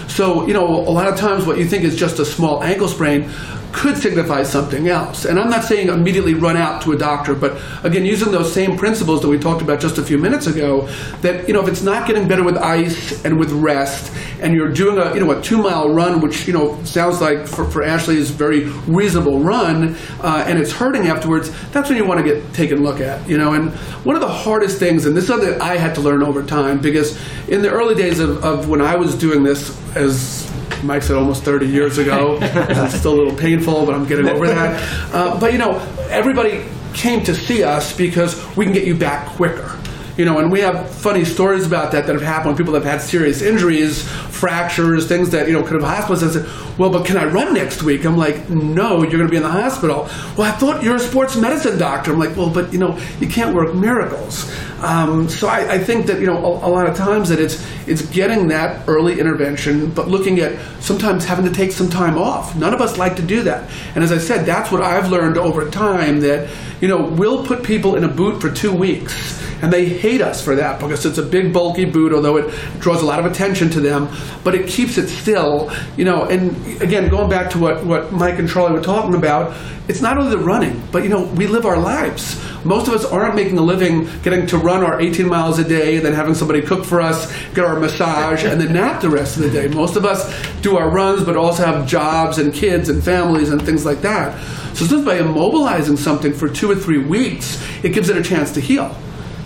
So, 0.09 0.45
you 0.47 0.53
know, 0.53 0.67
a 0.67 0.91
lot 0.91 1.07
of 1.07 1.17
times 1.17 1.47
what 1.47 1.57
you 1.57 1.67
think 1.67 1.85
is 1.85 1.95
just 1.95 2.19
a 2.19 2.25
small 2.25 2.65
ankle 2.65 2.89
sprain 2.89 3.31
could 3.73 3.97
signify 3.97 4.43
something 4.43 4.89
else. 4.89 5.25
And 5.25 5.39
I'm 5.39 5.51
not 5.51 5.65
saying 5.65 5.89
immediately 5.89 6.35
run 6.35 6.57
out 6.57 6.83
to 6.83 6.93
a 6.93 6.99
doctor, 6.99 7.35
but 7.35 7.61
again, 7.85 8.05
using 8.05 8.33
those 8.33 8.53
same 8.53 8.77
principles 8.77 9.21
that 9.23 9.29
we 9.29 9.39
talked 9.39 9.63
about 9.63 9.81
just 9.81 9.99
a 9.99 10.03
few 10.03 10.19
minutes 10.19 10.47
ago, 10.47 10.89
that 11.23 11.47
you 11.47 11.55
know, 11.55 11.63
if 11.63 11.69
it's 11.69 11.83
not 11.83 12.07
getting 12.07 12.29
better 12.29 12.43
with 12.43 12.57
ice 12.57 13.25
and 13.25 13.39
with 13.39 13.53
rest, 13.53 14.13
and 14.41 14.55
you're 14.55 14.73
doing 14.73 14.99
a 14.99 15.15
you 15.15 15.21
know 15.21 15.31
a 15.31 15.43
two 15.43 15.59
mile 15.59 15.93
run, 15.93 16.21
which 16.21 16.47
you 16.47 16.53
know 16.53 16.83
sounds 16.85 17.21
like 17.21 17.47
for, 17.47 17.65
for 17.65 17.83
Ashley 17.83 18.17
is 18.17 18.31
a 18.31 18.35
very 18.35 18.65
reasonable 18.87 19.41
run, 19.41 19.97
uh, 20.21 20.45
and 20.47 20.59
it's 20.59 20.73
hurting 20.73 21.07
afterwards, 21.07 21.51
that's 21.73 21.89
when 21.89 21.99
you 21.99 22.05
want 22.05 22.25
to 22.25 22.25
get 22.25 22.53
taken 22.55 22.83
look 22.83 23.01
at. 23.01 23.29
You 23.29 23.39
know, 23.39 23.53
and 23.53 23.73
one 24.05 24.17
of 24.17 24.23
the 24.23 24.29
hardest 24.29 24.79
things, 24.79 25.07
and 25.07 25.17
this 25.17 25.25
is 25.25 25.29
something 25.29 25.51
that 25.51 25.61
I 25.61 25.77
had 25.77 25.95
to 25.97 26.01
learn 26.01 26.23
over 26.23 26.43
time, 26.43 26.81
because 26.81 27.19
in 27.49 27.63
the 27.63 27.71
early 27.71 27.95
days 27.95 28.21
of, 28.21 28.45
of 28.45 28.69
when 28.69 28.81
I 28.81 28.97
was 28.97 29.15
doing 29.15 29.43
this 29.43 29.77
as 29.95 30.50
Mike 30.83 31.03
said 31.03 31.17
almost 31.17 31.43
30 31.45 31.67
years 31.67 31.99
ago. 31.99 32.39
it's 32.43 32.95
still 32.99 33.15
a 33.15 33.19
little 33.23 33.37
painful, 33.37 33.87
but 33.87 33.95
I'm 33.95 34.07
getting 34.07 34.29
over 34.29 34.47
that. 34.47 35.15
Uh, 35.15 35.39
but 35.39 35.53
you 35.53 35.59
know, 35.59 35.79
everybody 36.09 36.65
came 36.95 37.23
to 37.25 37.35
see 37.35 37.63
us 37.63 37.97
because 37.97 38.45
we 38.57 38.65
can 38.65 38.75
get 38.75 38.87
you 38.87 38.95
back 38.95 39.27
quicker. 39.29 39.77
You 40.17 40.27
know, 40.27 40.39
and 40.39 40.53
we 40.53 40.61
have 40.61 40.91
funny 40.91 41.25
stories 41.25 41.67
about 41.67 41.93
that 41.93 42.07
that 42.07 42.13
have 42.13 42.23
happened 42.23 42.59
people 42.59 42.75
have 42.75 42.85
had 42.85 43.01
serious 43.01 43.41
injuries, 43.41 44.07
fractures, 44.07 45.07
things 45.09 45.31
that, 45.31 45.47
you 45.47 45.55
know, 45.55 45.63
could 45.63 45.81
have 45.81 45.89
hospitalized. 45.89 46.37
I 46.37 46.41
said, 46.43 46.79
well, 46.79 46.91
but 46.91 47.07
can 47.07 47.17
I 47.17 47.25
run 47.25 47.55
next 47.55 47.83
week? 47.83 48.05
I'm 48.05 48.19
like, 48.19 48.51
no, 48.51 49.03
you're 49.03 49.13
going 49.13 49.25
to 49.25 49.31
be 49.31 49.37
in 49.37 49.43
the 49.43 49.49
hospital. 49.49 50.11
Well, 50.37 50.43
I 50.43 50.51
thought 50.51 50.83
you're 50.83 50.97
a 50.97 51.01
sports 51.01 51.37
medicine 51.37 51.79
doctor. 51.79 52.13
I'm 52.13 52.19
like, 52.19 52.37
well, 52.37 52.51
but, 52.51 52.71
you 52.71 52.79
know, 52.79 52.99
you 53.19 53.29
can't 53.29 53.55
work 53.55 53.75
miracles. 53.75 54.51
Um, 54.83 55.29
so 55.29 55.49
I, 55.49 55.75
I, 55.75 55.79
think 55.79 56.07
that, 56.07 56.21
you 56.21 56.27
know, 56.27 56.37
a, 56.37 56.69
a, 56.69 56.71
lot 56.71 56.87
of 56.87 56.97
times 56.97 57.29
that 57.29 57.39
it's, 57.39 57.63
it's 57.91 58.03
getting 58.03 58.49
that 58.49 58.89
early 58.89 59.19
intervention, 59.19 59.91
but 59.91 60.07
looking 60.07 60.39
at 60.39 60.57
sometimes 60.81 61.25
having 61.25 61.45
to 61.45 61.53
take 61.53 61.73
some 61.73 61.91
time 61.91 62.17
off. 62.17 62.55
None 62.55 62.73
of 62.73 62.81
us 62.81 62.97
like 62.97 63.17
to 63.17 63.23
do 63.23 63.43
that. 63.43 63.69
And 63.97 64.05
as 64.05 64.13
I 64.13 64.19
said, 64.19 64.47
that's 64.47 64.71
what 64.71 64.81
I've 64.81 65.11
learned 65.11 65.37
over 65.37 65.69
time 65.69 66.21
that, 66.21 66.49
you 66.81 66.87
know, 66.87 67.03
we'll 67.03 67.45
put 67.45 67.65
people 67.65 67.97
in 67.97 68.05
a 68.05 68.09
boot 68.09 68.41
for 68.41 68.49
two 68.49 68.73
weeks 68.73 69.41
and 69.63 69.73
they 69.73 69.87
hate 69.87 70.21
us 70.21 70.43
for 70.43 70.55
that 70.55 70.81
because 70.81 71.05
it's 71.05 71.19
a 71.19 71.23
big 71.23 71.53
bulky 71.53 71.85
boot 71.85 72.15
although 72.15 72.39
it 72.39 72.51
draws 72.79 73.03
a 73.03 73.05
lot 73.05 73.19
of 73.19 73.27
attention 73.27 73.69
to 73.69 73.81
them 73.81 74.09
but 74.43 74.55
it 74.55 74.67
keeps 74.67 74.97
it 74.97 75.09
still 75.09 75.71
you 75.99 76.05
know 76.05 76.25
and 76.25 76.81
again 76.81 77.11
going 77.11 77.29
back 77.29 77.51
to 77.51 77.59
what, 77.59 77.85
what 77.85 78.11
mike 78.11 78.39
and 78.39 78.49
charlie 78.49 78.73
were 78.73 78.81
talking 78.81 79.15
about 79.15 79.55
it's 79.87 80.01
not 80.01 80.17
only 80.17 80.31
the 80.31 80.43
running 80.43 80.83
but 80.91 81.03
you 81.03 81.11
know 81.11 81.25
we 81.35 81.47
live 81.47 81.67
our 81.67 81.79
lives 81.79 82.43
most 82.65 82.89
of 82.89 82.95
us 82.95 83.05
aren't 83.05 83.35
making 83.35 83.59
a 83.59 83.63
living 83.63 84.09
getting 84.23 84.47
to 84.47 84.59
run 84.59 84.85
our 84.85 85.01
18 85.01 85.27
miles 85.27 85.59
a 85.59 85.65
day 85.65 85.97
and 85.97 86.05
then 86.05 86.13
having 86.13 86.35
somebody 86.35 86.61
cook 86.61 86.85
for 86.85 87.01
us 87.01 87.33
get 87.55 87.65
our 87.65 87.79
massage 87.79 88.45
and 88.45 88.61
then 88.61 88.73
nap 88.73 89.01
the 89.01 89.09
rest 89.09 89.37
of 89.37 89.43
the 89.43 89.51
day 89.51 89.69
most 89.69 89.97
of 89.97 90.05
us 90.05 90.33
do 90.61 90.77
our 90.77 90.91
runs 90.91 91.25
but 91.25 91.37
also 91.37 91.65
have 91.65 91.87
jobs 91.87 92.39
and 92.39 92.53
kids 92.53 92.89
and 92.89 93.03
families 93.03 93.51
and 93.51 93.63
things 93.63 93.85
like 93.85 94.01
that 94.01 94.39
so 94.75 94.87
just 94.87 95.05
by 95.05 95.19
immobilizing 95.19 95.97
something 95.97 96.33
for 96.33 96.49
two 96.49 96.71
or 96.71 96.77
three 96.77 96.99
weeks 96.99 97.63
it 97.83 97.93
gives 97.93 98.09
it 98.09 98.17
a 98.17 98.23
chance 98.23 98.53
to 98.53 98.61
heal 98.61 98.95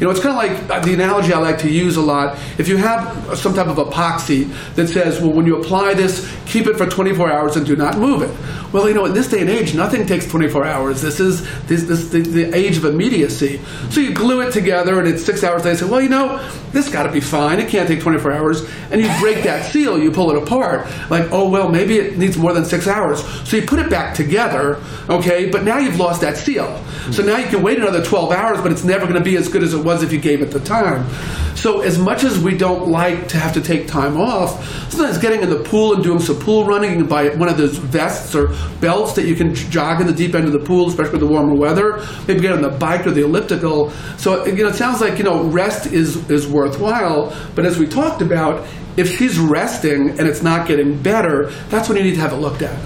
you 0.00 0.06
know, 0.06 0.10
it's 0.10 0.20
kind 0.20 0.36
of 0.36 0.68
like 0.68 0.70
uh, 0.70 0.84
the 0.84 0.92
analogy 0.92 1.32
I 1.32 1.38
like 1.38 1.58
to 1.58 1.70
use 1.70 1.96
a 1.96 2.00
lot. 2.00 2.36
If 2.58 2.68
you 2.68 2.76
have 2.76 3.38
some 3.38 3.54
type 3.54 3.68
of 3.68 3.76
epoxy 3.76 4.52
that 4.74 4.88
says, 4.88 5.20
well, 5.20 5.30
when 5.30 5.46
you 5.46 5.60
apply 5.60 5.94
this, 5.94 6.30
keep 6.46 6.66
it 6.66 6.76
for 6.76 6.86
24 6.86 7.30
hours 7.30 7.56
and 7.56 7.64
do 7.64 7.76
not 7.76 7.96
move 7.98 8.22
it. 8.22 8.30
Well, 8.74 8.88
you 8.88 8.94
know, 8.94 9.04
in 9.04 9.14
this 9.14 9.28
day 9.28 9.40
and 9.40 9.48
age, 9.48 9.72
nothing 9.72 10.04
takes 10.04 10.26
24 10.26 10.64
hours. 10.64 11.00
This 11.00 11.20
is 11.20 11.42
this, 11.68 11.84
this 11.84 12.08
the, 12.08 12.22
the 12.22 12.52
age 12.56 12.76
of 12.76 12.84
immediacy. 12.84 13.60
So 13.90 14.00
you 14.00 14.12
glue 14.12 14.40
it 14.40 14.52
together, 14.52 14.98
and 14.98 15.06
it's 15.06 15.24
six 15.24 15.44
hours 15.44 15.64
later. 15.64 15.76
Say, 15.76 15.86
well, 15.88 16.00
you 16.00 16.08
know, 16.08 16.44
this 16.72 16.88
got 16.88 17.04
to 17.04 17.12
be 17.12 17.20
fine. 17.20 17.60
It 17.60 17.68
can't 17.68 17.86
take 17.86 18.00
24 18.00 18.32
hours. 18.32 18.68
And 18.90 19.00
you 19.00 19.08
break 19.20 19.44
that 19.44 19.70
seal, 19.70 19.96
you 19.96 20.10
pull 20.10 20.32
it 20.32 20.42
apart. 20.42 20.88
Like, 21.08 21.30
oh 21.30 21.48
well, 21.48 21.68
maybe 21.68 21.98
it 21.98 22.18
needs 22.18 22.36
more 22.36 22.52
than 22.52 22.64
six 22.64 22.88
hours. 22.88 23.24
So 23.48 23.56
you 23.56 23.64
put 23.64 23.78
it 23.78 23.88
back 23.88 24.16
together, 24.16 24.82
okay? 25.08 25.50
But 25.50 25.62
now 25.62 25.78
you've 25.78 26.00
lost 26.00 26.22
that 26.22 26.36
seal. 26.36 26.84
So 27.12 27.22
now 27.22 27.36
you 27.36 27.46
can 27.46 27.62
wait 27.62 27.78
another 27.78 28.02
12 28.02 28.32
hours, 28.32 28.60
but 28.60 28.72
it's 28.72 28.82
never 28.82 29.04
going 29.04 29.18
to 29.18 29.24
be 29.24 29.36
as 29.36 29.48
good 29.48 29.62
as 29.62 29.72
it 29.72 29.84
was 29.84 30.02
if 30.02 30.12
you 30.12 30.18
gave 30.18 30.42
it 30.42 30.46
the 30.46 30.58
time. 30.58 31.08
So 31.54 31.80
as 31.82 31.98
much 31.98 32.24
as 32.24 32.38
we 32.38 32.56
don't 32.56 32.88
like 32.88 33.28
to 33.28 33.38
have 33.38 33.54
to 33.54 33.60
take 33.60 33.86
time 33.86 34.16
off, 34.20 34.90
sometimes 34.90 35.18
getting 35.18 35.42
in 35.42 35.50
the 35.50 35.62
pool 35.62 35.94
and 35.94 36.02
doing 36.02 36.18
some 36.18 36.38
pool 36.38 36.64
running, 36.64 36.94
can 36.94 37.06
buy 37.06 37.28
one 37.36 37.48
of 37.48 37.56
those 37.56 37.78
vests 37.78 38.34
or 38.34 38.48
belts 38.80 39.14
that 39.14 39.26
you 39.26 39.34
can 39.34 39.54
jog 39.54 40.00
in 40.00 40.06
the 40.06 40.12
deep 40.12 40.34
end 40.34 40.46
of 40.46 40.52
the 40.52 40.58
pool, 40.58 40.88
especially 40.88 41.12
with 41.12 41.20
the 41.20 41.26
warmer 41.26 41.54
weather. 41.54 42.04
Maybe 42.26 42.40
get 42.40 42.52
on 42.52 42.62
the 42.62 42.70
bike 42.70 43.06
or 43.06 43.10
the 43.10 43.24
elliptical. 43.24 43.90
So 44.18 44.44
you 44.46 44.62
know, 44.62 44.68
it 44.68 44.74
sounds 44.74 45.00
like 45.00 45.18
you 45.18 45.24
know 45.24 45.44
rest 45.44 45.86
is 45.92 46.28
is 46.30 46.46
worthwhile. 46.46 47.36
But 47.54 47.66
as 47.66 47.78
we 47.78 47.86
talked 47.86 48.22
about, 48.22 48.66
if 48.96 49.18
she's 49.18 49.38
resting 49.38 50.10
and 50.10 50.20
it's 50.20 50.42
not 50.42 50.68
getting 50.68 51.00
better, 51.02 51.50
that's 51.68 51.88
when 51.88 51.98
you 51.98 52.04
need 52.04 52.14
to 52.14 52.20
have 52.20 52.32
it 52.32 52.36
looked 52.36 52.62
at. 52.62 52.78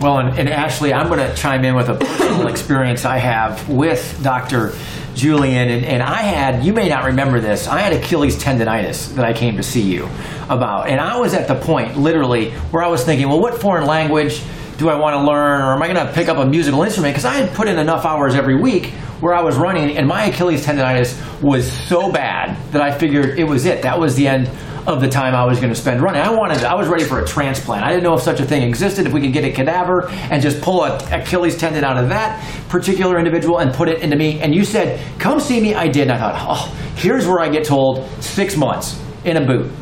Well, 0.00 0.18
and, 0.18 0.38
and 0.38 0.48
Ashley, 0.48 0.92
I'm 0.92 1.08
going 1.08 1.20
to 1.20 1.34
chime 1.34 1.64
in 1.64 1.74
with 1.74 1.88
a 1.88 1.94
personal 1.94 2.48
experience 2.48 3.04
I 3.06 3.16
have 3.16 3.66
with 3.68 4.20
Dr. 4.22 4.74
Julien, 5.14 5.70
and, 5.70 5.84
and, 5.86 6.02
I 6.02 6.20
had, 6.20 6.62
you 6.62 6.74
may 6.74 6.90
not 6.90 7.06
remember 7.06 7.40
this, 7.40 7.66
I 7.66 7.80
had 7.80 7.94
Achilles 7.94 8.36
tendonitis 8.36 9.14
that 9.14 9.24
I 9.24 9.32
came 9.32 9.56
to 9.56 9.62
see 9.62 9.80
you 9.80 10.06
about. 10.50 10.88
And 10.88 11.00
I 11.00 11.18
was 11.18 11.32
at 11.32 11.48
the 11.48 11.54
point, 11.54 11.96
literally, 11.96 12.50
where 12.70 12.82
I 12.82 12.88
was 12.88 13.04
thinking, 13.04 13.26
well, 13.26 13.40
what 13.40 13.58
foreign 13.58 13.86
language 13.86 14.42
do 14.78 14.88
I 14.90 14.94
want 14.96 15.14
to 15.14 15.22
learn, 15.22 15.62
or 15.62 15.72
am 15.72 15.82
I 15.82 15.92
going 15.92 16.06
to 16.06 16.12
pick 16.12 16.28
up 16.28 16.36
a 16.36 16.46
musical 16.46 16.82
instrument? 16.82 17.14
Because 17.14 17.24
I 17.24 17.34
had 17.34 17.54
put 17.54 17.68
in 17.68 17.78
enough 17.78 18.04
hours 18.04 18.34
every 18.34 18.60
week 18.60 18.86
where 19.20 19.34
I 19.34 19.42
was 19.42 19.56
running, 19.56 19.96
and 19.96 20.06
my 20.06 20.26
Achilles 20.26 20.64
tendonitis 20.66 21.16
was 21.42 21.70
so 21.70 22.12
bad 22.12 22.56
that 22.72 22.82
I 22.82 22.96
figured 22.96 23.38
it 23.38 23.44
was 23.44 23.64
it. 23.64 23.82
That 23.82 23.98
was 23.98 24.14
the 24.14 24.28
end 24.28 24.50
of 24.86 25.00
the 25.00 25.08
time 25.08 25.34
I 25.34 25.44
was 25.44 25.58
going 25.58 25.70
to 25.72 25.78
spend 25.78 26.00
running. 26.00 26.20
I 26.20 26.30
wanted, 26.30 26.62
I 26.62 26.74
was 26.74 26.88
ready 26.88 27.04
for 27.04 27.20
a 27.20 27.26
transplant. 27.26 27.84
I 27.84 27.88
didn't 27.88 28.04
know 28.04 28.14
if 28.14 28.22
such 28.22 28.38
a 28.40 28.44
thing 28.44 28.62
existed. 28.62 29.06
If 29.06 29.12
we 29.12 29.20
could 29.20 29.32
get 29.32 29.44
a 29.44 29.50
cadaver 29.50 30.08
and 30.10 30.40
just 30.40 30.60
pull 30.60 30.84
a 30.84 30.96
Achilles 31.10 31.56
tendon 31.56 31.82
out 31.82 31.96
of 31.96 32.08
that 32.10 32.40
particular 32.68 33.18
individual 33.18 33.58
and 33.58 33.72
put 33.74 33.88
it 33.88 34.00
into 34.00 34.16
me. 34.16 34.40
And 34.40 34.54
you 34.54 34.64
said, 34.64 35.00
"Come 35.18 35.40
see 35.40 35.60
me." 35.60 35.74
I 35.74 35.88
did. 35.88 36.02
And 36.02 36.12
I 36.12 36.18
thought, 36.18 36.46
oh, 36.48 36.74
here's 36.96 37.26
where 37.26 37.40
I 37.40 37.48
get 37.48 37.64
told 37.64 38.06
six 38.22 38.56
months 38.56 39.02
in 39.24 39.36
a 39.38 39.44
boot. 39.44 39.72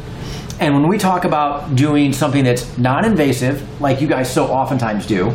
And 0.60 0.74
when 0.74 0.88
we 0.88 0.98
talk 0.98 1.24
about 1.24 1.74
doing 1.74 2.12
something 2.12 2.44
that's 2.44 2.78
non 2.78 3.04
invasive, 3.04 3.80
like 3.80 4.00
you 4.00 4.08
guys 4.08 4.32
so 4.32 4.46
oftentimes 4.46 5.06
do, 5.06 5.30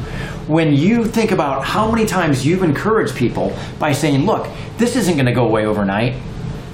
when 0.47 0.73
you 0.73 1.03
think 1.03 1.32
about 1.32 1.65
how 1.65 1.91
many 1.91 2.05
times 2.05 2.45
you've 2.45 2.63
encouraged 2.63 3.15
people 3.15 3.53
by 3.77 3.91
saying, 3.91 4.25
look, 4.25 4.47
this 4.77 4.95
isn't 4.95 5.15
going 5.15 5.25
to 5.25 5.34
go 5.34 5.45
away 5.45 5.65
overnight, 5.65 6.15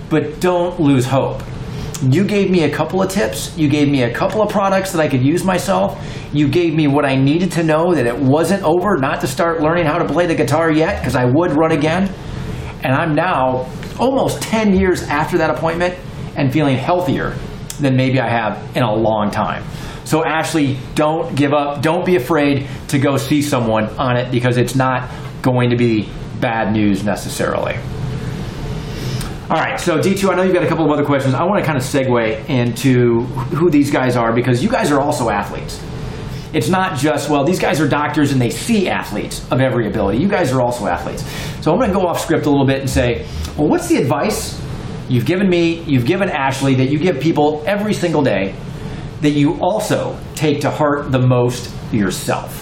but 0.10 0.39
don't 0.39 0.79
lose 0.79 1.05
hope 1.05 1.41
you 2.03 2.25
gave 2.25 2.51
me 2.51 2.63
a 2.63 2.69
couple 2.69 3.01
of 3.01 3.10
tips. 3.10 3.58
You 3.58 3.69
gave 3.69 3.88
me 3.88 4.03
a 4.03 4.13
couple 4.13 4.41
of 4.41 4.49
products 4.49 4.91
that 4.91 5.01
I 5.01 5.08
could 5.08 5.23
use 5.23 5.43
myself. 5.43 5.97
You 6.34 6.47
gave 6.47 6.73
me 6.73 6.88
what 6.88 7.05
I 7.05 7.15
needed 7.15 7.51
to 7.53 7.63
know 7.63 7.93
that 7.93 8.05
it 8.05 8.17
wasn't 8.17 8.63
over, 8.63 8.97
not 8.97 9.21
to 9.21 9.27
start 9.27 9.62
learning 9.62 9.86
how 9.86 9.97
to 9.97 10.05
play 10.05 10.25
the 10.25 10.36
guitar 10.36 10.71
yet, 10.71 10.99
because 10.99 11.15
I 11.15 11.25
would 11.25 11.51
run 11.53 11.71
again. 11.71 12.13
And 12.84 12.93
I'm 12.93 13.15
now 13.15 13.69
almost 13.97 14.41
10 14.41 14.77
years 14.77 15.03
after 15.03 15.38
that 15.38 15.49
appointment 15.49 15.97
and 16.36 16.51
feeling 16.51 16.77
healthier 16.77 17.36
than 17.77 17.95
maybe 17.95 18.19
I 18.19 18.29
have 18.29 18.75
in 18.75 18.83
a 18.83 18.93
long 18.93 19.31
time. 19.31 19.63
So, 20.05 20.23
Ashley, 20.23 20.77
don't 20.93 21.35
give 21.35 21.53
up. 21.53 21.81
Don't 21.81 22.05
be 22.05 22.15
afraid 22.15 22.67
to 22.89 22.99
go 22.99 23.17
see 23.17 23.41
someone 23.41 23.85
on 23.97 24.17
it 24.17 24.31
because 24.31 24.57
it's 24.57 24.75
not 24.75 25.09
going 25.41 25.71
to 25.71 25.75
be 25.75 26.09
bad 26.39 26.73
news 26.73 27.03
necessarily. 27.03 27.75
All 29.47 29.57
right, 29.57 29.79
so 29.79 29.99
D2, 29.99 30.31
I 30.31 30.35
know 30.35 30.41
you've 30.43 30.53
got 30.53 30.63
a 30.63 30.67
couple 30.67 30.85
of 30.85 30.91
other 30.91 31.05
questions. 31.05 31.35
I 31.35 31.43
want 31.43 31.59
to 31.59 31.65
kind 31.65 31.77
of 31.77 31.83
segue 31.83 32.49
into 32.49 33.21
who 33.21 33.69
these 33.69 33.91
guys 33.91 34.15
are 34.15 34.33
because 34.33 34.63
you 34.63 34.69
guys 34.69 34.91
are 34.91 34.99
also 34.99 35.29
athletes. 35.29 35.83
It's 36.51 36.69
not 36.69 36.97
just, 36.97 37.29
well, 37.29 37.43
these 37.43 37.59
guys 37.59 37.79
are 37.81 37.88
doctors 37.88 38.31
and 38.31 38.41
they 38.41 38.49
see 38.49 38.89
athletes 38.89 39.45
of 39.51 39.59
every 39.59 39.88
ability. 39.88 40.19
You 40.19 40.29
guys 40.29 40.51
are 40.51 40.61
also 40.61 40.88
athletes. 40.88 41.23
So 41.63 41.71
I'm 41.71 41.77
going 41.77 41.91
to 41.91 41.95
go 41.95 42.07
off 42.07 42.21
script 42.21 42.45
a 42.45 42.49
little 42.49 42.65
bit 42.65 42.79
and 42.79 42.89
say, 42.89 43.27
well, 43.57 43.67
what's 43.67 43.88
the 43.88 43.97
advice 43.97 44.59
you've 45.09 45.25
given 45.25 45.49
me, 45.49 45.81
you've 45.83 46.05
given 46.05 46.29
Ashley, 46.29 46.75
that 46.75 46.89
you 46.89 46.99
give 46.99 47.19
people 47.19 47.63
every 47.65 47.93
single 47.93 48.23
day 48.23 48.55
that 49.21 49.31
you 49.31 49.59
also 49.61 50.17
take 50.35 50.61
to 50.61 50.69
heart 50.69 51.11
the 51.11 51.19
most 51.19 51.71
yourself? 51.91 52.61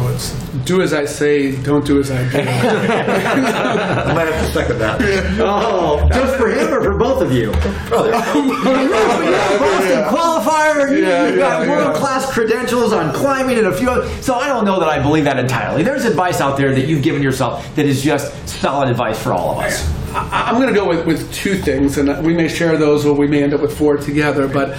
Oh, 0.00 0.12
it's 0.14 0.32
do 0.64 0.82
as 0.82 0.92
I 0.92 1.06
say, 1.06 1.56
don't 1.62 1.84
do 1.84 1.98
as 1.98 2.10
I 2.10 2.28
do. 2.30 2.38
I 2.40 2.44
might 4.14 4.28
have 4.28 4.46
to 4.46 4.52
second 4.52 4.78
that. 4.78 5.00
Oh, 5.40 6.06
just 6.12 6.36
for 6.36 6.48
him 6.48 6.72
or 6.72 6.82
for 6.82 6.98
both 6.98 7.22
of 7.22 7.32
you? 7.32 7.50
Boston 7.90 8.48
qualifier. 10.08 10.90
You, 10.90 11.06
yeah, 11.06 11.22
have 11.24 11.36
got 11.36 11.68
world 11.68 11.96
class 11.96 12.30
credentials 12.30 12.92
on 12.92 13.14
climbing 13.14 13.58
and 13.58 13.68
a 13.68 13.72
few. 13.76 13.88
Other, 13.88 14.08
so 14.22 14.34
I 14.34 14.48
don't 14.48 14.64
know 14.64 14.78
that 14.78 14.88
I 14.88 15.02
believe 15.02 15.24
that 15.24 15.38
entirely. 15.38 15.82
There's 15.82 16.04
advice 16.04 16.40
out 16.40 16.56
there 16.56 16.74
that 16.74 16.86
you've 16.86 17.02
given 17.02 17.22
yourself 17.22 17.74
that 17.76 17.86
is 17.86 18.02
just 18.02 18.48
solid 18.48 18.90
advice 18.90 19.20
for 19.22 19.32
all 19.32 19.58
of 19.58 19.64
us. 19.64 19.82
I- 20.14 20.48
I'm 20.50 20.54
going 20.60 20.68
to 20.68 20.74
go 20.74 20.88
with, 20.88 21.06
with 21.06 21.32
two 21.32 21.56
things, 21.56 21.98
and 21.98 22.24
we 22.24 22.34
may 22.34 22.48
share 22.48 22.76
those 22.76 23.04
or 23.06 23.14
we 23.14 23.26
may 23.28 23.42
end 23.42 23.54
up 23.54 23.60
with 23.60 23.76
four 23.76 23.96
together. 23.96 24.48
But 24.48 24.70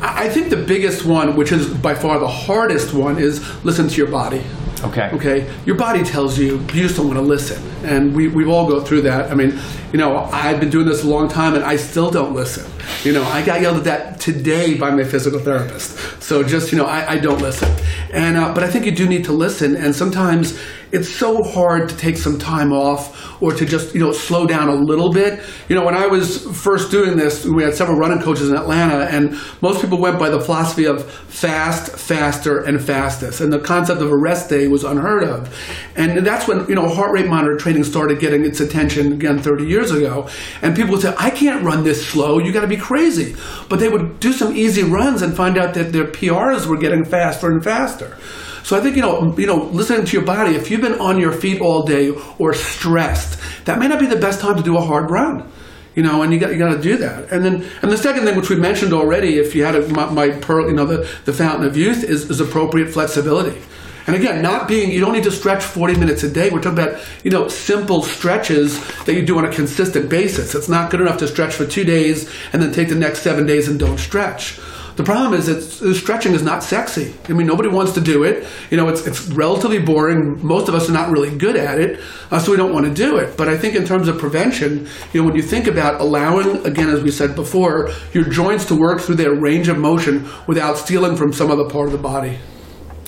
I 0.00 0.26
I 0.26 0.28
think 0.28 0.50
the 0.50 0.56
biggest 0.56 1.04
one, 1.04 1.36
which 1.36 1.52
is 1.52 1.68
by 1.68 1.94
far 1.94 2.18
the 2.18 2.28
hardest 2.28 2.92
one, 2.94 3.18
is 3.18 3.40
listen 3.64 3.88
to 3.88 3.96
your 3.96 4.08
body. 4.08 4.42
Okay. 4.84 5.08
Okay. 5.14 5.50
Your 5.64 5.76
body 5.76 6.02
tells 6.04 6.38
you 6.38 6.58
you 6.74 6.82
just 6.84 6.96
don't 6.96 7.06
want 7.06 7.16
to 7.18 7.22
listen, 7.22 7.62
and 7.86 8.14
we 8.14 8.28
we 8.28 8.44
all 8.44 8.66
go 8.68 8.80
through 8.80 9.02
that. 9.02 9.30
I 9.30 9.34
mean, 9.34 9.58
you 9.92 9.98
know, 9.98 10.16
I've 10.32 10.60
been 10.60 10.70
doing 10.70 10.86
this 10.86 11.04
a 11.04 11.08
long 11.08 11.28
time, 11.28 11.54
and 11.54 11.64
I 11.64 11.76
still 11.76 12.10
don't 12.10 12.34
listen. 12.34 12.70
You 13.04 13.12
know, 13.12 13.22
I 13.24 13.44
got 13.44 13.60
yelled 13.60 13.78
at 13.78 13.84
that 13.84 14.20
today 14.20 14.76
by 14.76 14.90
my 14.90 15.04
physical 15.04 15.38
therapist. 15.38 16.22
So 16.22 16.42
just 16.42 16.72
you 16.72 16.78
know, 16.78 16.86
I, 16.86 17.12
I 17.12 17.18
don't 17.18 17.40
listen, 17.40 17.74
and 18.12 18.36
uh, 18.36 18.52
but 18.52 18.62
I 18.62 18.68
think 18.68 18.84
you 18.84 18.92
do 18.92 19.06
need 19.08 19.24
to 19.26 19.32
listen, 19.32 19.76
and 19.76 19.94
sometimes 19.94 20.58
it's 20.92 21.08
so 21.08 21.42
hard 21.42 21.88
to 21.88 21.96
take 21.96 22.16
some 22.16 22.38
time 22.38 22.72
off 22.72 23.42
or 23.42 23.52
to 23.52 23.66
just 23.66 23.94
you 23.94 24.00
know 24.00 24.12
slow 24.12 24.46
down 24.46 24.68
a 24.68 24.74
little 24.74 25.12
bit. 25.12 25.42
You 25.68 25.76
know, 25.76 25.84
when 25.84 25.94
I 25.94 26.06
was 26.06 26.44
first 26.62 26.90
doing 26.90 27.16
this, 27.16 27.44
we 27.44 27.62
had 27.62 27.74
several 27.74 27.98
running 27.98 28.22
coaches 28.22 28.50
in 28.50 28.56
Atlanta, 28.56 29.04
and 29.04 29.38
most 29.60 29.82
people 29.82 29.98
went 29.98 30.18
by 30.18 30.30
the 30.30 30.40
philosophy 30.40 30.84
of 30.86 31.10
fast, 31.10 31.96
faster, 31.96 32.60
and 32.60 32.82
fastest, 32.82 33.40
and 33.40 33.52
the 33.52 33.58
concept 33.58 34.00
of 34.00 34.10
a 34.10 34.16
rest 34.16 34.48
day 34.48 34.68
was 34.68 34.84
unheard 34.84 35.24
of. 35.24 35.54
And 35.96 36.26
that's 36.26 36.46
when 36.48 36.66
you 36.68 36.74
know 36.74 36.88
heart 36.88 37.12
rate 37.12 37.28
monitor 37.28 37.56
training 37.56 37.75
started 37.84 38.18
getting 38.18 38.44
its 38.44 38.60
attention 38.60 39.12
again 39.12 39.38
30 39.38 39.66
years 39.66 39.90
ago. 39.90 40.28
And 40.62 40.74
people 40.74 40.92
would 40.92 41.02
say, 41.02 41.14
"I 41.18 41.30
can't 41.30 41.64
run 41.64 41.84
this 41.84 42.06
slow. 42.06 42.38
You 42.38 42.52
got 42.52 42.62
to 42.62 42.66
be 42.66 42.76
crazy." 42.76 43.36
But 43.68 43.80
they 43.80 43.88
would 43.88 44.20
do 44.20 44.32
some 44.32 44.56
easy 44.56 44.82
runs 44.82 45.22
and 45.22 45.34
find 45.36 45.58
out 45.58 45.74
that 45.74 45.92
their 45.92 46.06
PRs 46.06 46.66
were 46.66 46.78
getting 46.78 47.04
faster 47.04 47.50
and 47.50 47.62
faster. 47.62 48.16
So 48.62 48.76
I 48.76 48.80
think 48.80 48.96
you 48.96 49.02
know, 49.02 49.32
you 49.38 49.46
know, 49.46 49.64
listening 49.72 50.04
to 50.06 50.12
your 50.16 50.26
body. 50.26 50.56
If 50.56 50.70
you've 50.70 50.80
been 50.80 50.98
on 50.98 51.20
your 51.20 51.32
feet 51.32 51.60
all 51.60 51.84
day 51.84 52.10
or 52.38 52.52
stressed, 52.52 53.38
that 53.64 53.78
may 53.78 53.86
not 53.86 54.00
be 54.00 54.06
the 54.06 54.16
best 54.16 54.40
time 54.40 54.56
to 54.56 54.62
do 54.62 54.76
a 54.76 54.80
hard 54.80 55.10
run. 55.10 55.48
You 55.94 56.02
know, 56.02 56.22
and 56.22 56.32
you 56.32 56.38
got 56.38 56.50
you 56.50 56.58
got 56.58 56.74
to 56.74 56.82
do 56.82 56.96
that. 56.98 57.30
And 57.30 57.44
then, 57.44 57.66
and 57.80 57.90
the 57.90 57.96
second 57.96 58.24
thing, 58.24 58.36
which 58.36 58.50
we 58.50 58.56
mentioned 58.56 58.92
already, 58.92 59.38
if 59.38 59.54
you 59.54 59.64
had 59.64 59.76
a, 59.76 59.88
my, 59.88 60.10
my 60.10 60.28
pearl, 60.30 60.66
you 60.66 60.74
know, 60.74 60.84
the, 60.84 61.08
the 61.24 61.32
fountain 61.32 61.64
of 61.64 61.76
youth 61.76 62.04
is, 62.04 62.28
is 62.28 62.40
appropriate 62.40 62.92
flexibility. 62.92 63.62
And 64.06 64.14
again, 64.14 64.40
not 64.40 64.68
being, 64.68 64.92
you 64.92 65.00
don't 65.00 65.12
need 65.12 65.24
to 65.24 65.32
stretch 65.32 65.64
40 65.64 65.98
minutes 65.98 66.22
a 66.22 66.30
day. 66.30 66.50
We're 66.50 66.60
talking 66.60 66.78
about, 66.78 67.04
you 67.24 67.30
know, 67.30 67.48
simple 67.48 68.02
stretches 68.02 68.78
that 69.04 69.14
you 69.14 69.26
do 69.26 69.36
on 69.38 69.44
a 69.44 69.52
consistent 69.52 70.08
basis. 70.08 70.54
It's 70.54 70.68
not 70.68 70.90
good 70.90 71.00
enough 71.00 71.18
to 71.18 71.28
stretch 71.28 71.54
for 71.54 71.66
two 71.66 71.84
days 71.84 72.30
and 72.52 72.62
then 72.62 72.72
take 72.72 72.88
the 72.88 72.94
next 72.94 73.22
seven 73.22 73.46
days 73.46 73.66
and 73.66 73.80
don't 73.80 73.98
stretch. 73.98 74.60
The 74.96 75.04
problem 75.04 75.34
is 75.34 75.46
that 75.46 75.94
stretching 75.94 76.32
is 76.32 76.42
not 76.42 76.62
sexy. 76.62 77.14
I 77.28 77.34
mean, 77.34 77.46
nobody 77.46 77.68
wants 77.68 77.92
to 77.92 78.00
do 78.00 78.22
it. 78.22 78.46
You 78.70 78.78
know, 78.78 78.88
it's, 78.88 79.06
it's 79.06 79.26
relatively 79.28 79.78
boring. 79.78 80.44
Most 80.44 80.68
of 80.68 80.74
us 80.74 80.88
are 80.88 80.92
not 80.92 81.10
really 81.10 81.36
good 81.36 81.54
at 81.54 81.78
it, 81.78 82.00
uh, 82.30 82.38
so 82.38 82.50
we 82.50 82.56
don't 82.56 82.72
want 82.72 82.86
to 82.86 82.94
do 82.94 83.18
it. 83.18 83.36
But 83.36 83.48
I 83.48 83.58
think 83.58 83.74
in 83.74 83.84
terms 83.84 84.08
of 84.08 84.18
prevention, 84.18 84.88
you 85.12 85.20
know, 85.20 85.26
when 85.26 85.36
you 85.36 85.42
think 85.42 85.66
about 85.66 86.00
allowing, 86.00 86.64
again, 86.64 86.88
as 86.88 87.02
we 87.02 87.10
said 87.10 87.34
before, 87.34 87.90
your 88.14 88.24
joints 88.24 88.64
to 88.66 88.74
work 88.74 89.02
through 89.02 89.16
their 89.16 89.34
range 89.34 89.68
of 89.68 89.76
motion 89.76 90.30
without 90.46 90.78
stealing 90.78 91.14
from 91.14 91.30
some 91.30 91.50
other 91.50 91.68
part 91.68 91.86
of 91.86 91.92
the 91.92 91.98
body. 91.98 92.38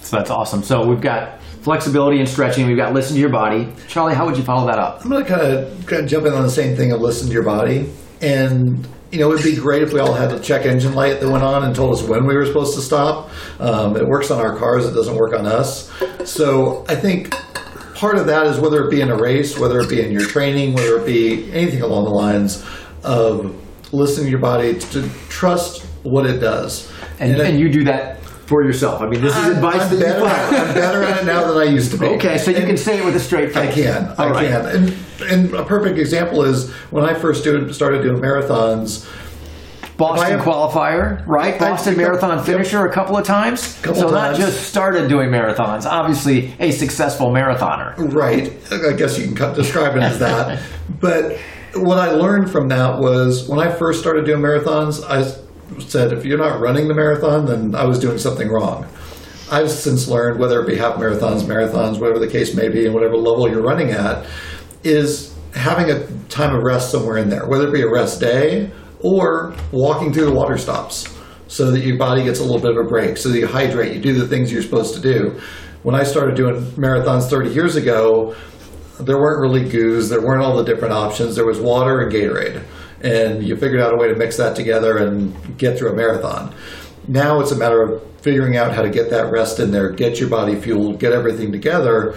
So 0.08 0.16
that's 0.16 0.30
awesome. 0.30 0.62
So 0.62 0.86
we've 0.86 1.02
got 1.02 1.38
flexibility 1.60 2.18
and 2.18 2.26
stretching. 2.26 2.66
We've 2.66 2.78
got 2.78 2.94
listen 2.94 3.12
to 3.16 3.20
your 3.20 3.28
body. 3.28 3.68
Charlie, 3.88 4.14
how 4.14 4.24
would 4.24 4.38
you 4.38 4.42
follow 4.42 4.66
that 4.68 4.78
up? 4.78 5.04
I'm 5.04 5.10
going 5.10 5.22
to 5.22 5.28
kind 5.28 5.42
of, 5.46 5.86
kind 5.86 6.02
of 6.02 6.08
jump 6.08 6.24
in 6.24 6.32
on 6.32 6.42
the 6.42 6.50
same 6.50 6.74
thing 6.74 6.92
of 6.92 7.02
listen 7.02 7.26
to 7.26 7.32
your 7.34 7.42
body. 7.42 7.92
And, 8.22 8.88
you 9.12 9.18
know, 9.18 9.30
it 9.30 9.34
would 9.34 9.42
be 9.44 9.54
great 9.54 9.82
if 9.82 9.92
we 9.92 10.00
all 10.00 10.14
had 10.14 10.32
a 10.32 10.40
check 10.40 10.64
engine 10.64 10.94
light 10.94 11.20
that 11.20 11.28
went 11.30 11.44
on 11.44 11.62
and 11.64 11.76
told 11.76 11.92
us 11.94 12.02
when 12.02 12.26
we 12.26 12.34
were 12.34 12.46
supposed 12.46 12.74
to 12.76 12.80
stop. 12.80 13.28
Um, 13.60 13.98
it 13.98 14.08
works 14.08 14.30
on 14.30 14.40
our 14.40 14.56
cars, 14.56 14.86
it 14.86 14.94
doesn't 14.94 15.14
work 15.14 15.34
on 15.38 15.44
us. 15.44 15.92
So 16.24 16.86
I 16.88 16.94
think 16.94 17.34
part 17.94 18.16
of 18.16 18.24
that 18.28 18.46
is 18.46 18.58
whether 18.58 18.82
it 18.86 18.90
be 18.90 19.02
in 19.02 19.10
a 19.10 19.16
race, 19.16 19.58
whether 19.58 19.78
it 19.80 19.90
be 19.90 20.00
in 20.00 20.10
your 20.10 20.24
training, 20.24 20.72
whether 20.72 20.98
it 20.98 21.04
be 21.04 21.52
anything 21.52 21.82
along 21.82 22.04
the 22.04 22.10
lines 22.10 22.64
of 23.04 23.54
listening 23.92 24.24
to 24.28 24.30
your 24.30 24.40
body 24.40 24.78
to 24.78 25.06
trust 25.28 25.84
what 26.02 26.24
it 26.24 26.38
does. 26.38 26.90
And, 27.20 27.42
I- 27.42 27.44
and 27.48 27.60
you 27.60 27.68
do 27.70 27.84
that 27.84 28.20
for 28.48 28.64
yourself. 28.64 29.02
I 29.02 29.06
mean, 29.06 29.20
this 29.20 29.36
is 29.36 29.44
I'm, 29.44 29.52
advice 29.56 29.82
I'm 29.82 29.98
that 29.98 30.06
you 30.06 30.24
follow. 30.26 30.58
I'm 30.68 30.74
better 30.74 31.02
at 31.02 31.20
it 31.22 31.26
now 31.26 31.46
than 31.46 31.58
I 31.58 31.64
used 31.70 31.90
to 31.92 31.98
be. 31.98 32.06
Okay, 32.06 32.38
so 32.38 32.50
you 32.50 32.56
And- 32.56 32.66
can 32.66 32.76
say 32.78 32.98
it 32.98 33.04
with 33.04 33.14
a 33.14 33.20
straight 33.20 33.52
face. 33.52 33.68
I 33.68 33.72
can. 33.72 34.06
I 34.06 34.24
All 34.24 34.30
right. 34.30 34.48
can. 34.48 34.66
And, 34.66 34.96
and 35.30 35.54
a 35.54 35.64
perfect 35.64 35.98
example 35.98 36.42
is 36.44 36.72
when 36.90 37.04
I 37.04 37.12
first 37.12 37.44
do, 37.44 37.70
started 37.74 38.02
doing 38.02 38.20
marathons. 38.22 39.06
Boston 39.98 40.26
I 40.26 40.30
have- 40.30 40.40
qualifier, 40.40 41.26
right? 41.26 41.54
I- 41.54 41.58
Boston 41.58 41.92
I- 41.94 41.96
Marathon 41.98 42.38
yep. 42.38 42.46
finisher 42.46 42.86
a 42.86 42.92
couple 42.92 43.18
of 43.18 43.26
times. 43.26 43.78
Couple 43.82 44.00
so 44.00 44.10
not 44.10 44.36
just 44.36 44.62
started 44.62 45.10
doing 45.10 45.28
marathons. 45.28 45.84
Obviously, 45.84 46.54
a 46.58 46.70
successful 46.70 47.30
marathoner. 47.30 47.94
Right. 48.14 48.50
I 48.72 48.94
guess 48.94 49.18
you 49.18 49.30
can 49.34 49.54
describe 49.54 49.94
it 49.94 50.02
as 50.02 50.20
that. 50.20 50.62
but 51.00 51.36
what 51.74 51.98
I 51.98 52.12
learned 52.12 52.50
from 52.50 52.68
that 52.68 52.98
was 52.98 53.46
when 53.46 53.58
I 53.58 53.70
first 53.70 54.00
started 54.00 54.24
doing 54.24 54.40
marathons, 54.40 55.04
I 55.04 55.30
said, 55.80 56.12
if 56.12 56.24
you're 56.24 56.38
not 56.38 56.60
running 56.60 56.88
the 56.88 56.94
marathon, 56.94 57.46
then 57.46 57.74
I 57.74 57.84
was 57.84 57.98
doing 57.98 58.18
something 58.18 58.48
wrong. 58.48 58.86
I've 59.50 59.70
since 59.70 60.08
learned, 60.08 60.38
whether 60.38 60.60
it 60.60 60.66
be 60.66 60.76
half 60.76 60.96
marathons, 60.96 61.42
marathons, 61.42 61.98
whatever 61.98 62.18
the 62.18 62.28
case 62.28 62.54
may 62.54 62.68
be, 62.68 62.84
and 62.84 62.94
whatever 62.94 63.16
level 63.16 63.48
you're 63.48 63.62
running 63.62 63.90
at, 63.90 64.26
is 64.84 65.34
having 65.54 65.90
a 65.90 66.06
time 66.28 66.54
of 66.54 66.62
rest 66.62 66.90
somewhere 66.90 67.16
in 67.16 67.30
there, 67.30 67.46
whether 67.46 67.68
it 67.68 67.72
be 67.72 67.82
a 67.82 67.90
rest 67.90 68.20
day 68.20 68.70
or 69.00 69.54
walking 69.72 70.12
through 70.12 70.26
the 70.26 70.32
water 70.32 70.58
stops 70.58 71.14
so 71.46 71.70
that 71.70 71.80
your 71.80 71.96
body 71.96 72.24
gets 72.24 72.40
a 72.40 72.42
little 72.42 72.60
bit 72.60 72.76
of 72.76 72.76
a 72.76 72.88
break, 72.88 73.16
so 73.16 73.30
that 73.30 73.38
you 73.38 73.46
hydrate, 73.46 73.94
you 73.94 74.00
do 74.02 74.12
the 74.12 74.26
things 74.26 74.52
you're 74.52 74.62
supposed 74.62 74.94
to 74.94 75.00
do. 75.00 75.40
When 75.82 75.94
I 75.94 76.02
started 76.02 76.36
doing 76.36 76.60
marathons 76.72 77.30
30 77.30 77.50
years 77.50 77.76
ago, 77.76 78.36
there 79.00 79.16
weren't 79.16 79.40
really 79.40 79.68
goos, 79.68 80.10
there 80.10 80.20
weren't 80.20 80.42
all 80.42 80.56
the 80.56 80.64
different 80.64 80.92
options. 80.92 81.36
There 81.36 81.46
was 81.46 81.58
water 81.58 82.00
and 82.00 82.12
Gatorade. 82.12 82.62
And 83.02 83.42
you 83.42 83.56
figured 83.56 83.80
out 83.80 83.94
a 83.94 83.96
way 83.96 84.08
to 84.08 84.16
mix 84.16 84.36
that 84.38 84.56
together 84.56 84.98
and 84.98 85.56
get 85.56 85.78
through 85.78 85.92
a 85.92 85.96
marathon. 85.96 86.54
Now 87.06 87.40
it's 87.40 87.52
a 87.52 87.56
matter 87.56 87.82
of 87.82 88.02
figuring 88.20 88.56
out 88.56 88.74
how 88.74 88.82
to 88.82 88.90
get 88.90 89.10
that 89.10 89.30
rest 89.30 89.60
in 89.60 89.70
there, 89.70 89.90
get 89.90 90.18
your 90.18 90.28
body 90.28 90.56
fueled, 90.56 90.98
get 90.98 91.12
everything 91.12 91.52
together 91.52 92.16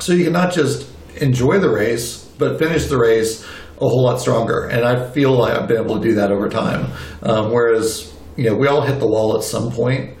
so 0.00 0.12
you 0.12 0.24
can 0.24 0.32
not 0.32 0.52
just 0.52 0.90
enjoy 1.16 1.58
the 1.58 1.68
race, 1.68 2.24
but 2.38 2.58
finish 2.58 2.86
the 2.86 2.98
race 2.98 3.44
a 3.76 3.84
whole 3.84 4.04
lot 4.04 4.20
stronger. 4.20 4.66
And 4.66 4.84
I 4.84 5.10
feel 5.10 5.32
like 5.32 5.54
I've 5.54 5.68
been 5.68 5.82
able 5.82 6.00
to 6.00 6.08
do 6.08 6.14
that 6.14 6.32
over 6.32 6.48
time. 6.48 6.92
Um, 7.22 7.52
whereas, 7.52 8.12
you 8.36 8.44
know, 8.44 8.56
we 8.56 8.66
all 8.66 8.82
hit 8.82 8.98
the 8.98 9.06
wall 9.06 9.36
at 9.36 9.42
some 9.42 9.70
point. 9.70 10.16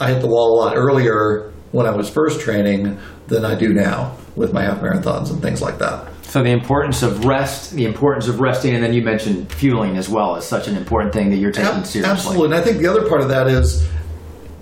I 0.00 0.12
hit 0.12 0.20
the 0.20 0.28
wall 0.28 0.54
a 0.54 0.58
lot 0.64 0.76
earlier 0.76 1.52
when 1.70 1.86
I 1.86 1.90
was 1.90 2.10
first 2.10 2.40
training 2.40 2.98
than 3.28 3.44
I 3.44 3.54
do 3.54 3.72
now 3.72 4.16
with 4.34 4.52
my 4.52 4.62
half 4.62 4.80
marathons 4.80 5.30
and 5.30 5.40
things 5.40 5.62
like 5.62 5.78
that. 5.78 6.11
So 6.32 6.42
the 6.42 6.48
importance 6.48 7.02
of 7.02 7.26
rest, 7.26 7.72
the 7.72 7.84
importance 7.84 8.26
of 8.26 8.40
resting, 8.40 8.74
and 8.74 8.82
then 8.82 8.94
you 8.94 9.02
mentioned 9.02 9.52
fueling 9.52 9.98
as 9.98 10.08
well 10.08 10.36
is 10.36 10.46
such 10.46 10.66
an 10.66 10.78
important 10.78 11.12
thing 11.12 11.28
that 11.28 11.36
you're 11.36 11.52
taking 11.52 11.80
Ab- 11.80 11.86
seriously. 11.86 12.10
Absolutely. 12.10 12.44
And 12.46 12.54
I 12.54 12.62
think 12.62 12.78
the 12.78 12.86
other 12.86 13.06
part 13.06 13.20
of 13.20 13.28
that 13.28 13.48
is 13.48 13.86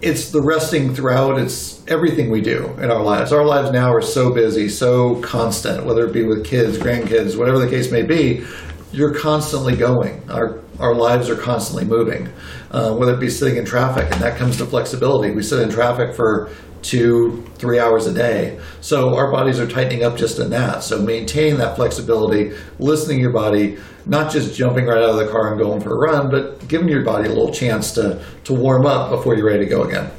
it's 0.02 0.32
the 0.32 0.42
resting 0.42 0.92
throughout. 0.92 1.38
It's 1.38 1.86
everything 1.86 2.28
we 2.28 2.40
do 2.40 2.66
in 2.80 2.90
our 2.90 3.00
lives. 3.00 3.32
Our 3.32 3.44
lives 3.44 3.70
now 3.70 3.94
are 3.94 4.00
so 4.02 4.34
busy, 4.34 4.68
so 4.68 5.20
constant, 5.20 5.86
whether 5.86 6.04
it 6.08 6.12
be 6.12 6.24
with 6.24 6.44
kids, 6.44 6.76
grandkids, 6.76 7.38
whatever 7.38 7.60
the 7.60 7.70
case 7.70 7.92
may 7.92 8.02
be. 8.02 8.44
You're 8.92 9.14
constantly 9.14 9.76
going. 9.76 10.28
Our 10.30 10.60
our 10.80 10.94
lives 10.94 11.28
are 11.28 11.36
constantly 11.36 11.84
moving, 11.84 12.30
uh, 12.70 12.94
whether 12.94 13.14
it 13.14 13.20
be 13.20 13.28
sitting 13.28 13.56
in 13.56 13.64
traffic, 13.64 14.10
and 14.10 14.20
that 14.22 14.38
comes 14.38 14.56
to 14.58 14.66
flexibility. 14.66 15.32
We 15.34 15.42
sit 15.42 15.60
in 15.60 15.70
traffic 15.70 16.14
for 16.14 16.50
two, 16.82 17.44
three 17.56 17.78
hours 17.78 18.06
a 18.06 18.14
day, 18.14 18.58
so 18.80 19.14
our 19.14 19.30
bodies 19.30 19.60
are 19.60 19.66
tightening 19.66 20.02
up 20.02 20.16
just 20.16 20.38
in 20.38 20.48
that. 20.50 20.82
So 20.82 21.02
maintaining 21.02 21.58
that 21.58 21.76
flexibility, 21.76 22.52
listening 22.78 23.18
to 23.18 23.22
your 23.22 23.32
body, 23.32 23.76
not 24.06 24.32
just 24.32 24.56
jumping 24.56 24.86
right 24.86 25.02
out 25.02 25.10
of 25.10 25.16
the 25.16 25.28
car 25.28 25.52
and 25.52 25.60
going 25.60 25.80
for 25.80 25.94
a 25.94 25.98
run, 25.98 26.30
but 26.30 26.66
giving 26.66 26.88
your 26.88 27.04
body 27.04 27.26
a 27.26 27.28
little 27.28 27.52
chance 27.52 27.92
to 27.92 28.24
to 28.44 28.54
warm 28.54 28.86
up 28.86 29.10
before 29.10 29.36
you're 29.36 29.46
ready 29.46 29.64
to 29.64 29.70
go 29.70 29.82
again. 29.82 30.10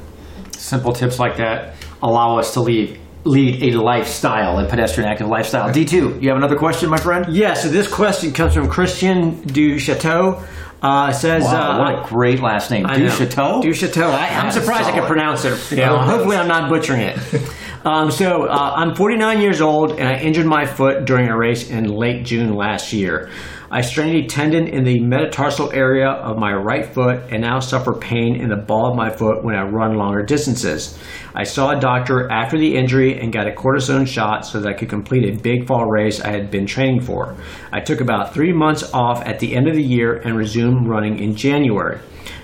Simple 0.52 0.92
tips 0.92 1.18
like 1.18 1.36
that 1.36 1.74
allow 2.02 2.38
us 2.38 2.52
to 2.54 2.60
lead 2.60 2.98
lead 3.24 3.62
a 3.62 3.80
lifestyle, 3.80 4.58
a 4.58 4.68
pedestrian 4.68 5.08
active 5.08 5.28
lifestyle. 5.28 5.70
D2, 5.70 6.22
you 6.22 6.28
have 6.28 6.36
another 6.36 6.56
question, 6.56 6.90
my 6.90 6.96
friend? 6.98 7.32
Yeah, 7.34 7.54
so 7.54 7.68
this 7.68 7.86
question 7.92 8.32
comes 8.32 8.54
from 8.54 8.68
Christian 8.68 9.42
Duchateau. 9.42 10.42
Uh, 10.82 11.12
says, 11.12 11.44
Wow, 11.44 11.72
uh, 11.72 11.78
what 11.78 12.04
a 12.04 12.08
great 12.08 12.40
last 12.40 12.68
name. 12.72 12.86
I 12.86 12.96
Duchateau. 12.98 13.62
know. 13.62 13.72
Chateau? 13.72 14.10
I, 14.10 14.48
is 14.48 14.54
surprised 14.54 14.80
I 14.82 14.90
solid. 14.90 14.98
can 14.98 15.06
pronounce 15.06 15.44
it. 15.44 15.76
Know, 15.76 15.96
hopefully, 15.98 16.36
I'm 16.36 16.48
not 16.48 16.68
butchering 16.68 17.02
it. 17.02 17.18
Um, 17.84 18.12
so, 18.12 18.44
uh, 18.44 18.74
I'm 18.76 18.94
49 18.94 19.40
years 19.40 19.60
old, 19.60 19.98
and 19.98 20.06
I 20.06 20.16
injured 20.20 20.46
my 20.46 20.66
foot 20.66 21.04
during 21.04 21.28
a 21.28 21.36
race 21.36 21.68
in 21.68 21.88
late 21.88 22.24
June 22.24 22.54
last 22.54 22.92
year. 22.92 23.28
I 23.74 23.80
strained 23.80 24.14
a 24.14 24.26
tendon 24.26 24.68
in 24.68 24.84
the 24.84 25.00
metatarsal 25.00 25.72
area 25.72 26.10
of 26.10 26.36
my 26.36 26.52
right 26.52 26.84
foot 26.84 27.22
and 27.30 27.40
now 27.40 27.58
suffer 27.58 27.94
pain 27.94 28.36
in 28.36 28.50
the 28.50 28.56
ball 28.56 28.90
of 28.90 28.96
my 28.98 29.08
foot 29.08 29.42
when 29.42 29.54
I 29.54 29.62
run 29.62 29.96
longer 29.96 30.22
distances. 30.22 30.98
I 31.34 31.44
saw 31.44 31.70
a 31.70 31.80
doctor 31.80 32.30
after 32.30 32.58
the 32.58 32.76
injury 32.76 33.18
and 33.18 33.32
got 33.32 33.48
a 33.48 33.50
cortisone 33.50 34.06
shot 34.06 34.44
so 34.44 34.60
that 34.60 34.68
I 34.68 34.74
could 34.74 34.90
complete 34.90 35.24
a 35.24 35.40
big 35.40 35.66
fall 35.66 35.86
race 35.86 36.20
I 36.20 36.32
had 36.32 36.50
been 36.50 36.66
training 36.66 37.00
for. 37.00 37.34
I 37.72 37.80
took 37.80 38.02
about 38.02 38.34
three 38.34 38.52
months 38.52 38.92
off 38.92 39.24
at 39.24 39.38
the 39.38 39.56
end 39.56 39.66
of 39.66 39.74
the 39.74 39.82
year 39.82 40.16
and 40.16 40.36
resumed 40.36 40.86
running 40.86 41.18
in 41.18 41.34
January. 41.34 41.98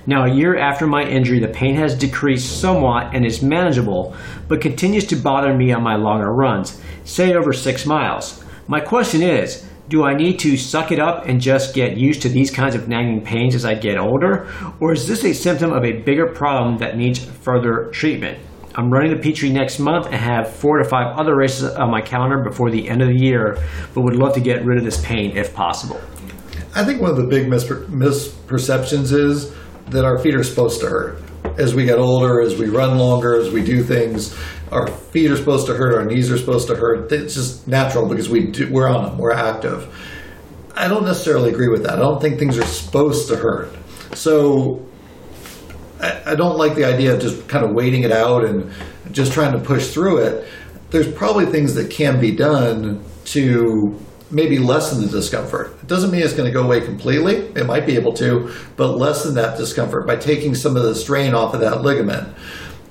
Now, 0.06 0.24
a 0.24 0.34
year 0.34 0.56
after 0.56 0.86
my 0.86 1.02
injury, 1.02 1.40
the 1.40 1.48
pain 1.48 1.74
has 1.74 1.94
decreased 1.94 2.58
somewhat 2.58 3.14
and 3.14 3.26
is 3.26 3.42
manageable, 3.42 4.16
but 4.48 4.62
continues 4.62 5.04
to 5.08 5.16
bother 5.16 5.52
me 5.52 5.72
on 5.72 5.82
my 5.82 5.96
longer 5.96 6.32
runs, 6.32 6.80
say 7.04 7.34
over 7.34 7.52
six 7.52 7.84
miles. 7.84 8.42
My 8.66 8.80
question 8.80 9.20
is 9.20 9.67
Do 9.88 10.04
I 10.04 10.14
need 10.14 10.38
to 10.40 10.58
suck 10.58 10.92
it 10.92 11.00
up 11.00 11.26
and 11.26 11.40
just 11.40 11.74
get 11.74 11.96
used 11.96 12.20
to 12.22 12.28
these 12.28 12.50
kinds 12.50 12.74
of 12.74 12.88
nagging 12.88 13.22
pains 13.22 13.54
as 13.54 13.64
I 13.64 13.74
get 13.74 13.96
older? 13.96 14.46
Or 14.80 14.92
is 14.92 15.08
this 15.08 15.24
a 15.24 15.32
symptom 15.32 15.72
of 15.72 15.82
a 15.82 16.02
bigger 16.02 16.26
problem 16.26 16.76
that 16.78 16.98
needs 16.98 17.24
further 17.24 17.88
treatment? 17.90 18.38
I'm 18.74 18.90
running 18.90 19.10
the 19.10 19.18
Peachtree 19.18 19.50
next 19.50 19.78
month 19.78 20.04
and 20.06 20.16
have 20.16 20.54
four 20.54 20.76
to 20.78 20.84
five 20.84 21.18
other 21.18 21.34
races 21.34 21.74
on 21.74 21.90
my 21.90 22.02
calendar 22.02 22.44
before 22.44 22.70
the 22.70 22.86
end 22.86 23.00
of 23.00 23.08
the 23.08 23.18
year, 23.18 23.56
but 23.94 24.02
would 24.02 24.14
love 24.14 24.34
to 24.34 24.40
get 24.40 24.62
rid 24.64 24.76
of 24.76 24.84
this 24.84 25.02
pain 25.02 25.36
if 25.36 25.54
possible. 25.54 26.00
I 26.74 26.84
think 26.84 27.00
one 27.00 27.10
of 27.10 27.16
the 27.16 27.26
big 27.26 27.46
mispre- 27.46 27.86
misperceptions 27.86 29.10
is 29.12 29.54
that 29.86 30.04
our 30.04 30.18
feet 30.18 30.34
are 30.34 30.44
supposed 30.44 30.80
to 30.80 30.86
hurt. 30.86 31.22
As 31.58 31.74
we 31.74 31.84
get 31.84 31.98
older, 31.98 32.40
as 32.40 32.56
we 32.56 32.68
run 32.68 32.98
longer, 32.98 33.34
as 33.34 33.50
we 33.50 33.64
do 33.64 33.82
things, 33.82 34.36
our 34.70 34.86
feet 34.86 35.30
are 35.30 35.36
supposed 35.36 35.66
to 35.66 35.74
hurt, 35.74 35.94
our 35.94 36.04
knees 36.04 36.30
are 36.30 36.38
supposed 36.38 36.68
to 36.68 36.76
hurt. 36.76 37.10
It's 37.10 37.34
just 37.34 37.66
natural 37.66 38.08
because 38.08 38.28
we 38.28 38.46
do, 38.46 38.70
we're 38.70 38.88
on 38.88 39.04
them, 39.04 39.18
we're 39.18 39.32
active. 39.32 39.92
I 40.76 40.86
don't 40.86 41.04
necessarily 41.04 41.50
agree 41.50 41.68
with 41.68 41.82
that. 41.82 41.94
I 41.94 41.96
don't 41.96 42.20
think 42.20 42.38
things 42.38 42.56
are 42.56 42.64
supposed 42.64 43.28
to 43.28 43.36
hurt. 43.36 43.74
So 44.14 44.86
I, 46.00 46.22
I 46.26 46.34
don't 46.36 46.56
like 46.56 46.76
the 46.76 46.84
idea 46.84 47.14
of 47.14 47.20
just 47.20 47.48
kind 47.48 47.64
of 47.64 47.74
waiting 47.74 48.02
it 48.02 48.12
out 48.12 48.44
and 48.44 48.70
just 49.10 49.32
trying 49.32 49.52
to 49.52 49.58
push 49.58 49.88
through 49.88 50.18
it. 50.18 50.48
There's 50.90 51.10
probably 51.12 51.46
things 51.46 51.74
that 51.74 51.90
can 51.90 52.20
be 52.20 52.30
done 52.30 53.04
to 53.26 53.98
maybe 54.30 54.58
lessen 54.58 55.00
the 55.00 55.08
discomfort. 55.08 55.76
It 55.82 55.86
doesn't 55.86 56.10
mean 56.10 56.22
it's 56.22 56.34
going 56.34 56.46
to 56.46 56.52
go 56.52 56.62
away 56.62 56.80
completely. 56.80 57.36
It 57.36 57.66
might 57.66 57.86
be 57.86 57.96
able 57.96 58.12
to, 58.14 58.54
but 58.76 58.96
lessen 58.96 59.34
that 59.34 59.56
discomfort 59.56 60.06
by 60.06 60.16
taking 60.16 60.54
some 60.54 60.76
of 60.76 60.82
the 60.82 60.94
strain 60.94 61.34
off 61.34 61.54
of 61.54 61.60
that 61.60 61.82
ligament. 61.82 62.28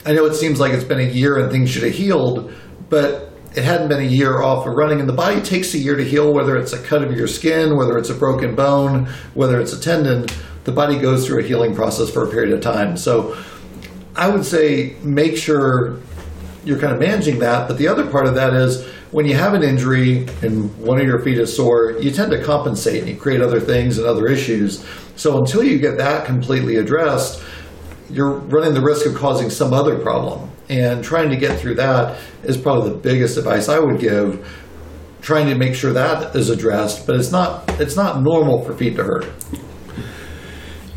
I 0.06 0.14
know 0.14 0.26
it 0.26 0.34
seems 0.34 0.60
like 0.60 0.74
it's 0.74 0.84
been 0.84 1.00
a 1.00 1.04
year 1.04 1.38
and 1.38 1.52
things 1.52 1.70
should 1.70 1.84
have 1.84 1.94
healed, 1.94 2.54
but 2.90 3.34
it 3.56 3.64
hadn't 3.64 3.90
been 3.90 4.02
a 4.02 4.08
year 4.08 4.42
off 4.42 4.68
of 4.68 4.74
running, 4.74 5.00
and 5.00 5.10
the 5.10 5.14
body 5.14 5.42
takes 5.42 5.74
a 5.74 5.80
year 5.80 5.96
to 5.96 6.04
heal, 6.04 6.32
whether 6.34 6.58
it's 6.58 6.74
a 6.74 6.82
cut 6.82 7.04
of 7.04 7.12
your 7.16 7.28
skin, 7.28 7.76
whether 7.76 7.98
it's 7.98 8.10
a 8.10 8.14
broken 8.14 8.56
bone, 8.56 9.08
whether 9.34 9.60
it's 9.60 9.74
a 9.74 9.80
tendon. 9.80 10.28
The 10.64 10.72
body 10.72 11.00
goes 11.00 11.26
through 11.26 11.44
a 11.44 11.44
healing 11.44 11.74
process 11.74 12.10
for 12.10 12.28
a 12.28 12.30
period 12.30 12.54
of 12.54 12.62
time. 12.62 12.98
So 12.98 13.36
I 14.16 14.30
would 14.30 14.46
say 14.46 14.96
make 15.02 15.38
sure 15.38 16.00
you're 16.66 16.80
kind 16.80 16.94
of 16.94 17.00
managing 17.00 17.40
that. 17.40 17.68
But 17.68 17.78
the 17.78 17.88
other 17.88 18.10
part 18.10 18.28
of 18.28 18.36
that 18.36 18.54
is 18.54 18.88
when 19.12 19.26
you 19.26 19.36
have 19.36 19.54
an 19.54 19.64
injury 19.64 20.28
and 20.42 20.76
one 20.78 21.00
of 21.00 21.08
your 21.08 21.20
feet 21.20 21.38
is 21.38 21.56
sore, 21.56 21.92
you 22.00 22.12
tend 22.12 22.32
to 22.32 22.44
compensate 22.44 23.00
and 23.00 23.10
you 23.10 23.16
create 23.16 23.42
other 23.42 23.60
things 23.60 23.98
and 23.98 24.08
other 24.08 24.28
issues. 24.28 24.86
So 25.16 25.38
until 25.38 25.64
you 25.64 25.80
get 25.80 25.98
that 25.98 26.26
completely 26.26 26.76
addressed, 26.76 27.42
you're 28.10 28.40
running 28.40 28.74
the 28.74 28.82
risk 28.82 29.06
of 29.06 29.16
causing 29.16 29.50
some 29.50 29.74
other 29.74 29.98
problem. 30.00 30.50
And 30.70 31.04
trying 31.04 31.30
to 31.30 31.38
get 31.38 31.60
through 31.60 31.76
that 31.76 32.20
is 32.44 32.58
probably 32.58 32.90
the 32.90 32.98
biggest 32.98 33.38
advice 33.38 33.70
I 33.70 33.80
would 33.80 34.00
give. 34.00 34.46
Trying 35.22 35.48
to 35.48 35.56
make 35.56 35.76
sure 35.76 35.94
that 35.94 36.36
is 36.36 36.50
addressed, 36.50 37.08
but 37.08 37.16
it's 37.16 37.32
not 37.32 37.70
it's 37.82 37.96
not 37.96 38.22
normal 38.22 38.64
for 38.64 38.74
feet 38.76 38.96
to 38.98 39.04
hurt. 39.04 39.26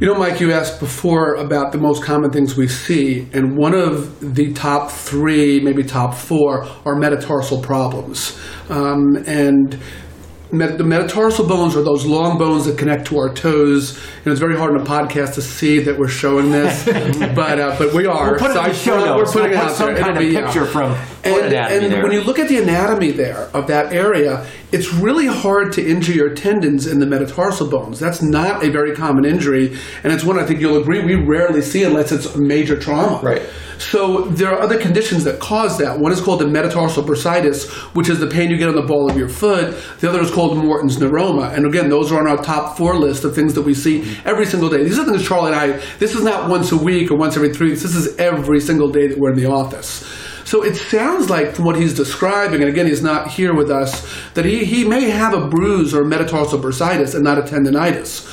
You 0.01 0.07
know, 0.07 0.14
Mike, 0.14 0.40
you 0.40 0.51
asked 0.51 0.80
before 0.80 1.34
about 1.34 1.72
the 1.72 1.78
most 1.78 2.03
common 2.03 2.30
things 2.30 2.57
we 2.57 2.68
see, 2.68 3.28
and 3.34 3.55
one 3.55 3.74
of 3.74 4.34
the 4.34 4.55
top 4.55 4.90
three, 4.90 5.61
maybe 5.61 5.82
top 5.82 6.14
four, 6.14 6.66
are 6.86 6.96
metatarsal 6.96 7.61
problems. 7.61 8.40
Um, 8.70 9.16
and 9.26 9.78
met- 10.53 10.78
the 10.78 10.84
metatarsal 10.84 11.46
bones 11.46 11.76
are 11.76 11.82
those 11.82 12.07
long 12.07 12.38
bones 12.38 12.64
that 12.64 12.78
connect 12.78 13.09
to 13.09 13.18
our 13.18 13.34
toes. 13.34 13.98
And 14.24 14.32
it's 14.32 14.40
very 14.40 14.57
hard 14.57 14.72
on 14.74 14.80
a 14.80 14.84
podcast 14.84 15.34
to 15.34 15.42
see 15.42 15.80
that 15.80 15.98
we're 15.98 16.09
showing 16.09 16.51
this, 16.51 16.84
but 17.34 17.61
uh, 17.61 17.76
but 17.78 17.92
we 17.92 18.07
are. 18.07 18.30
We'll 18.30 18.38
put 18.38 18.53
it 18.53 18.57
in 18.57 18.59
I 18.59 18.68
the 18.68 18.74
show 18.74 19.05
notes. 19.05 19.34
We're 19.34 19.42
putting 19.42 19.59
We'll 19.59 19.68
it 19.68 19.70
put 19.70 19.70
out 19.70 19.76
some 19.76 19.94
there. 19.94 20.03
kind 20.03 20.16
It'll 20.16 20.28
of 20.28 20.32
be, 20.32 20.36
uh, 20.38 20.44
picture 20.46 20.64
from 20.64 20.94
foot 20.94 21.19
and, 21.24 21.54
and 21.54 22.02
when 22.02 22.12
you 22.12 22.22
look 22.22 22.38
at 22.38 22.48
the 22.48 22.58
anatomy 22.58 23.10
there 23.10 23.50
of 23.54 23.66
that 23.66 23.92
area, 23.92 24.46
it's 24.72 24.92
really 24.92 25.26
hard 25.26 25.72
to 25.74 25.86
injure 25.86 26.12
your 26.12 26.34
tendons 26.34 26.86
in 26.86 27.00
the 27.00 27.06
metatarsal 27.06 27.68
bones. 27.68 27.98
That's 27.98 28.22
not 28.22 28.64
a 28.64 28.70
very 28.70 28.94
common 28.94 29.24
injury, 29.24 29.76
and 30.02 30.12
it's 30.12 30.24
one 30.24 30.38
I 30.38 30.46
think 30.46 30.60
you'll 30.60 30.80
agree 30.80 31.04
we 31.04 31.14
rarely 31.14 31.62
see 31.62 31.82
unless 31.82 32.12
it's 32.12 32.34
a 32.34 32.40
major 32.40 32.78
trauma. 32.78 33.20
Right. 33.22 33.42
So 33.80 34.24
there 34.26 34.52
are 34.52 34.60
other 34.60 34.78
conditions 34.78 35.24
that 35.24 35.40
cause 35.40 35.78
that. 35.78 35.98
One 35.98 36.12
is 36.12 36.20
called 36.20 36.40
the 36.42 36.46
metatarsal 36.46 37.02
bursitis, 37.02 37.70
which 37.94 38.10
is 38.10 38.20
the 38.20 38.26
pain 38.26 38.50
you 38.50 38.58
get 38.58 38.68
on 38.68 38.74
the 38.74 38.82
ball 38.82 39.10
of 39.10 39.16
your 39.16 39.30
foot. 39.30 39.74
The 40.00 40.08
other 40.08 40.20
is 40.20 40.30
called 40.30 40.58
Morton's 40.58 40.98
neuroma. 40.98 41.54
And 41.54 41.66
again, 41.66 41.88
those 41.88 42.12
are 42.12 42.20
on 42.20 42.26
our 42.26 42.36
top 42.44 42.76
four 42.76 42.94
list 42.96 43.24
of 43.24 43.34
things 43.34 43.54
that 43.54 43.62
we 43.62 43.72
see 43.72 44.02
every 44.26 44.44
single 44.44 44.68
day. 44.68 44.84
These 44.84 44.98
are 44.98 45.04
things 45.06 45.26
Charlie 45.26 45.52
and 45.52 45.56
I, 45.56 45.66
this 45.98 46.14
is 46.14 46.22
not 46.22 46.50
once 46.50 46.72
a 46.72 46.76
week 46.76 47.10
or 47.10 47.16
once 47.16 47.36
every 47.36 47.54
three 47.54 47.70
weeks. 47.70 47.82
This 47.82 47.94
is 47.94 48.14
every 48.18 48.60
single 48.60 48.90
day 48.90 49.08
that 49.08 49.18
we're 49.18 49.30
in 49.30 49.36
the 49.36 49.46
office. 49.46 50.04
So 50.51 50.64
it 50.64 50.74
sounds 50.74 51.30
like 51.30 51.55
from 51.55 51.64
what 51.64 51.76
he's 51.76 51.94
describing, 51.94 52.61
and 52.61 52.68
again, 52.68 52.86
he's 52.86 53.05
not 53.05 53.30
here 53.30 53.55
with 53.55 53.70
us, 53.70 53.90
that 54.34 54.44
he, 54.44 54.64
he 54.64 54.82
may 54.82 55.09
have 55.09 55.32
a 55.32 55.46
bruise 55.46 55.94
or 55.94 56.03
metatarsal 56.05 56.59
bursitis 56.59 57.14
and 57.14 57.22
not 57.22 57.38
a 57.38 57.42
tendonitis 57.42 58.26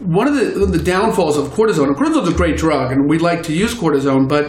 one 0.00 0.26
of 0.26 0.34
the, 0.34 0.64
the 0.66 0.82
downfalls 0.82 1.36
of 1.36 1.48
cortisone, 1.48 1.88
and 1.88 1.96
cortisone 1.96 2.22
is 2.22 2.32
a 2.32 2.36
great 2.36 2.56
drug, 2.56 2.90
and 2.90 3.08
we 3.08 3.18
like 3.18 3.42
to 3.42 3.52
use 3.52 3.74
cortisone, 3.74 4.26
but 4.26 4.46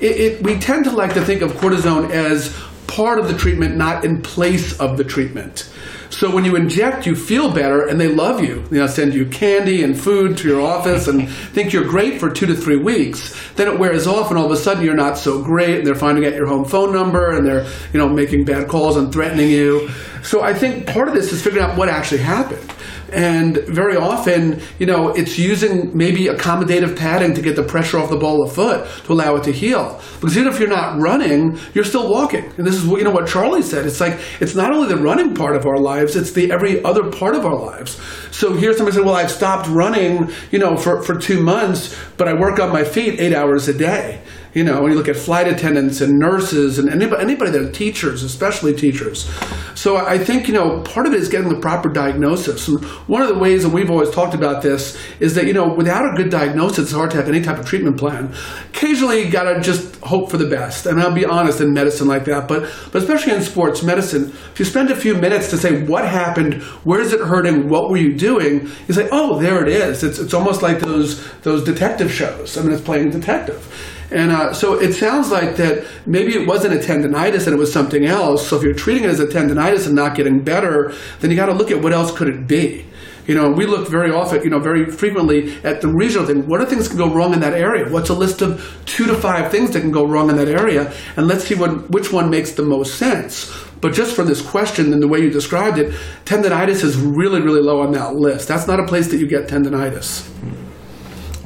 it, 0.00 0.16
it, 0.16 0.42
we 0.42 0.58
tend 0.58 0.84
to 0.84 0.90
like 0.90 1.12
to 1.12 1.22
think 1.22 1.42
of 1.42 1.52
cortisone 1.52 2.10
as 2.10 2.58
part 2.86 3.18
of 3.18 3.28
the 3.28 3.36
treatment, 3.36 3.76
not 3.76 4.04
in 4.04 4.22
place 4.22 4.78
of 4.80 4.96
the 4.96 5.04
treatment. 5.04 5.70
So 6.14 6.30
when 6.30 6.44
you 6.44 6.54
inject, 6.54 7.06
you 7.06 7.16
feel 7.16 7.52
better, 7.52 7.88
and 7.88 8.00
they 8.00 8.06
love 8.06 8.40
you. 8.40 8.64
You 8.70 8.78
know, 8.78 8.86
send 8.86 9.14
you 9.14 9.26
candy 9.26 9.82
and 9.82 9.98
food 9.98 10.36
to 10.38 10.48
your 10.48 10.60
office, 10.60 11.08
and 11.08 11.28
think 11.28 11.72
you're 11.72 11.88
great 11.88 12.20
for 12.20 12.30
two 12.30 12.46
to 12.46 12.54
three 12.54 12.76
weeks. 12.76 13.34
Then 13.56 13.66
it 13.66 13.80
wears 13.80 14.06
off, 14.06 14.30
and 14.30 14.38
all 14.38 14.46
of 14.46 14.52
a 14.52 14.56
sudden 14.56 14.84
you're 14.84 14.94
not 14.94 15.18
so 15.18 15.42
great, 15.42 15.78
and 15.78 15.86
they're 15.86 15.96
finding 15.96 16.24
out 16.24 16.34
your 16.34 16.46
home 16.46 16.64
phone 16.64 16.92
number, 16.92 17.32
and 17.32 17.44
they're 17.44 17.64
you 17.92 17.98
know 17.98 18.08
making 18.08 18.44
bad 18.44 18.68
calls 18.68 18.96
and 18.96 19.12
threatening 19.12 19.50
you. 19.50 19.90
So 20.22 20.40
I 20.40 20.54
think 20.54 20.86
part 20.86 21.08
of 21.08 21.14
this 21.14 21.32
is 21.32 21.42
figuring 21.42 21.64
out 21.64 21.76
what 21.76 21.88
actually 21.88 22.22
happened. 22.22 22.72
And 23.14 23.58
very 23.68 23.96
often, 23.96 24.60
you 24.78 24.86
know, 24.86 25.10
it's 25.10 25.38
using 25.38 25.96
maybe 25.96 26.24
accommodative 26.24 26.96
padding 26.96 27.32
to 27.34 27.40
get 27.40 27.54
the 27.54 27.62
pressure 27.62 27.98
off 27.98 28.10
the 28.10 28.16
ball 28.16 28.42
of 28.42 28.52
foot 28.52 28.88
to 29.04 29.12
allow 29.12 29.36
it 29.36 29.44
to 29.44 29.52
heal. 29.52 30.00
Because 30.20 30.36
even 30.36 30.52
if 30.52 30.58
you're 30.58 30.68
not 30.68 31.00
running, 31.00 31.58
you're 31.74 31.84
still 31.84 32.10
walking. 32.10 32.44
And 32.56 32.66
this 32.66 32.74
is 32.74 32.84
what 32.84 32.98
you 32.98 33.04
know 33.04 33.12
what 33.12 33.28
Charlie 33.28 33.62
said. 33.62 33.86
It's 33.86 34.00
like 34.00 34.18
it's 34.40 34.54
not 34.54 34.72
only 34.72 34.88
the 34.88 35.00
running 35.00 35.34
part 35.34 35.54
of 35.54 35.64
our 35.64 35.78
lives, 35.78 36.16
it's 36.16 36.32
the 36.32 36.50
every 36.50 36.82
other 36.82 37.10
part 37.10 37.36
of 37.36 37.46
our 37.46 37.56
lives. 37.56 38.00
So 38.32 38.52
here's 38.52 38.76
somebody 38.76 38.96
said, 38.96 39.04
Well, 39.04 39.14
I've 39.14 39.30
stopped 39.30 39.68
running, 39.68 40.30
you 40.50 40.58
know, 40.58 40.76
for, 40.76 41.02
for 41.02 41.16
two 41.16 41.40
months, 41.40 41.96
but 42.16 42.26
I 42.26 42.34
work 42.34 42.58
on 42.58 42.72
my 42.72 42.82
feet 42.82 43.20
eight 43.20 43.32
hours 43.32 43.68
a 43.68 43.74
day. 43.74 44.20
You 44.54 44.62
know, 44.62 44.80
when 44.80 44.92
you 44.92 44.96
look 44.96 45.08
at 45.08 45.16
flight 45.16 45.48
attendants 45.48 46.00
and 46.00 46.16
nurses 46.18 46.78
and 46.78 46.88
anybody, 46.88 47.20
anybody 47.20 47.50
that 47.50 47.74
teachers, 47.74 48.22
especially 48.22 48.72
teachers. 48.72 49.28
So 49.74 49.96
I 49.96 50.16
think, 50.16 50.46
you 50.46 50.54
know, 50.54 50.80
part 50.82 51.06
of 51.06 51.12
it 51.12 51.20
is 51.20 51.28
getting 51.28 51.48
the 51.48 51.58
proper 51.58 51.88
diagnosis. 51.88 52.68
And 52.68 52.82
one 53.08 53.20
of 53.20 53.28
the 53.28 53.38
ways, 53.38 53.64
that 53.64 53.70
we've 53.70 53.90
always 53.90 54.10
talked 54.10 54.32
about 54.32 54.62
this, 54.62 54.96
is 55.18 55.34
that, 55.34 55.46
you 55.46 55.52
know, 55.52 55.74
without 55.74 56.04
a 56.04 56.16
good 56.16 56.30
diagnosis, 56.30 56.78
it's 56.78 56.92
hard 56.92 57.10
to 57.10 57.16
have 57.16 57.28
any 57.28 57.42
type 57.42 57.58
of 57.58 57.66
treatment 57.66 57.98
plan. 57.98 58.32
Occasionally, 58.68 59.24
you 59.24 59.30
got 59.30 59.52
to 59.52 59.60
just 59.60 59.96
hope 59.96 60.30
for 60.30 60.36
the 60.36 60.46
best. 60.46 60.86
And 60.86 61.00
I'll 61.00 61.12
be 61.12 61.24
honest 61.24 61.60
in 61.60 61.72
medicine 61.72 62.06
like 62.06 62.24
that. 62.26 62.46
But, 62.46 62.70
but 62.92 63.02
especially 63.02 63.32
in 63.32 63.42
sports 63.42 63.82
medicine, 63.82 64.30
if 64.52 64.60
you 64.60 64.64
spend 64.64 64.90
a 64.90 64.96
few 64.96 65.14
minutes 65.14 65.50
to 65.50 65.56
say, 65.56 65.82
what 65.82 66.06
happened? 66.06 66.62
Where 66.84 67.00
is 67.00 67.12
it 67.12 67.20
hurting? 67.20 67.68
What 67.68 67.90
were 67.90 67.96
you 67.96 68.14
doing? 68.14 68.70
You 68.86 68.94
say, 68.94 69.08
oh, 69.10 69.40
there 69.40 69.60
it 69.62 69.68
is. 69.68 70.04
It's, 70.04 70.20
it's 70.20 70.34
almost 70.34 70.62
like 70.62 70.78
those, 70.78 71.28
those 71.40 71.64
detective 71.64 72.12
shows. 72.12 72.56
I 72.56 72.62
mean, 72.62 72.72
it's 72.72 72.82
playing 72.82 73.10
detective. 73.10 73.68
And 74.10 74.30
uh, 74.30 74.52
so 74.52 74.74
it 74.74 74.92
sounds 74.92 75.30
like 75.30 75.56
that 75.56 75.86
maybe 76.06 76.34
it 76.34 76.46
wasn't 76.46 76.74
a 76.74 76.78
tendonitis 76.78 77.46
and 77.46 77.54
it 77.54 77.58
was 77.58 77.72
something 77.72 78.04
else. 78.04 78.46
So 78.46 78.56
if 78.56 78.62
you're 78.62 78.74
treating 78.74 79.04
it 79.04 79.10
as 79.10 79.20
a 79.20 79.26
tendonitis 79.26 79.86
and 79.86 79.94
not 79.94 80.14
getting 80.14 80.42
better, 80.42 80.92
then 81.20 81.30
you 81.30 81.36
got 81.36 81.46
to 81.46 81.54
look 81.54 81.70
at 81.70 81.82
what 81.82 81.92
else 81.92 82.12
could 82.16 82.28
it 82.28 82.46
be. 82.46 82.84
You 83.26 83.34
know, 83.34 83.50
we 83.50 83.64
look 83.64 83.88
very 83.88 84.10
often, 84.10 84.42
you 84.42 84.50
know, 84.50 84.58
very 84.58 84.84
frequently 84.90 85.56
at 85.64 85.80
the 85.80 85.88
regional 85.88 86.26
thing. 86.26 86.46
What 86.46 86.60
are 86.60 86.66
things 86.66 86.84
that 86.84 86.96
can 86.96 86.98
go 86.98 87.14
wrong 87.14 87.32
in 87.32 87.40
that 87.40 87.54
area? 87.54 87.90
What's 87.90 88.10
a 88.10 88.14
list 88.14 88.42
of 88.42 88.62
two 88.84 89.06
to 89.06 89.14
five 89.14 89.50
things 89.50 89.70
that 89.70 89.80
can 89.80 89.90
go 89.90 90.06
wrong 90.06 90.28
in 90.28 90.36
that 90.36 90.48
area? 90.48 90.92
And 91.16 91.26
let's 91.26 91.44
see 91.44 91.54
what 91.54 91.90
which 91.90 92.12
one 92.12 92.28
makes 92.28 92.52
the 92.52 92.62
most 92.62 92.96
sense. 92.98 93.50
But 93.80 93.94
just 93.94 94.14
from 94.14 94.26
this 94.26 94.42
question 94.42 94.92
and 94.92 95.02
the 95.02 95.08
way 95.08 95.20
you 95.20 95.30
described 95.30 95.78
it, 95.78 95.94
tendonitis 96.24 96.82
is 96.84 96.96
really, 96.96 97.40
really 97.40 97.60
low 97.60 97.80
on 97.80 97.92
that 97.92 98.14
list. 98.14 98.48
That's 98.48 98.66
not 98.66 98.78
a 98.78 98.84
place 98.86 99.08
that 99.08 99.16
you 99.16 99.26
get 99.26 99.48
tendonitis. 99.48 100.28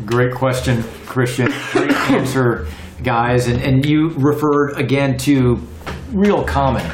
Great 0.08 0.34
question, 0.34 0.82
Christian. 1.04 1.52
Great 1.72 1.92
answer, 2.10 2.66
guys. 3.02 3.46
And, 3.46 3.60
and 3.60 3.84
you 3.84 4.08
referred 4.16 4.78
again 4.78 5.18
to 5.18 5.56
real 6.12 6.42
common 6.44 6.90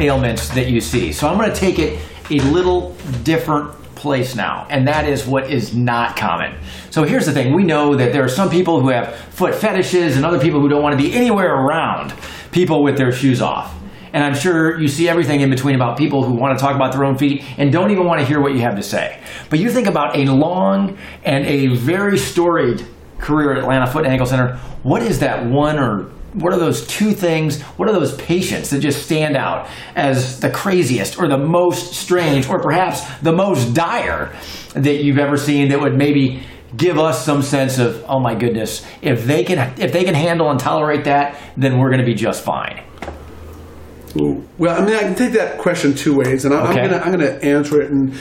ailments 0.00 0.48
that 0.50 0.68
you 0.68 0.80
see. 0.80 1.12
So 1.12 1.28
I'm 1.28 1.36
going 1.36 1.50
to 1.50 1.56
take 1.56 1.78
it 1.78 2.00
a 2.30 2.40
little 2.50 2.96
different 3.24 3.72
place 3.94 4.34
now, 4.34 4.66
and 4.70 4.88
that 4.88 5.06
is 5.06 5.26
what 5.26 5.50
is 5.50 5.74
not 5.74 6.16
common. 6.16 6.58
So 6.90 7.04
here's 7.04 7.26
the 7.26 7.32
thing 7.32 7.54
we 7.54 7.62
know 7.62 7.94
that 7.94 8.14
there 8.14 8.24
are 8.24 8.28
some 8.28 8.48
people 8.48 8.80
who 8.80 8.88
have 8.88 9.14
foot 9.16 9.54
fetishes 9.54 10.16
and 10.16 10.24
other 10.24 10.40
people 10.40 10.60
who 10.60 10.68
don't 10.70 10.82
want 10.82 10.98
to 10.98 11.02
be 11.02 11.12
anywhere 11.12 11.54
around 11.54 12.14
people 12.52 12.82
with 12.82 12.96
their 12.96 13.12
shoes 13.12 13.42
off. 13.42 13.74
And 14.16 14.24
I'm 14.24 14.34
sure 14.34 14.80
you 14.80 14.88
see 14.88 15.10
everything 15.10 15.42
in 15.42 15.50
between 15.50 15.74
about 15.74 15.98
people 15.98 16.24
who 16.24 16.32
want 16.32 16.58
to 16.58 16.64
talk 16.64 16.74
about 16.74 16.94
their 16.94 17.04
own 17.04 17.18
feet 17.18 17.44
and 17.58 17.70
don't 17.70 17.90
even 17.90 18.06
want 18.06 18.18
to 18.18 18.26
hear 18.26 18.40
what 18.40 18.54
you 18.54 18.62
have 18.62 18.74
to 18.76 18.82
say. 18.82 19.20
But 19.50 19.58
you 19.58 19.68
think 19.68 19.86
about 19.86 20.16
a 20.16 20.24
long 20.24 20.96
and 21.22 21.44
a 21.44 21.76
very 21.76 22.16
storied 22.16 22.86
career 23.18 23.52
at 23.52 23.58
Atlanta 23.58 23.86
Foot 23.86 24.04
and 24.04 24.12
Ankle 24.12 24.26
Center, 24.26 24.56
what 24.84 25.02
is 25.02 25.18
that 25.18 25.44
one 25.44 25.78
or 25.78 26.04
what 26.32 26.54
are 26.54 26.58
those 26.58 26.86
two 26.86 27.12
things? 27.12 27.60
What 27.62 27.90
are 27.90 27.92
those 27.92 28.16
patients 28.16 28.70
that 28.70 28.80
just 28.80 29.04
stand 29.04 29.36
out 29.36 29.68
as 29.94 30.40
the 30.40 30.48
craziest 30.48 31.18
or 31.18 31.28
the 31.28 31.36
most 31.36 31.92
strange 31.92 32.48
or 32.48 32.58
perhaps 32.58 33.02
the 33.18 33.32
most 33.32 33.74
dire 33.74 34.34
that 34.72 35.04
you've 35.04 35.18
ever 35.18 35.36
seen 35.36 35.68
that 35.68 35.80
would 35.80 35.94
maybe 35.94 36.42
give 36.74 36.98
us 36.98 37.22
some 37.22 37.42
sense 37.42 37.78
of, 37.78 38.02
oh 38.08 38.20
my 38.20 38.34
goodness, 38.34 38.82
if 39.02 39.26
they 39.26 39.44
can 39.44 39.78
if 39.78 39.92
they 39.92 40.04
can 40.04 40.14
handle 40.14 40.50
and 40.50 40.58
tolerate 40.58 41.04
that, 41.04 41.38
then 41.58 41.78
we're 41.78 41.90
going 41.90 42.00
to 42.00 42.06
be 42.06 42.14
just 42.14 42.42
fine. 42.42 42.82
Well, 44.58 44.80
I 44.80 44.84
mean, 44.84 44.94
I 44.94 45.00
can 45.00 45.14
take 45.14 45.32
that 45.32 45.58
question 45.58 45.94
two 45.94 46.14
ways, 46.16 46.44
and 46.44 46.54
I, 46.54 46.70
Okay. 46.70 46.80
I'm 46.80 46.90
gonna 46.90 47.02
I'm 47.04 47.12
gonna 47.12 47.38
answer 47.42 47.80
it. 47.80 47.90
And 47.90 48.14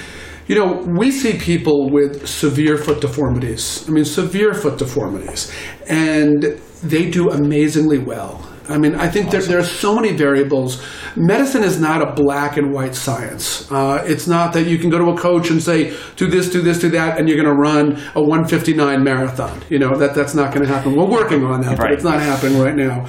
you 0.48 0.56
know, 0.56 0.86
we 0.98 1.12
see 1.12 1.38
people 1.38 1.89
with 1.89 2.28
severe 2.28 2.78
foot 2.78 3.02
deformities. 3.02 3.84
I 3.88 3.91
mean, 3.91 4.06
severe 4.06 4.54
foot 4.54 4.78
deformities, 4.78 5.52
and 5.88 6.60
they 6.84 7.10
do 7.10 7.30
amazingly 7.32 7.98
well. 7.98 8.48
I 8.70 8.78
mean, 8.78 8.95
I 8.95 9.07
think 9.07 9.32
there, 9.32 9.41
there 9.41 9.59
are 9.59 9.63
so 9.63 9.95
many 9.95 10.11
variables. 10.13 10.84
Medicine 11.16 11.63
is 11.63 11.80
not 11.80 12.01
a 12.01 12.13
black 12.13 12.57
and 12.57 12.74
white 12.74 12.95
science. 12.95 13.72
Uh, 13.72 14.03
it's 14.05 14.28
not 14.28 14.53
that 14.53 14.63
you 14.68 14.78
can 14.78 14.89
go 14.89 14.97
to 14.97 15.11
a 15.11 15.18
coach 15.18 15.49
and 15.49 15.61
say, 15.61 15.95
do 16.16 16.28
this, 16.28 16.49
do 16.51 16.61
this, 16.61 16.80
do 16.80 16.89
that, 16.89 17.18
and 17.20 17.30
you're 17.30 17.41
going 17.41 17.53
to 17.53 17.59
run 17.61 17.93
a 18.16 18.22
159 18.22 19.03
marathon. 19.03 19.61
You 19.70 19.80
know, 19.80 19.95
that, 19.97 20.16
that's 20.16 20.34
not 20.34 20.53
going 20.53 20.66
to 20.66 20.74
happen. 20.74 20.95
We're 20.95 21.05
working 21.05 21.43
on 21.43 21.61
that, 21.61 21.78
but 21.78 21.91
it's 21.91 22.03
not 22.03 22.22
happening 22.22 22.59
right 22.59 22.76
now. 22.76 23.05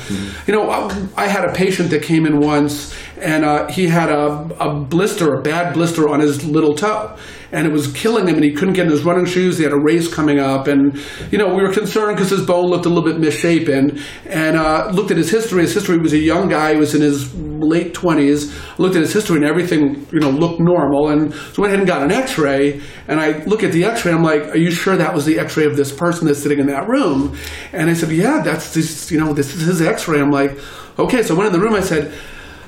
You 0.47 0.55
know, 0.55 0.71
I, 0.71 1.07
I 1.17 1.27
had 1.27 1.45
a 1.45 1.53
patient 1.53 1.91
that 1.91 2.03
came 2.03 2.27
in 2.27 2.41
once, 2.41 2.95
and 3.19 3.45
uh, 3.45 3.69
he 3.69 3.87
had 3.87 4.11
a, 4.11 4.49
a 4.61 4.75
blister, 4.75 5.35
a 5.35 5.43
bad 5.43 5.75
blister 5.75 6.09
on 6.09 6.21
his 6.21 6.45
little 6.45 6.75
toe. 6.75 7.17
And 7.53 7.67
it 7.67 7.73
was 7.73 7.93
killing 7.93 8.27
him, 8.27 8.35
and 8.35 8.45
he 8.45 8.53
couldn't 8.53 8.75
get 8.75 8.87
in 8.87 8.93
his 8.93 9.05
running 9.05 9.25
shoes. 9.25 9.59
He 9.59 9.65
had 9.65 9.73
a 9.73 9.81
race 9.81 10.13
coming 10.13 10.41
up, 10.41 10.67
and 10.67 11.01
you 11.31 11.39
know 11.39 11.55
we 11.55 11.63
were 11.63 11.73
concerned 11.73 12.17
because 12.17 12.31
his 12.31 12.45
bone 12.45 12.67
looked 12.67 12.87
a 12.87 12.89
little 12.89 13.05
bit 13.05 13.21
misshapen. 13.21 14.01
And 14.27 14.57
uh, 14.57 14.91
looked 14.93 15.11
at 15.11 15.17
his 15.17 15.31
history. 15.31 15.63
His 15.63 15.75
history 15.75 15.99
was 15.99 16.13
a 16.13 16.19
young 16.19 16.49
guy. 16.49 16.75
He 16.75 16.81
was 16.81 16.95
in 16.95 17.03
his 17.03 17.35
late 17.35 17.95
twenties. 17.95 18.53
Looked 18.79 18.97
at 18.97 19.03
his 19.03 19.13
history, 19.13 19.37
and 19.37 19.45
everything 19.45 20.07
you 20.13 20.21
know 20.21 20.31
looked 20.31 20.61
normal. 20.61 21.09
And 21.11 21.33
so 21.33 21.63
went 21.63 21.73
ahead 21.73 21.79
and 21.79 21.87
got 21.87 22.03
an 22.03 22.11
X-ray. 22.11 22.81
And 23.09 23.21
I 23.21 23.45
look 23.45 23.63
at 23.63 23.73
the 23.73 23.85
X-ray. 23.85 24.13
I'm 24.13 24.23
like, 24.23 24.43
"Are 24.49 24.59
you 24.59 24.71
sure 24.71 24.97
that 24.97 25.15
was 25.15 25.25
the 25.25 25.39
X-ray 25.39 25.67
of 25.67 25.77
this 25.77 25.93
person 25.93 26.27
that's 26.27 26.43
sitting 26.43 26.59
in 26.59 26.67
that 26.67 26.89
room?" 26.89 27.37
And 27.73 27.89
I 27.89 27.95
said, 27.95 28.11
"Yeah, 28.11 28.41
that's 28.43 28.75
this. 28.75 29.11
You 29.11 29.21
know, 29.21 29.33
this 29.33 29.55
is 29.55 29.63
his 29.63 29.81
X-ray." 29.81 30.21
I'm 30.21 30.31
like, 30.31 30.59
"Okay." 30.99 31.23
So 31.23 31.35
I 31.35 31.39
went 31.39 31.55
in 31.55 31.61
the 31.61 31.65
room. 31.65 31.75
I 31.75 31.81
said. 31.81 32.13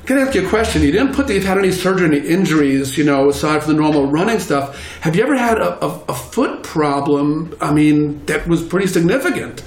Can 0.09 0.17
I 0.17 0.23
ask 0.23 0.35
you 0.35 0.47
a 0.47 0.49
question? 0.49 0.81
You 0.81 0.91
didn't 0.91 1.13
put 1.13 1.27
that 1.27 1.35
you've 1.35 1.45
had 1.45 1.59
any 1.59 1.71
surgery, 1.71 2.07
any 2.07 2.27
injuries, 2.27 2.97
you 2.97 3.05
know, 3.05 3.29
aside 3.29 3.63
from 3.63 3.75
the 3.75 3.83
normal 3.83 4.07
running 4.07 4.39
stuff. 4.39 4.83
Have 5.03 5.15
you 5.15 5.23
ever 5.23 5.37
had 5.37 5.59
a, 5.59 5.85
a, 5.85 6.05
a 6.09 6.15
foot 6.15 6.63
problem? 6.63 7.55
I 7.61 7.75
mean, 7.75 8.25
that 8.25 8.49
was 8.49 8.63
pretty 8.63 8.87
significant. 8.87 9.63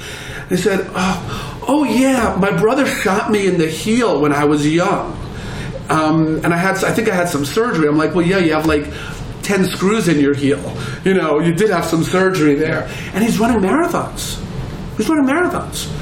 They 0.49 0.57
said, 0.57 0.89
oh, 0.95 1.63
oh, 1.67 1.83
yeah, 1.83 2.35
my 2.41 2.49
brother 2.57 2.87
shot 2.87 3.29
me 3.29 3.45
in 3.45 3.59
the 3.59 3.67
heel 3.67 4.19
when 4.19 4.33
I 4.33 4.45
was 4.45 4.67
young. 4.67 5.11
Um, 5.89 6.43
and 6.43 6.55
I 6.55 6.57
had, 6.57 6.83
I 6.83 6.91
think 6.91 7.07
I 7.07 7.13
had 7.13 7.29
some 7.29 7.45
surgery. 7.45 7.87
I'm 7.87 7.99
like, 7.99 8.15
well, 8.15 8.25
yeah, 8.25 8.39
you 8.39 8.53
have 8.53 8.65
like 8.65 8.91
10 9.43 9.65
screws 9.65 10.07
in 10.07 10.19
your 10.19 10.33
heel. 10.33 10.75
You 11.05 11.13
know, 11.13 11.39
you 11.39 11.53
did 11.53 11.69
have 11.69 11.85
some 11.85 12.03
surgery 12.03 12.55
there. 12.55 12.89
And 13.13 13.23
he's 13.23 13.37
running 13.37 13.59
marathons. 13.59 14.43
He's 14.97 15.07
running 15.07 15.25
marathons. 15.25 16.00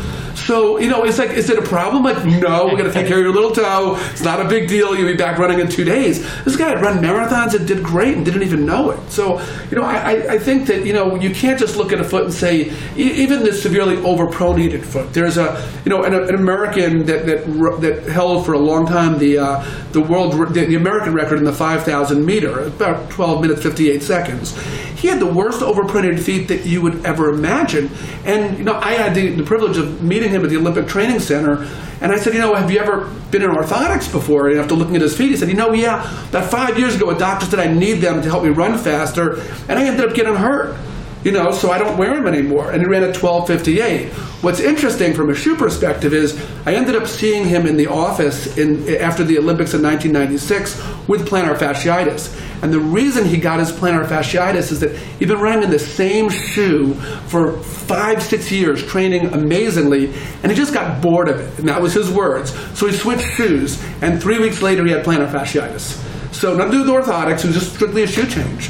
So, 0.50 0.80
you 0.80 0.90
know, 0.90 1.04
it's 1.04 1.20
like, 1.20 1.30
is 1.30 1.48
it 1.52 1.60
a 1.60 1.62
problem? 1.62 2.02
Like, 2.02 2.26
no, 2.26 2.66
we're 2.66 2.72
going 2.72 2.86
to 2.86 2.92
take 2.92 3.06
care 3.06 3.20
of 3.20 3.24
your 3.24 3.32
little 3.32 3.52
toe. 3.52 3.98
It's 4.10 4.24
not 4.24 4.44
a 4.44 4.50
big 4.50 4.68
deal. 4.68 4.98
You'll 4.98 5.12
be 5.12 5.16
back 5.16 5.38
running 5.38 5.60
in 5.60 5.68
two 5.68 5.84
days. 5.84 6.24
This 6.44 6.56
guy 6.56 6.70
had 6.70 6.82
run 6.82 6.98
marathons 7.04 7.54
and 7.54 7.68
did 7.68 7.84
great 7.84 8.18
and 8.18 8.26
didn't 8.26 8.42
even 8.42 8.66
know 8.66 8.90
it. 8.90 9.12
So, 9.12 9.40
you 9.70 9.78
know, 9.78 9.84
I, 9.84 10.34
I- 10.34 10.40
think 10.40 10.66
that, 10.68 10.86
you 10.88 10.94
know, 10.94 11.18
you 11.18 11.36
can't 11.36 11.60
just 11.60 11.76
look 11.76 11.92
at 11.92 12.00
a 12.00 12.04
foot 12.04 12.24
and 12.24 12.34
say, 12.34 12.74
even 12.96 13.44
the 13.44 13.54
severely 13.54 13.98
overpronated 13.98 14.82
foot. 14.84 15.14
There's 15.14 15.38
a, 15.38 15.70
you 15.86 15.90
know, 15.92 16.02
an, 16.04 16.16
an 16.16 16.34
American 16.34 17.06
that, 17.06 17.28
that, 17.28 17.46
that 17.82 18.04
held 18.12 18.44
for 18.46 18.54
a 18.54 18.58
long 18.58 18.88
time 18.88 19.20
the, 19.20 19.38
uh, 19.38 19.64
the 19.92 20.02
world, 20.02 20.32
the, 20.34 20.66
the 20.66 20.76
American 20.76 21.14
record 21.14 21.38
in 21.38 21.44
the 21.44 21.54
5,000 21.54 22.26
meter, 22.26 22.62
about 22.62 23.12
12 23.12 23.42
minutes, 23.42 23.62
58 23.62 24.02
seconds. 24.02 24.58
He 25.00 25.08
had 25.08 25.20
the 25.20 25.32
worst 25.32 25.62
overpronated 25.62 26.20
feet 26.20 26.48
that 26.50 26.66
you 26.66 26.82
would 26.82 27.06
ever 27.06 27.30
imagine. 27.30 27.90
And, 28.26 28.58
you 28.58 28.64
know, 28.66 28.76
I 28.76 28.94
had 28.94 29.14
the, 29.16 29.30
the 29.30 29.44
privilege 29.44 29.78
of 29.78 30.02
meeting 30.04 30.30
him 30.30 30.39
at 30.44 30.50
the 30.50 30.58
Olympic 30.58 30.88
Training 30.88 31.20
Center. 31.20 31.68
And 32.02 32.12
I 32.12 32.18
said, 32.18 32.34
you 32.34 32.40
know, 32.40 32.56
have 32.56 32.72
you 32.72 32.80
ever 32.80 33.10
been 33.32 33.42
in 33.42 33.50
orthotics 33.50 34.12
before? 34.12 34.50
And 34.50 34.60
after 34.60 34.76
looking 34.76 34.96
at 34.96 35.02
his 35.02 35.18
feet, 35.18 35.30
he 35.30 35.38
said, 35.38 35.50
you 35.50 35.56
know, 35.56 35.74
yeah, 35.74 36.02
about 36.30 36.50
five 36.50 36.80
years 36.80 36.96
ago, 36.96 37.10
a 37.10 37.18
doctor 37.18 37.46
said 37.46 37.60
I 37.60 37.72
need 37.72 37.96
them 37.96 38.22
to 38.22 38.30
help 38.30 38.44
me 38.44 38.50
run 38.50 38.78
faster. 38.78 39.42
And 39.68 39.74
I 39.74 39.86
ended 39.86 40.06
up 40.06 40.16
getting 40.16 40.36
hurt 40.36 40.78
you 41.24 41.32
know, 41.32 41.52
so 41.52 41.72
I 41.72 41.78
don't 41.78 41.98
wear 41.98 42.16
them 42.16 42.28
anymore. 42.28 42.72
And 42.72 42.82
he 42.82 42.88
ran 42.88 43.04
a 43.04 43.12
12:58. 43.12 44.10
What's 44.42 44.62
interesting 44.62 45.14
from 45.14 45.30
a 45.30 45.36
shoe 45.36 45.56
perspective 45.56 46.14
is 46.14 46.40
I 46.66 46.74
ended 46.74 46.96
up 46.96 47.08
seeing 47.08 47.46
him 47.46 47.66
in 47.66 47.76
the 47.76 47.88
office 47.88 48.58
in 48.58 48.96
after 48.96 49.24
the 49.24 49.38
Olympics 49.38 49.74
in 49.74 49.82
1996 49.82 50.82
with 51.08 51.28
plantar 51.28 51.58
fasciitis. 51.58 52.34
And 52.62 52.74
the 52.74 52.80
reason 52.80 53.26
he 53.26 53.38
got 53.38 53.60
his 53.60 53.72
plantar 53.72 54.06
fasciitis 54.06 54.72
is 54.72 54.80
that 54.80 54.96
he'd 54.96 55.28
been 55.28 55.40
running 55.40 55.64
in 55.64 55.70
the 55.70 55.80
same 55.80 56.30
shoe 56.30 56.94
for 57.28 57.58
five, 57.60 58.22
six 58.22 58.52
years, 58.52 58.86
training 58.86 59.34
amazingly, 59.34 60.14
and 60.44 60.52
he 60.52 60.58
just 60.58 60.74
got 60.74 61.02
bored 61.02 61.28
of 61.28 61.40
it. 61.40 61.60
And 61.60 61.68
that 61.68 61.82
was 61.82 61.94
his 61.94 62.10
words. 62.10 62.54
So 62.78 62.88
he 62.88 62.94
switched 62.94 63.28
shoes, 63.28 63.82
and 64.02 64.22
three 64.22 64.40
weeks 64.40 64.62
later 64.62 64.86
he 64.86 64.92
had 64.92 65.06
plantar 65.06 65.30
fasciitis. 65.30 66.06
So 66.34 66.56
nothing 66.56 66.80
to 66.80 66.86
do 66.86 66.94
with 66.94 67.06
orthotics, 67.06 67.44
it 67.44 67.48
was 67.48 67.56
just 67.56 67.74
strictly 67.76 68.04
a 68.04 68.08
shoe 68.08 68.26
change. 68.26 68.70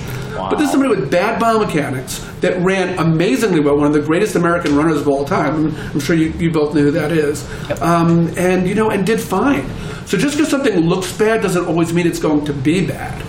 But 0.50 0.58
this 0.58 0.68
is 0.68 0.72
somebody 0.72 0.96
with 0.96 1.12
bad 1.12 1.42
biomechanics 1.42 2.40
that 2.42 2.62
ran 2.62 2.98
amazingly 3.00 3.60
well, 3.60 3.78
one 3.78 3.88
of 3.88 3.94
the 3.94 4.02
greatest 4.02 4.36
American 4.36 4.76
runners 4.76 5.02
of 5.02 5.08
all 5.08 5.26
time. 5.26 5.68
I'm, 5.68 5.76
I'm 5.92 6.00
sure 6.00 6.16
you, 6.16 6.30
you 6.32 6.52
both 6.52 6.74
know 6.74 6.82
who 6.82 6.92
that 6.92 7.12
is. 7.12 7.48
Um, 7.82 8.32
and, 8.38 8.68
you 8.68 8.76
know, 8.76 8.90
and 8.90 9.06
did 9.06 9.20
fine. 9.20 9.68
So 10.06 10.18
just 10.18 10.38
because 10.38 10.50
something 10.50 10.80
looks 10.80 11.16
bad 11.18 11.42
doesn't 11.42 11.66
always 11.66 11.94
mean 11.94 12.08
it's 12.08 12.20
going 12.20 12.46
to 12.46 12.54
be 12.54 12.86
bad. 12.86 13.22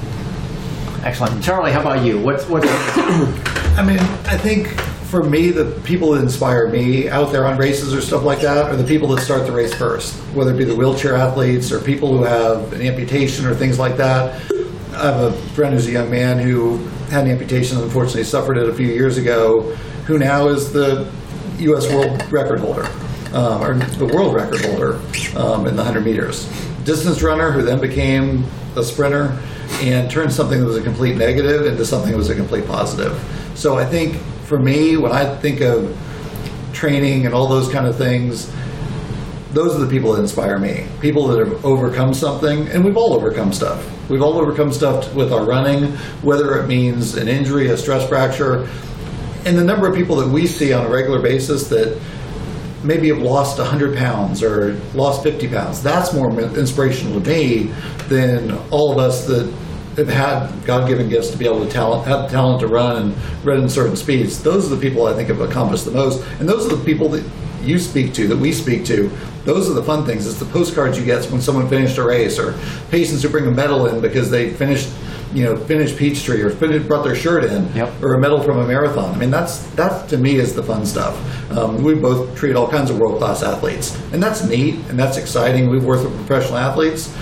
Excellent. 1.04 1.42
Charlie, 1.42 1.72
how 1.72 1.80
about 1.80 2.04
you? 2.04 2.20
What's 2.20 2.46
what's 2.46 2.66
I 2.68 3.82
mean, 3.86 3.98
I 3.98 4.36
think 4.36 4.68
for 5.11 5.22
me, 5.22 5.50
the 5.50 5.78
people 5.82 6.12
that 6.12 6.22
inspire 6.22 6.68
me 6.68 7.08
out 7.08 7.32
there 7.32 7.44
on 7.46 7.58
races 7.58 7.92
or 7.92 8.00
stuff 8.00 8.22
like 8.22 8.40
that 8.42 8.66
are 8.66 8.76
the 8.76 8.84
people 8.84 9.08
that 9.08 9.22
start 9.22 9.46
the 9.46 9.52
race 9.52 9.74
first, 9.74 10.14
whether 10.34 10.54
it 10.54 10.56
be 10.56 10.64
the 10.64 10.76
wheelchair 10.76 11.16
athletes 11.16 11.72
or 11.72 11.80
people 11.80 12.16
who 12.16 12.22
have 12.22 12.72
an 12.72 12.80
amputation 12.82 13.44
or 13.44 13.54
things 13.54 13.78
like 13.78 13.96
that. 13.96 14.40
I 14.94 15.04
have 15.04 15.20
a 15.20 15.32
friend 15.54 15.74
who's 15.74 15.88
a 15.88 15.90
young 15.90 16.11
man 16.11 16.38
who 16.38 16.86
had 17.11 17.24
an 17.24 17.30
amputation 17.30 17.76
and 17.76 17.84
unfortunately 17.84 18.24
suffered 18.24 18.56
it 18.56 18.68
a 18.68 18.74
few 18.74 18.86
years 18.86 19.18
ago, 19.18 19.62
who 20.06 20.18
now 20.18 20.48
is 20.48 20.72
the 20.72 21.11
U.S. 21.58 21.92
world 21.92 22.32
record 22.32 22.61
holder, 22.61 22.86
um, 23.34 23.62
or 23.62 23.74
the 23.74 24.06
world 24.06 24.34
record 24.34 24.61
holder 24.64 24.94
um, 25.36 25.66
in 25.66 25.76
the 25.76 25.82
100 25.82 26.04
meters. 26.04 26.48
Distance 26.84 27.20
runner 27.20 27.50
who 27.50 27.62
then 27.62 27.80
became 27.80 28.44
a 28.76 28.82
sprinter 28.82 29.38
and 29.82 30.11
turned 30.11 30.32
something 30.32 30.61
that 30.61 30.66
was 30.66 30.76
a 30.76 30.82
complete 30.82 31.16
negative 31.16 31.66
into 31.66 31.84
something 31.84 32.12
that 32.12 32.16
was 32.16 32.30
a 32.30 32.34
complete 32.34 32.66
positive. 32.66 33.18
So 33.54 33.76
I 33.76 33.84
think 33.84 34.16
for 34.44 34.58
me, 34.58 34.96
when 34.96 35.12
I 35.12 35.36
think 35.36 35.61
of 35.61 35.96
training 36.72 37.26
and 37.26 37.34
all 37.34 37.48
those 37.48 37.70
kind 37.70 37.86
of 37.86 37.96
things, 37.96 38.52
those 39.53 39.74
are 39.74 39.78
the 39.78 39.90
people 39.90 40.12
that 40.12 40.20
inspire 40.20 40.59
me. 40.59 40.86
People 41.01 41.26
that 41.28 41.46
have 41.46 41.64
overcome 41.64 42.14
something, 42.14 42.68
and 42.68 42.84
we've 42.84 42.96
all 42.96 43.14
overcome 43.14 43.53
stuff. 43.53 43.84
We've 44.09 44.22
all 44.22 44.38
overcome 44.38 44.72
stuff 44.72 45.14
with 45.14 45.32
our 45.32 45.44
running, 45.44 45.92
whether 46.22 46.59
it 46.61 46.66
means 46.66 47.16
an 47.16 47.28
injury, 47.28 47.68
a 47.68 47.76
stress 47.76 48.09
fracture, 48.09 48.68
and 49.44 49.57
the 49.57 49.64
number 49.64 49.88
of 49.88 49.94
people 49.94 50.16
that 50.16 50.28
we 50.28 50.46
see 50.46 50.72
on 50.72 50.86
a 50.86 50.88
regular 50.88 51.20
basis 51.20 51.68
that 51.68 52.01
maybe 52.84 53.09
have 53.09 53.18
lost 53.18 53.59
100 53.59 53.96
pounds 53.96 54.42
or 54.42 54.74
lost 54.94 55.22
50 55.22 55.48
pounds. 55.48 55.82
That's 55.82 56.12
more 56.12 56.30
inspirational 56.40 57.20
to 57.20 57.28
me 57.28 57.72
than 58.09 58.53
all 58.70 58.92
of 58.92 58.98
us 58.98 59.26
that 59.26 59.53
have 59.96 60.09
had 60.09 60.64
God-given 60.64 61.09
gifts 61.09 61.30
to 61.30 61.36
be 61.36 61.46
able 61.46 61.64
to 61.64 61.70
talent, 61.70 62.07
have 62.07 62.22
the 62.22 62.28
talent 62.28 62.61
to 62.61 62.68
run 62.68 62.96
and 62.96 63.44
run 63.44 63.61
in 63.61 63.68
certain 63.68 63.96
speeds. 63.96 64.42
Those 64.42 64.70
are 64.70 64.74
the 64.74 64.80
people 64.80 65.07
I 65.07 65.14
think 65.14 65.28
have 65.28 65.40
accomplished 65.40 65.84
the 65.84 65.90
most, 65.90 66.24
and 66.38 66.48
those 66.48 66.66
are 66.66 66.76
the 66.76 66.84
people 66.84 67.09
that 67.11 67.24
you 67.62 67.78
speak 67.78 68.14
to, 68.14 68.28
that 68.28 68.38
we 68.38 68.53
speak 68.53 68.84
to. 68.86 69.11
Those 69.45 69.70
are 69.70 69.74
the 69.74 69.82
fun 69.82 70.05
things. 70.05 70.26
It's 70.26 70.38
the 70.38 70.45
postcards 70.47 70.99
you 70.99 71.05
get 71.05 71.24
when 71.26 71.41
someone 71.41 71.68
finished 71.68 71.97
a 71.99 72.05
race, 72.05 72.38
or 72.38 72.55
patients 72.91 73.22
who 73.22 73.28
bring 73.28 73.47
a 73.47 73.51
medal 73.51 73.86
in 73.86 74.01
because 74.01 74.30
they 74.30 74.51
finished, 74.51 74.88
you 75.32 75.45
know, 75.45 75.57
finished 75.57 75.97
Peachtree 75.97 76.43
or 76.43 76.51
finished, 76.51 76.86
brought 76.86 77.05
their 77.05 77.14
shirt 77.14 77.45
in, 77.45 77.72
Yep. 77.74 78.03
or 78.03 78.14
a 78.14 78.20
medal 78.20 78.43
from 78.43 78.59
a 78.59 78.66
marathon. 78.66 79.14
I 79.14 79.18
mean, 79.18 79.30
that's 79.30 79.59
that 79.76 80.09
to 80.11 80.18
me 80.18 80.36
is 80.36 80.55
the 80.55 80.62
fun 80.62 80.84
stuff. 80.84 81.16
Um, 81.57 81.82
we 81.82 81.95
both 81.95 82.36
treat 82.36 82.55
all 82.55 82.68
kinds 82.68 82.91
of 82.91 82.99
world 82.99 83.18
class 83.18 83.43
athletes, 83.43 83.97
and 84.12 84.22
that's 84.22 84.45
neat 84.45 84.74
and 84.88 84.99
that's 84.99 85.16
exciting. 85.16 85.70
We've 85.70 85.84
worked 85.84 86.05
with 86.05 86.14
professional 86.26 86.59
athletes, 86.59 87.12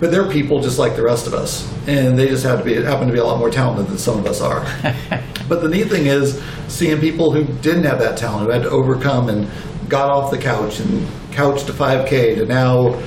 but 0.00 0.10
they're 0.10 0.28
people 0.28 0.60
just 0.60 0.78
like 0.78 0.96
the 0.96 1.02
rest 1.04 1.26
of 1.28 1.34
us, 1.34 1.70
and 1.86 2.18
they 2.18 2.26
just 2.28 2.44
have 2.44 2.58
to 2.58 2.64
be 2.64 2.74
happen 2.82 3.06
to 3.06 3.12
be 3.12 3.20
a 3.20 3.24
lot 3.24 3.38
more 3.38 3.50
talented 3.50 3.86
than 3.86 3.98
some 3.98 4.18
of 4.18 4.26
us 4.26 4.40
are. 4.40 4.60
but 5.48 5.62
the 5.62 5.68
neat 5.68 5.88
thing 5.88 6.06
is 6.06 6.42
seeing 6.68 6.98
people 7.00 7.30
who 7.32 7.44
didn't 7.62 7.84
have 7.84 8.00
that 8.00 8.16
talent, 8.18 8.46
who 8.46 8.50
had 8.52 8.62
to 8.62 8.70
overcome 8.70 9.28
and 9.28 9.48
got 9.88 10.10
off 10.10 10.30
the 10.30 10.38
couch 10.38 10.80
and 10.80 11.06
couch 11.34 11.64
to 11.64 11.72
5K 11.72 12.36
to 12.36 12.46
now 12.46 13.00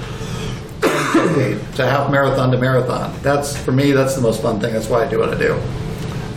to 1.76 1.86
half 1.86 2.12
marathon 2.12 2.52
to 2.52 2.58
marathon. 2.58 3.14
That's 3.22 3.56
for 3.58 3.72
me. 3.72 3.92
That's 3.92 4.16
the 4.16 4.22
most 4.22 4.42
fun 4.42 4.60
thing. 4.60 4.74
That's 4.74 4.90
why 4.90 5.06
I 5.06 5.10
do 5.10 5.20
what 5.20 5.34
I 5.34 5.38
do. 5.38 5.54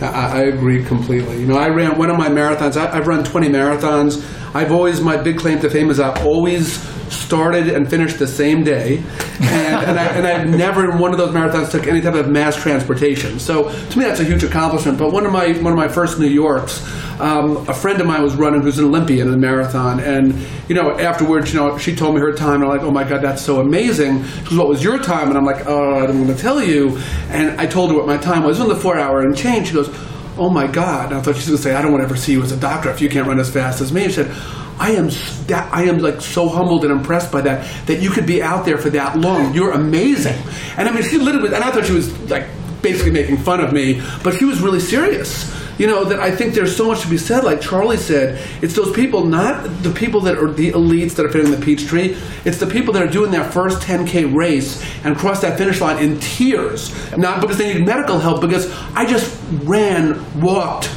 I, 0.00 0.06
I 0.06 0.42
agree 0.44 0.84
completely. 0.84 1.40
You 1.40 1.46
know, 1.46 1.56
I 1.56 1.68
ran 1.68 1.98
one 1.98 2.10
of 2.10 2.16
my 2.16 2.28
marathons. 2.28 2.76
I, 2.76 2.96
I've 2.96 3.06
run 3.06 3.24
20 3.24 3.48
marathons. 3.48 4.24
I've 4.54 4.72
always 4.72 5.00
my 5.00 5.16
big 5.16 5.38
claim 5.38 5.60
to 5.60 5.70
fame 5.70 5.90
is 5.90 6.00
I've 6.00 6.24
always 6.26 6.80
started 7.12 7.68
and 7.68 7.88
finished 7.88 8.18
the 8.18 8.26
same 8.26 8.62
day, 8.62 9.02
and, 9.40 9.90
and, 9.90 9.98
I, 9.98 10.06
and 10.06 10.26
I've 10.26 10.48
never 10.48 10.90
in 10.90 10.98
one 10.98 11.12
of 11.12 11.18
those 11.18 11.34
marathons 11.34 11.70
took 11.70 11.86
any 11.86 12.00
type 12.00 12.14
of 12.14 12.28
mass 12.28 12.56
transportation. 12.56 13.38
So 13.38 13.70
to 13.70 13.98
me, 13.98 14.04
that's 14.04 14.20
a 14.20 14.24
huge 14.24 14.42
accomplishment. 14.44 14.98
But 14.98 15.12
one 15.12 15.24
of 15.24 15.32
my 15.32 15.52
one 15.52 15.72
of 15.72 15.76
my 15.76 15.88
first 15.88 16.18
New 16.18 16.26
Yorks, 16.26 16.84
um, 17.20 17.68
a 17.68 17.74
friend 17.74 18.00
of 18.00 18.06
mine 18.06 18.22
was 18.22 18.34
running 18.34 18.62
who's 18.62 18.78
an 18.78 18.84
Olympian 18.84 19.26
in 19.26 19.32
the 19.32 19.38
marathon, 19.38 20.00
and 20.00 20.34
you 20.68 20.74
know 20.74 20.98
afterwards, 20.98 21.52
you 21.52 21.60
know 21.60 21.78
she 21.78 21.94
told 21.94 22.14
me 22.14 22.20
her 22.20 22.32
time, 22.32 22.62
and 22.62 22.64
I'm 22.64 22.70
like, 22.70 22.82
oh 22.82 22.90
my 22.90 23.04
god, 23.04 23.22
that's 23.22 23.42
so 23.42 23.60
amazing. 23.60 24.22
Because 24.22 24.58
what 24.58 24.68
was 24.68 24.82
your 24.82 24.98
time? 24.98 25.28
And 25.28 25.38
I'm 25.38 25.44
like, 25.44 25.66
oh, 25.66 26.04
I'm 26.04 26.24
going 26.24 26.26
to 26.26 26.40
tell 26.40 26.62
you. 26.62 26.98
And 27.30 27.58
I 27.60 27.66
told 27.66 27.90
her 27.90 27.96
what 27.96 28.06
my 28.06 28.18
time 28.18 28.42
was. 28.42 28.58
It 28.58 28.62
was 28.62 28.70
in 28.70 28.76
the 28.76 28.82
four 28.82 28.98
hour 28.98 29.20
and 29.20 29.36
change. 29.36 29.68
She 29.68 29.74
goes 29.74 29.88
oh 30.38 30.48
my 30.48 30.66
God. 30.66 31.10
And 31.10 31.20
I 31.20 31.22
thought 31.22 31.34
she 31.34 31.40
was 31.40 31.46
going 31.46 31.56
to 31.58 31.62
say, 31.62 31.74
I 31.74 31.82
don't 31.82 31.92
want 31.92 32.00
to 32.00 32.06
ever 32.06 32.16
see 32.16 32.32
you 32.32 32.42
as 32.42 32.50
a 32.50 32.56
doctor 32.56 32.88
if 32.88 33.00
you 33.00 33.10
can't 33.10 33.26
run 33.28 33.38
as 33.38 33.52
fast 33.52 33.80
as 33.82 33.92
me. 33.92 34.04
She 34.04 34.12
said, 34.12 34.34
I 34.80 34.92
am 34.92 35.10
that 35.46 35.68
I 35.72 35.84
am 35.84 35.98
like 35.98 36.22
so 36.22 36.48
humbled 36.48 36.84
and 36.84 36.92
impressed 36.92 37.30
by 37.30 37.42
that 37.42 37.70
that 37.86 38.00
you 38.00 38.10
could 38.10 38.26
be 38.26 38.42
out 38.42 38.64
there 38.64 38.78
for 38.78 38.88
that 38.90 39.18
long. 39.18 39.52
You're 39.52 39.72
amazing. 39.72 40.42
And 40.76 40.88
I 40.88 40.92
mean, 40.92 41.04
she 41.04 41.18
literally, 41.18 41.54
and 41.54 41.62
I 41.62 41.70
thought 41.70 41.84
she 41.84 41.92
was 41.92 42.30
like 42.30 42.46
basically 42.80 43.12
making 43.12 43.36
fun 43.36 43.60
of 43.60 43.72
me, 43.72 44.02
but 44.24 44.34
she 44.34 44.46
was 44.46 44.60
really 44.60 44.80
serious. 44.80 45.54
You 45.78 45.86
know 45.86 46.04
that 46.04 46.20
I 46.20 46.30
think 46.30 46.54
there's 46.54 46.76
so 46.76 46.88
much 46.88 47.00
to 47.02 47.08
be 47.08 47.16
said. 47.16 47.42
Like 47.42 47.60
Charlie 47.60 47.96
said, 47.96 48.38
it's 48.62 48.74
those 48.74 48.92
people, 48.92 49.24
not 49.24 49.82
the 49.82 49.90
people 49.90 50.20
that 50.22 50.36
are 50.36 50.50
the 50.50 50.72
elites 50.72 51.14
that 51.16 51.24
are 51.24 51.30
fitting 51.30 51.50
the 51.50 51.56
Peachtree. 51.56 52.16
It's 52.44 52.58
the 52.58 52.66
people 52.66 52.92
that 52.94 53.02
are 53.02 53.10
doing 53.10 53.30
their 53.30 53.44
first 53.44 53.80
10k 53.80 54.34
race 54.34 54.84
and 55.04 55.16
cross 55.16 55.40
that 55.40 55.56
finish 55.56 55.80
line 55.80 56.02
in 56.02 56.20
tears, 56.20 56.92
not 57.16 57.40
because 57.40 57.56
they 57.56 57.72
need 57.72 57.86
medical 57.86 58.18
help, 58.18 58.42
because 58.42 58.70
I 58.94 59.06
just 59.06 59.38
ran, 59.64 60.40
walked, 60.40 60.90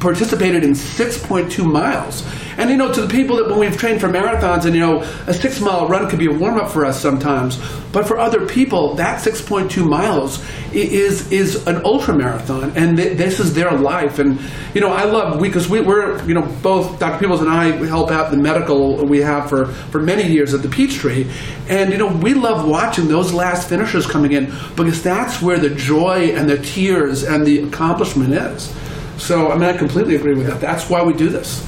participated 0.00 0.64
in 0.64 0.72
6.2 0.72 1.64
miles. 1.64 2.24
And 2.56 2.70
you 2.70 2.76
know, 2.76 2.92
to 2.92 3.02
the 3.02 3.08
people 3.08 3.36
that 3.36 3.48
when 3.48 3.58
we've 3.58 3.76
trained 3.76 4.00
for 4.00 4.08
marathons, 4.08 4.64
and 4.64 4.74
you 4.74 4.80
know, 4.80 5.00
a 5.26 5.34
six 5.34 5.60
mile 5.60 5.88
run 5.88 6.08
could 6.08 6.18
be 6.18 6.26
a 6.26 6.32
warm 6.32 6.58
up 6.58 6.70
for 6.70 6.84
us 6.84 7.00
sometimes, 7.00 7.58
but 7.92 8.06
for 8.06 8.18
other 8.18 8.46
people, 8.46 8.94
that 8.94 9.22
6.2 9.22 9.88
miles 9.88 10.44
is 10.72 11.30
is 11.30 11.66
an 11.66 11.84
ultra 11.84 12.14
marathon, 12.14 12.72
and 12.76 12.96
th- 12.96 13.16
this 13.16 13.38
is 13.38 13.54
their 13.54 13.70
life. 13.72 14.18
And 14.18 14.40
you 14.74 14.80
know, 14.80 14.90
I 14.90 15.04
love 15.04 15.40
because 15.40 15.68
we, 15.68 15.80
we're 15.80 16.22
you 16.26 16.34
know 16.34 16.42
both 16.62 16.98
Dr. 16.98 17.18
Peebles 17.18 17.40
and 17.40 17.50
I 17.50 17.70
help 17.86 18.10
out 18.10 18.30
the 18.30 18.36
medical 18.36 19.04
we 19.04 19.18
have 19.20 19.48
for 19.48 19.66
for 19.66 20.00
many 20.00 20.24
years 20.24 20.54
at 20.54 20.62
the 20.62 20.68
Peachtree, 20.68 21.30
and 21.68 21.92
you 21.92 21.98
know, 21.98 22.08
we 22.08 22.34
love 22.34 22.68
watching 22.68 23.08
those 23.08 23.32
last 23.32 23.68
finishers 23.68 24.06
coming 24.06 24.32
in 24.32 24.52
because 24.76 25.02
that's 25.02 25.40
where 25.40 25.58
the 25.58 25.70
joy 25.70 26.32
and 26.34 26.48
the 26.48 26.58
tears 26.58 27.22
and 27.22 27.46
the 27.46 27.62
accomplishment 27.62 28.32
is. 28.32 28.74
So, 29.18 29.50
I 29.50 29.54
mean, 29.54 29.64
I 29.64 29.76
completely 29.76 30.16
agree 30.16 30.34
with 30.34 30.48
that. 30.48 30.60
That's 30.60 30.90
why 30.90 31.02
we 31.02 31.12
do 31.12 31.28
this. 31.28 31.64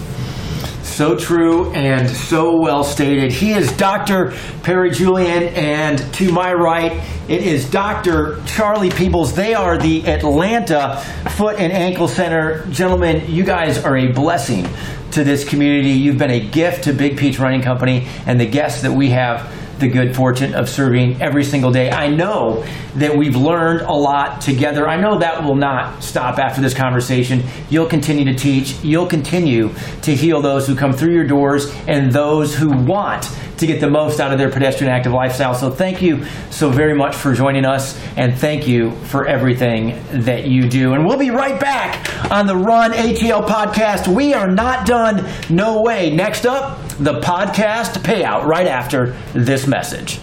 So 0.96 1.14
true 1.14 1.70
and 1.72 2.08
so 2.08 2.56
well 2.56 2.82
stated. 2.82 3.30
He 3.30 3.52
is 3.52 3.70
Dr. 3.76 4.32
Perry 4.62 4.90
Julien, 4.90 5.42
and 5.42 5.98
to 6.14 6.32
my 6.32 6.54
right, 6.54 6.90
it 7.28 7.42
is 7.42 7.70
Dr. 7.70 8.42
Charlie 8.46 8.88
Peebles. 8.88 9.34
They 9.34 9.52
are 9.52 9.76
the 9.76 10.06
Atlanta 10.06 11.04
Foot 11.32 11.60
and 11.60 11.70
Ankle 11.70 12.08
Center. 12.08 12.64
Gentlemen, 12.70 13.30
you 13.30 13.44
guys 13.44 13.76
are 13.84 13.94
a 13.94 14.10
blessing 14.10 14.66
to 15.10 15.22
this 15.22 15.46
community. 15.46 15.90
You've 15.90 16.16
been 16.16 16.30
a 16.30 16.40
gift 16.40 16.84
to 16.84 16.94
Big 16.94 17.18
Peach 17.18 17.38
Running 17.38 17.60
Company 17.60 18.08
and 18.24 18.40
the 18.40 18.46
guests 18.46 18.80
that 18.80 18.92
we 18.92 19.10
have 19.10 19.52
the 19.78 19.88
good 19.88 20.14
fortune 20.14 20.54
of 20.54 20.68
serving 20.68 21.20
every 21.20 21.44
single 21.44 21.70
day. 21.70 21.90
I 21.90 22.08
know 22.08 22.64
that 22.96 23.16
we've 23.16 23.36
learned 23.36 23.82
a 23.82 23.92
lot 23.92 24.40
together. 24.40 24.88
I 24.88 25.00
know 25.00 25.18
that 25.18 25.44
will 25.44 25.54
not 25.54 26.02
stop 26.02 26.38
after 26.38 26.60
this 26.60 26.74
conversation. 26.74 27.42
You'll 27.68 27.86
continue 27.86 28.24
to 28.24 28.34
teach, 28.34 28.82
you'll 28.82 29.06
continue 29.06 29.70
to 30.02 30.14
heal 30.14 30.40
those 30.40 30.66
who 30.66 30.74
come 30.74 30.92
through 30.92 31.12
your 31.12 31.26
doors 31.26 31.72
and 31.86 32.12
those 32.12 32.54
who 32.54 32.70
want 32.70 33.30
to 33.58 33.66
get 33.66 33.80
the 33.80 33.90
most 33.90 34.20
out 34.20 34.32
of 34.32 34.38
their 34.38 34.50
pedestrian 34.50 34.92
active 34.92 35.12
lifestyle. 35.12 35.54
So 35.54 35.70
thank 35.70 36.02
you 36.02 36.24
so 36.50 36.70
very 36.70 36.94
much 36.94 37.14
for 37.14 37.32
joining 37.32 37.64
us 37.64 38.00
and 38.16 38.36
thank 38.36 38.66
you 38.66 38.92
for 39.06 39.26
everything 39.26 40.00
that 40.24 40.46
you 40.46 40.68
do. 40.68 40.94
And 40.94 41.06
we'll 41.06 41.18
be 41.18 41.30
right 41.30 41.58
back 41.58 42.30
on 42.30 42.46
the 42.46 42.56
Run 42.56 42.92
ATL 42.92 43.46
podcast. 43.46 44.08
We 44.08 44.34
are 44.34 44.48
not 44.48 44.86
done. 44.86 45.28
No 45.50 45.82
way. 45.82 46.14
Next 46.14 46.46
up, 46.46 46.80
the 46.98 47.20
podcast 47.20 47.98
payout 48.02 48.44
right 48.44 48.66
after 48.66 49.16
this 49.32 49.66
message. 49.66 50.20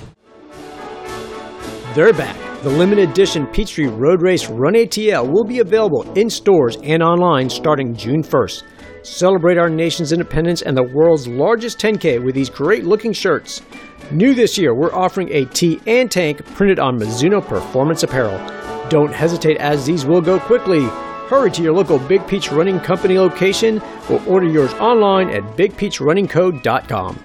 They're 1.93 2.13
back. 2.13 2.35
The 2.63 2.69
limited 2.69 3.09
edition 3.09 3.45
Peachtree 3.47 3.87
Road 3.87 4.21
Race 4.21 4.49
Run 4.49 4.73
ATL 4.73 5.29
will 5.29 5.43
be 5.43 5.59
available 5.59 6.09
in 6.13 6.29
stores 6.29 6.77
and 6.81 7.03
online 7.03 7.49
starting 7.49 7.93
June 7.93 8.23
1st. 8.23 8.63
Celebrate 9.03 9.57
our 9.57 9.69
nation's 9.69 10.13
independence 10.13 10.61
and 10.61 10.77
the 10.77 10.83
world's 10.83 11.27
largest 11.27 11.77
10K 11.77 12.23
with 12.23 12.33
these 12.33 12.49
great 12.49 12.85
looking 12.85 13.11
shirts. 13.11 13.61
New 14.11 14.33
this 14.33 14.57
year, 14.57 14.73
we're 14.73 14.93
offering 14.93 15.29
a 15.33 15.43
tee 15.43 15.81
and 15.85 16.09
tank 16.09 16.45
printed 16.55 16.79
on 16.79 16.97
Mizuno 16.97 17.45
Performance 17.45 18.03
Apparel. 18.03 18.37
Don't 18.87 19.13
hesitate 19.13 19.57
as 19.57 19.85
these 19.85 20.05
will 20.05 20.21
go 20.21 20.39
quickly. 20.39 20.83
Hurry 21.27 21.51
to 21.51 21.61
your 21.61 21.73
local 21.73 21.99
Big 21.99 22.25
Peach 22.27 22.49
Running 22.49 22.79
Company 22.79 23.19
location 23.19 23.81
or 24.09 24.23
order 24.25 24.47
yours 24.47 24.73
online 24.75 25.29
at 25.31 25.43
bigpeachrunningco.com. 25.57 27.23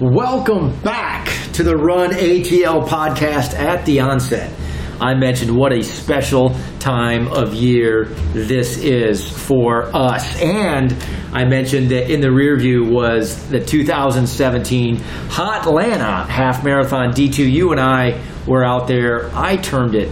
Welcome 0.00 0.80
back 0.82 1.26
to 1.54 1.64
the 1.64 1.76
Run 1.76 2.10
ATL 2.10 2.86
podcast 2.86 3.54
at 3.58 3.84
the 3.86 3.98
onset. 4.00 4.52
I 5.00 5.14
mentioned 5.14 5.56
what 5.56 5.72
a 5.72 5.82
special 5.82 6.56
time 6.78 7.28
of 7.28 7.54
year 7.54 8.04
this 8.32 8.78
is 8.78 9.28
for 9.28 9.94
us. 9.94 10.40
And 10.40 10.92
I 11.32 11.44
mentioned 11.44 11.90
that 11.90 12.12
in 12.12 12.20
the 12.20 12.30
rear 12.30 12.56
view 12.56 12.84
was 12.84 13.48
the 13.48 13.60
2017 13.60 14.96
Hot 14.96 15.66
Atlanta 15.66 16.24
Half 16.30 16.64
Marathon 16.64 17.10
D2. 17.12 17.50
You 17.50 17.72
and 17.72 17.80
I 17.80 18.22
were 18.46 18.64
out 18.64 18.86
there. 18.86 19.30
I 19.34 19.56
termed 19.56 19.94
it 19.94 20.10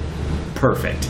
perfect. 0.55 1.09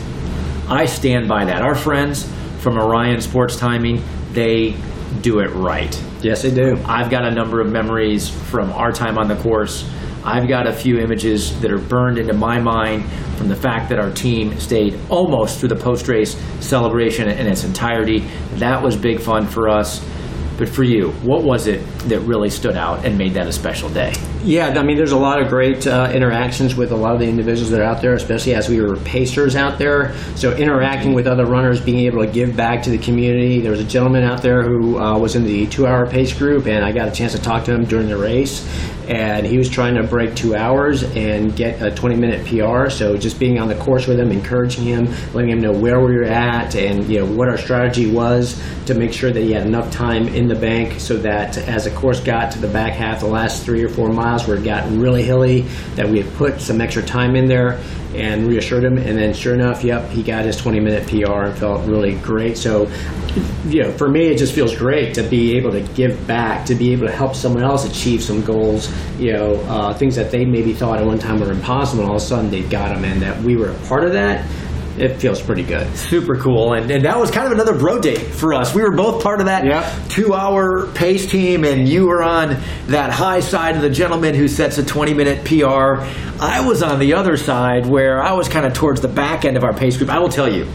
I 0.67 0.85
stand 0.85 1.27
by 1.27 1.45
that. 1.45 1.61
Our 1.61 1.75
friends 1.75 2.31
from 2.59 2.77
Orion 2.77 3.21
Sports 3.21 3.57
Timing, 3.57 4.01
they 4.31 4.75
do 5.21 5.39
it 5.39 5.49
right. 5.49 6.01
Yes, 6.21 6.41
they 6.43 6.51
do. 6.53 6.81
I've 6.85 7.09
got 7.09 7.25
a 7.25 7.31
number 7.31 7.59
of 7.59 7.69
memories 7.71 8.29
from 8.29 8.71
our 8.71 8.91
time 8.91 9.17
on 9.17 9.27
the 9.27 9.35
course. 9.35 9.89
I've 10.25 10.47
got 10.47 10.67
a 10.67 10.73
few 10.73 10.99
images 10.99 11.59
that 11.61 11.71
are 11.71 11.79
burned 11.79 12.17
into 12.17 12.33
my 12.33 12.59
mind 12.59 13.05
from 13.37 13.49
the 13.49 13.55
fact 13.55 13.89
that 13.89 13.99
our 13.99 14.11
team 14.11 14.57
stayed 14.59 14.97
almost 15.09 15.59
through 15.59 15.69
the 15.69 15.75
post 15.75 16.07
race 16.07 16.37
celebration 16.59 17.27
in 17.27 17.45
its 17.45 17.63
entirety. 17.63 18.19
That 18.55 18.81
was 18.81 18.95
big 18.95 19.19
fun 19.19 19.47
for 19.47 19.69
us. 19.69 20.03
But 20.57 20.69
for 20.69 20.83
you, 20.83 21.11
what 21.23 21.43
was 21.43 21.65
it 21.65 21.85
that 22.09 22.19
really 22.19 22.49
stood 22.49 22.77
out 22.77 23.05
and 23.05 23.17
made 23.17 23.33
that 23.33 23.47
a 23.47 23.51
special 23.51 23.89
day? 23.89 24.13
Yeah, 24.43 24.67
I 24.67 24.83
mean, 24.83 24.97
there's 24.97 25.11
a 25.11 25.17
lot 25.17 25.41
of 25.41 25.49
great 25.49 25.87
uh, 25.87 26.11
interactions 26.13 26.75
with 26.75 26.91
a 26.91 26.95
lot 26.95 27.13
of 27.13 27.19
the 27.19 27.27
individuals 27.27 27.71
that 27.71 27.79
are 27.79 27.85
out 27.85 28.01
there, 28.01 28.13
especially 28.13 28.53
as 28.53 28.69
we 28.69 28.79
were 28.79 28.97
pacers 28.97 29.55
out 29.55 29.79
there. 29.79 30.13
So 30.35 30.55
interacting 30.55 31.13
with 31.13 31.27
other 31.27 31.45
runners, 31.45 31.81
being 31.81 32.05
able 32.05 32.23
to 32.23 32.31
give 32.31 32.55
back 32.55 32.83
to 32.83 32.91
the 32.91 32.97
community. 32.97 33.61
There 33.61 33.71
was 33.71 33.79
a 33.79 33.85
gentleman 33.85 34.23
out 34.23 34.41
there 34.41 34.61
who 34.61 34.99
uh, 34.99 35.17
was 35.17 35.35
in 35.35 35.43
the 35.43 35.65
two-hour 35.67 36.07
pace 36.07 36.37
group, 36.37 36.67
and 36.67 36.85
I 36.85 36.91
got 36.91 37.07
a 37.07 37.11
chance 37.11 37.31
to 37.31 37.41
talk 37.41 37.63
to 37.65 37.73
him 37.73 37.85
during 37.85 38.07
the 38.07 38.17
race. 38.17 38.67
And 39.07 39.45
he 39.45 39.57
was 39.57 39.69
trying 39.69 39.95
to 39.95 40.03
break 40.03 40.35
two 40.35 40.55
hours 40.55 41.03
and 41.03 41.55
get 41.55 41.81
a 41.81 41.91
20-minute 41.91 42.45
PR. 42.47 42.89
So 42.89 43.17
just 43.17 43.39
being 43.39 43.59
on 43.59 43.67
the 43.67 43.75
course 43.75 44.07
with 44.07 44.19
him, 44.19 44.31
encouraging 44.31 44.85
him, 44.85 45.07
letting 45.33 45.49
him 45.49 45.59
know 45.59 45.71
where 45.71 45.99
we 45.99 46.15
were 46.15 46.23
at, 46.23 46.75
and 46.75 47.09
you 47.09 47.19
know 47.19 47.25
what 47.25 47.49
our 47.49 47.57
strategy 47.57 48.11
was 48.11 48.61
to 48.85 48.93
make 48.93 49.13
sure 49.13 49.31
that 49.31 49.41
he 49.41 49.51
had 49.51 49.65
enough 49.65 49.91
time 49.91 50.27
in 50.29 50.47
the 50.47 50.55
bank 50.55 50.99
so 50.99 51.17
that 51.17 51.57
as 51.57 51.85
the 51.85 51.91
course 51.91 52.19
got 52.19 52.51
to 52.51 52.59
the 52.59 52.67
back 52.67 52.93
half, 52.93 53.19
the 53.19 53.27
last 53.27 53.63
three 53.63 53.83
or 53.83 53.89
four 53.89 54.09
miles 54.09 54.47
where 54.47 54.57
it 54.57 54.63
got 54.63 54.89
really 54.91 55.23
hilly, 55.23 55.61
that 55.95 56.07
we 56.07 56.21
had 56.21 56.33
put 56.35 56.59
some 56.61 56.81
extra 56.81 57.03
time 57.03 57.35
in 57.35 57.47
there 57.47 57.79
and 58.15 58.47
reassured 58.47 58.83
him. 58.83 58.97
And 58.97 59.17
then, 59.17 59.33
sure 59.33 59.53
enough, 59.53 59.83
yep, 59.83 60.09
he 60.09 60.23
got 60.23 60.45
his 60.45 60.57
20 60.57 60.79
minute 60.79 61.07
PR 61.07 61.43
and 61.43 61.57
felt 61.57 61.87
really 61.87 62.15
great. 62.15 62.57
So, 62.57 62.85
you 63.67 63.83
know, 63.83 63.91
for 63.91 64.09
me, 64.09 64.27
it 64.27 64.37
just 64.37 64.53
feels 64.53 64.75
great 64.75 65.15
to 65.15 65.23
be 65.23 65.57
able 65.57 65.71
to 65.71 65.81
give 65.81 66.27
back, 66.27 66.65
to 66.67 66.75
be 66.75 66.91
able 66.93 67.07
to 67.07 67.13
help 67.13 67.35
someone 67.35 67.63
else 67.63 67.85
achieve 67.85 68.21
some 68.21 68.43
goals, 68.43 68.91
you 69.17 69.33
know, 69.33 69.55
uh, 69.67 69.93
things 69.93 70.15
that 70.15 70.31
they 70.31 70.45
maybe 70.45 70.73
thought 70.73 70.99
at 70.99 71.05
one 71.05 71.19
time 71.19 71.39
were 71.39 71.51
impossible, 71.51 72.03
and 72.03 72.09
all 72.09 72.17
of 72.17 72.21
a 72.21 72.25
sudden 72.25 72.51
they 72.51 72.61
got 72.61 72.89
them, 72.93 73.03
and 73.03 73.21
that 73.21 73.41
we 73.41 73.55
were 73.55 73.71
a 73.71 73.77
part 73.87 74.03
of 74.03 74.13
that 74.13 74.45
it 74.97 75.15
feels 75.19 75.41
pretty 75.41 75.63
good. 75.63 75.87
Super 75.97 76.35
cool. 76.35 76.73
And, 76.73 76.89
and 76.91 77.05
that 77.05 77.19
was 77.19 77.31
kind 77.31 77.47
of 77.47 77.53
another 77.53 77.77
bro 77.77 77.99
date 77.99 78.19
for 78.19 78.53
us. 78.53 78.75
We 78.75 78.83
were 78.83 78.91
both 78.91 79.23
part 79.23 79.39
of 79.39 79.47
that 79.47 79.65
Yep. 79.65 80.09
two 80.09 80.33
hour 80.33 80.87
pace 80.93 81.29
team, 81.29 81.63
and 81.63 81.87
you 81.87 82.07
were 82.07 82.21
on 82.21 82.57
that 82.87 83.11
high 83.11 83.39
side 83.39 83.75
of 83.75 83.81
the 83.81 83.89
gentleman 83.89 84.35
who 84.35 84.47
sets 84.47 84.77
a 84.77 84.85
20 84.85 85.13
minute 85.13 85.45
PR. 85.45 86.03
I 86.39 86.61
was 86.65 86.83
on 86.83 86.99
the 86.99 87.13
other 87.13 87.37
side 87.37 87.85
where 87.85 88.21
I 88.21 88.33
was 88.33 88.47
kind 88.49 88.65
of 88.65 88.73
towards 88.73 89.01
the 89.01 89.07
back 89.07 89.45
end 89.45 89.57
of 89.57 89.63
our 89.63 89.73
pace 89.73 89.97
group. 89.97 90.09
I 90.09 90.19
will 90.19 90.29
tell 90.29 90.51
you 90.51 90.67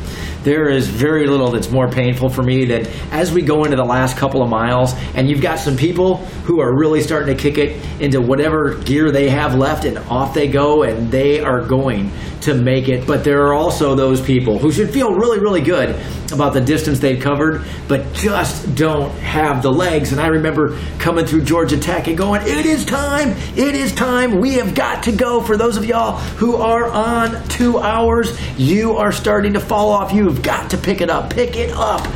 there 0.49 0.70
is 0.70 0.88
very 0.88 1.26
little 1.26 1.51
that's 1.51 1.70
more 1.70 1.90
painful 1.90 2.30
for 2.30 2.42
me 2.42 2.64
than 2.64 2.86
as 3.12 3.30
we 3.30 3.42
go 3.42 3.64
into 3.64 3.76
the 3.76 3.84
last 3.84 4.16
couple 4.16 4.42
of 4.42 4.49
miles 4.49 4.94
and 5.14 5.28
you've 5.28 5.42
got 5.42 5.59
some 5.59 5.76
people 5.76 6.16
who 6.46 6.59
are 6.61 6.74
really 6.74 7.03
starting 7.03 7.36
to 7.36 7.40
kick 7.40 7.59
it 7.59 7.76
into 8.01 8.18
whatever 8.18 8.74
gear 8.76 9.11
they 9.11 9.28
have 9.28 9.55
left 9.55 9.84
and 9.84 9.99
off 10.09 10.32
they 10.32 10.49
go 10.49 10.84
and 10.84 11.12
they 11.12 11.40
are 11.40 11.61
going 11.61 12.11
to 12.42 12.55
make 12.55 12.88
it. 12.88 13.07
But 13.07 13.24
there 13.24 13.46
are 13.46 13.53
also 13.53 13.94
those 13.94 14.20
people 14.20 14.59
who 14.59 14.72
should 14.72 14.90
feel 14.90 15.12
really, 15.12 15.38
really 15.38 15.61
good 15.61 16.01
about 16.32 16.53
the 16.53 16.61
distance 16.61 16.99
they've 16.99 17.20
covered, 17.20 17.64
but 17.86 18.12
just 18.12 18.74
don't 18.74 19.11
have 19.18 19.62
the 19.62 19.72
legs. 19.72 20.12
And 20.12 20.20
I 20.20 20.28
remember 20.28 20.78
coming 20.99 21.26
through 21.26 21.42
Georgia 21.42 21.78
Tech 21.78 22.07
and 22.07 22.16
going, 22.16 22.42
It 22.42 22.66
is 22.66 22.84
time! 22.84 23.30
It 23.57 23.74
is 23.74 23.94
time! 23.94 24.40
We 24.40 24.55
have 24.55 24.74
got 24.74 25.05
to 25.05 25.12
go. 25.12 25.40
For 25.40 25.57
those 25.57 25.76
of 25.76 25.84
y'all 25.84 26.18
who 26.18 26.57
are 26.57 26.86
on 26.86 27.49
two 27.49 27.78
hours, 27.78 28.38
you 28.59 28.96
are 28.96 29.12
starting 29.12 29.55
to 29.55 29.61
fall 29.61 29.90
off. 29.90 30.12
You've 30.12 30.38
got 30.43 30.70
to 30.70 30.76
pick 30.76 31.01
it 31.01 31.11
up. 31.11 31.30
Pick 31.30 31.57
it 31.57 31.70
up. 31.70 32.07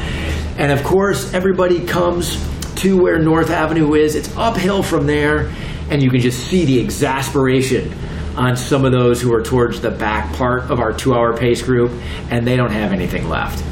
And 0.59 0.70
of 0.73 0.85
course, 0.85 1.33
everybody 1.35 1.85
comes 1.87 2.37
to 2.77 3.01
where 3.01 3.18
North 3.18 3.51
Avenue 3.51 3.95
is. 3.95 4.14
It's 4.14 4.35
uphill 4.37 4.83
from 4.83 5.07
there, 5.07 5.53
and 5.91 6.03
you 6.03 6.11
can 6.11 6.20
just 6.20 6.47
see 6.49 6.64
the 6.64 6.79
exasperation 6.81 7.93
on 8.37 8.57
some 8.57 8.85
of 8.85 8.93
those 8.93 9.20
who 9.20 9.33
are 9.33 9.43
towards 9.43 9.81
the 9.81 9.91
back 9.91 10.35
part 10.35 10.70
of 10.70 10.81
our 10.81 10.93
two 10.93 11.14
hour 11.14 11.37
pace 11.37 11.62
group, 11.62 11.93
and 12.31 12.47
they 12.47 12.57
don't 12.57 12.70
have 12.70 12.93
anything 12.93 13.29
left. 13.29 13.62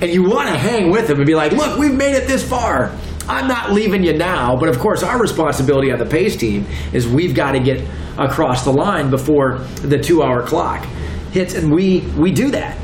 And 0.00 0.10
you 0.10 0.28
want 0.28 0.48
to 0.48 0.58
hang 0.58 0.90
with 0.90 1.08
them 1.08 1.18
and 1.18 1.26
be 1.26 1.34
like, 1.34 1.52
look, 1.52 1.78
we've 1.78 1.94
made 1.94 2.14
it 2.14 2.26
this 2.26 2.46
far. 2.46 2.92
I'm 3.28 3.48
not 3.48 3.72
leaving 3.72 4.04
you 4.04 4.12
now. 4.12 4.56
But 4.56 4.68
of 4.68 4.78
course, 4.78 5.02
our 5.02 5.18
responsibility 5.20 5.90
on 5.90 5.98
the 5.98 6.06
pace 6.06 6.36
team 6.36 6.66
is 6.92 7.08
we've 7.08 7.34
got 7.34 7.52
to 7.52 7.60
get 7.60 7.82
across 8.18 8.64
the 8.64 8.72
line 8.72 9.10
before 9.10 9.58
the 9.82 9.98
two 9.98 10.22
hour 10.22 10.46
clock 10.46 10.84
hits. 11.32 11.54
And 11.54 11.72
we, 11.72 12.00
we 12.16 12.30
do 12.30 12.50
that. 12.50 12.76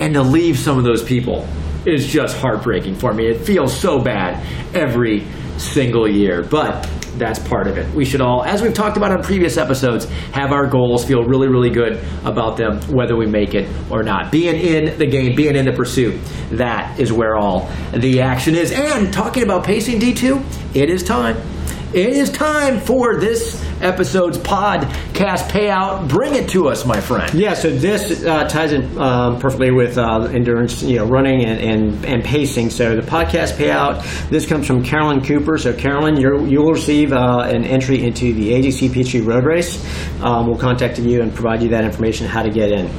And 0.00 0.14
to 0.14 0.22
leave 0.22 0.58
some 0.58 0.78
of 0.78 0.84
those 0.84 1.02
people 1.02 1.46
is 1.86 2.06
just 2.06 2.36
heartbreaking 2.36 2.94
for 2.94 3.12
me. 3.12 3.26
It 3.26 3.44
feels 3.44 3.74
so 3.76 4.00
bad 4.00 4.44
every 4.74 5.26
single 5.58 6.08
year. 6.08 6.42
But 6.42 6.88
that's 7.16 7.38
part 7.38 7.66
of 7.66 7.78
it. 7.78 7.92
We 7.94 8.04
should 8.04 8.20
all, 8.20 8.44
as 8.44 8.60
we've 8.62 8.74
talked 8.74 8.96
about 8.96 9.12
on 9.12 9.22
previous 9.22 9.56
episodes, 9.56 10.06
have 10.32 10.52
our 10.52 10.66
goals, 10.66 11.04
feel 11.04 11.22
really, 11.22 11.48
really 11.48 11.70
good 11.70 12.04
about 12.24 12.56
them, 12.56 12.80
whether 12.92 13.16
we 13.16 13.26
make 13.26 13.54
it 13.54 13.68
or 13.90 14.02
not. 14.02 14.32
Being 14.32 14.56
in 14.56 14.98
the 14.98 15.06
game, 15.06 15.36
being 15.36 15.54
in 15.56 15.64
the 15.64 15.72
pursuit, 15.72 16.20
that 16.50 16.98
is 16.98 17.12
where 17.12 17.36
all 17.36 17.70
the 17.92 18.20
action 18.20 18.54
is. 18.56 18.72
And 18.72 19.12
talking 19.12 19.42
about 19.42 19.64
pacing 19.64 20.00
D2, 20.00 20.76
it 20.76 20.90
is 20.90 21.02
time. 21.02 21.36
It 21.92 22.08
is 22.08 22.30
time 22.30 22.80
for 22.80 23.20
this 23.20 23.63
episode's 23.84 24.38
podcast 24.38 25.48
payout. 25.50 26.08
Bring 26.08 26.34
it 26.34 26.48
to 26.50 26.68
us, 26.68 26.86
my 26.86 27.00
friend. 27.00 27.32
Yeah, 27.34 27.54
so 27.54 27.70
this 27.70 28.24
uh, 28.24 28.48
ties 28.48 28.72
in 28.72 28.98
um, 28.98 29.38
perfectly 29.38 29.70
with 29.70 29.98
uh, 29.98 30.22
endurance, 30.32 30.82
you 30.82 30.96
know, 30.96 31.06
running 31.06 31.44
and, 31.44 31.60
and, 31.60 32.04
and, 32.04 32.24
pacing. 32.24 32.70
So 32.70 32.96
the 32.96 33.02
podcast 33.02 33.56
payout, 33.56 34.30
this 34.30 34.46
comes 34.46 34.66
from 34.66 34.82
Carolyn 34.82 35.22
Cooper. 35.22 35.58
So 35.58 35.72
Carolyn, 35.74 36.16
you 36.16 36.60
will 36.60 36.72
receive 36.72 37.12
uh, 37.12 37.42
an 37.46 37.64
entry 37.64 38.02
into 38.02 38.32
the 38.32 38.52
AJC 38.52 38.92
Peachtree 38.92 39.20
Road 39.20 39.44
Race. 39.44 39.84
Um, 40.22 40.46
we'll 40.46 40.58
contact 40.58 40.98
you 40.98 41.20
and 41.22 41.34
provide 41.34 41.62
you 41.62 41.68
that 41.70 41.84
information 41.84 42.26
how 42.26 42.42
to 42.42 42.50
get 42.50 42.72
in. 42.72 42.90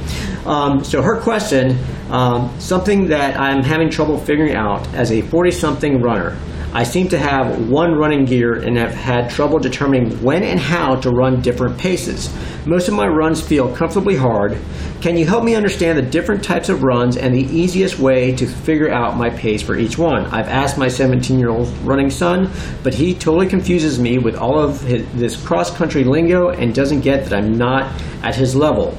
Um, 0.46 0.84
so 0.84 1.02
her 1.02 1.20
question, 1.20 1.76
um, 2.10 2.54
something 2.60 3.08
that 3.08 3.38
I'm 3.38 3.62
having 3.62 3.90
trouble 3.90 4.18
figuring 4.18 4.54
out 4.54 4.86
as 4.94 5.10
a 5.10 5.22
40-something 5.22 6.00
runner. 6.00 6.36
I 6.72 6.82
seem 6.82 7.08
to 7.08 7.18
have 7.18 7.68
one 7.68 7.94
running 7.94 8.24
gear 8.24 8.54
and 8.54 8.76
have 8.76 8.94
had 8.94 9.30
trouble 9.30 9.58
determining 9.58 10.22
when 10.22 10.42
and 10.42 10.60
how 10.60 10.96
to 10.96 11.10
run 11.10 11.40
different 11.40 11.78
paces. 11.78 12.34
Most 12.66 12.88
of 12.88 12.94
my 12.94 13.06
runs 13.06 13.40
feel 13.40 13.74
comfortably 13.74 14.16
hard. 14.16 14.58
Can 15.00 15.16
you 15.16 15.24
help 15.24 15.44
me 15.44 15.54
understand 15.54 15.96
the 15.96 16.02
different 16.02 16.42
types 16.42 16.68
of 16.68 16.82
runs 16.82 17.16
and 17.16 17.34
the 17.34 17.44
easiest 17.56 17.98
way 17.98 18.34
to 18.34 18.46
figure 18.46 18.90
out 18.90 19.16
my 19.16 19.30
pace 19.30 19.62
for 19.62 19.76
each 19.76 19.96
one? 19.96 20.26
I've 20.26 20.48
asked 20.48 20.76
my 20.76 20.88
17 20.88 21.38
year 21.38 21.50
old 21.50 21.68
running 21.78 22.10
son, 22.10 22.50
but 22.82 22.94
he 22.94 23.14
totally 23.14 23.46
confuses 23.46 23.98
me 23.98 24.18
with 24.18 24.34
all 24.34 24.58
of 24.58 24.82
his, 24.82 25.06
this 25.12 25.36
cross 25.36 25.74
country 25.74 26.02
lingo 26.02 26.48
and 26.48 26.74
doesn't 26.74 27.00
get 27.00 27.24
that 27.24 27.32
I'm 27.32 27.56
not 27.56 27.92
at 28.22 28.34
his 28.34 28.56
level. 28.56 28.96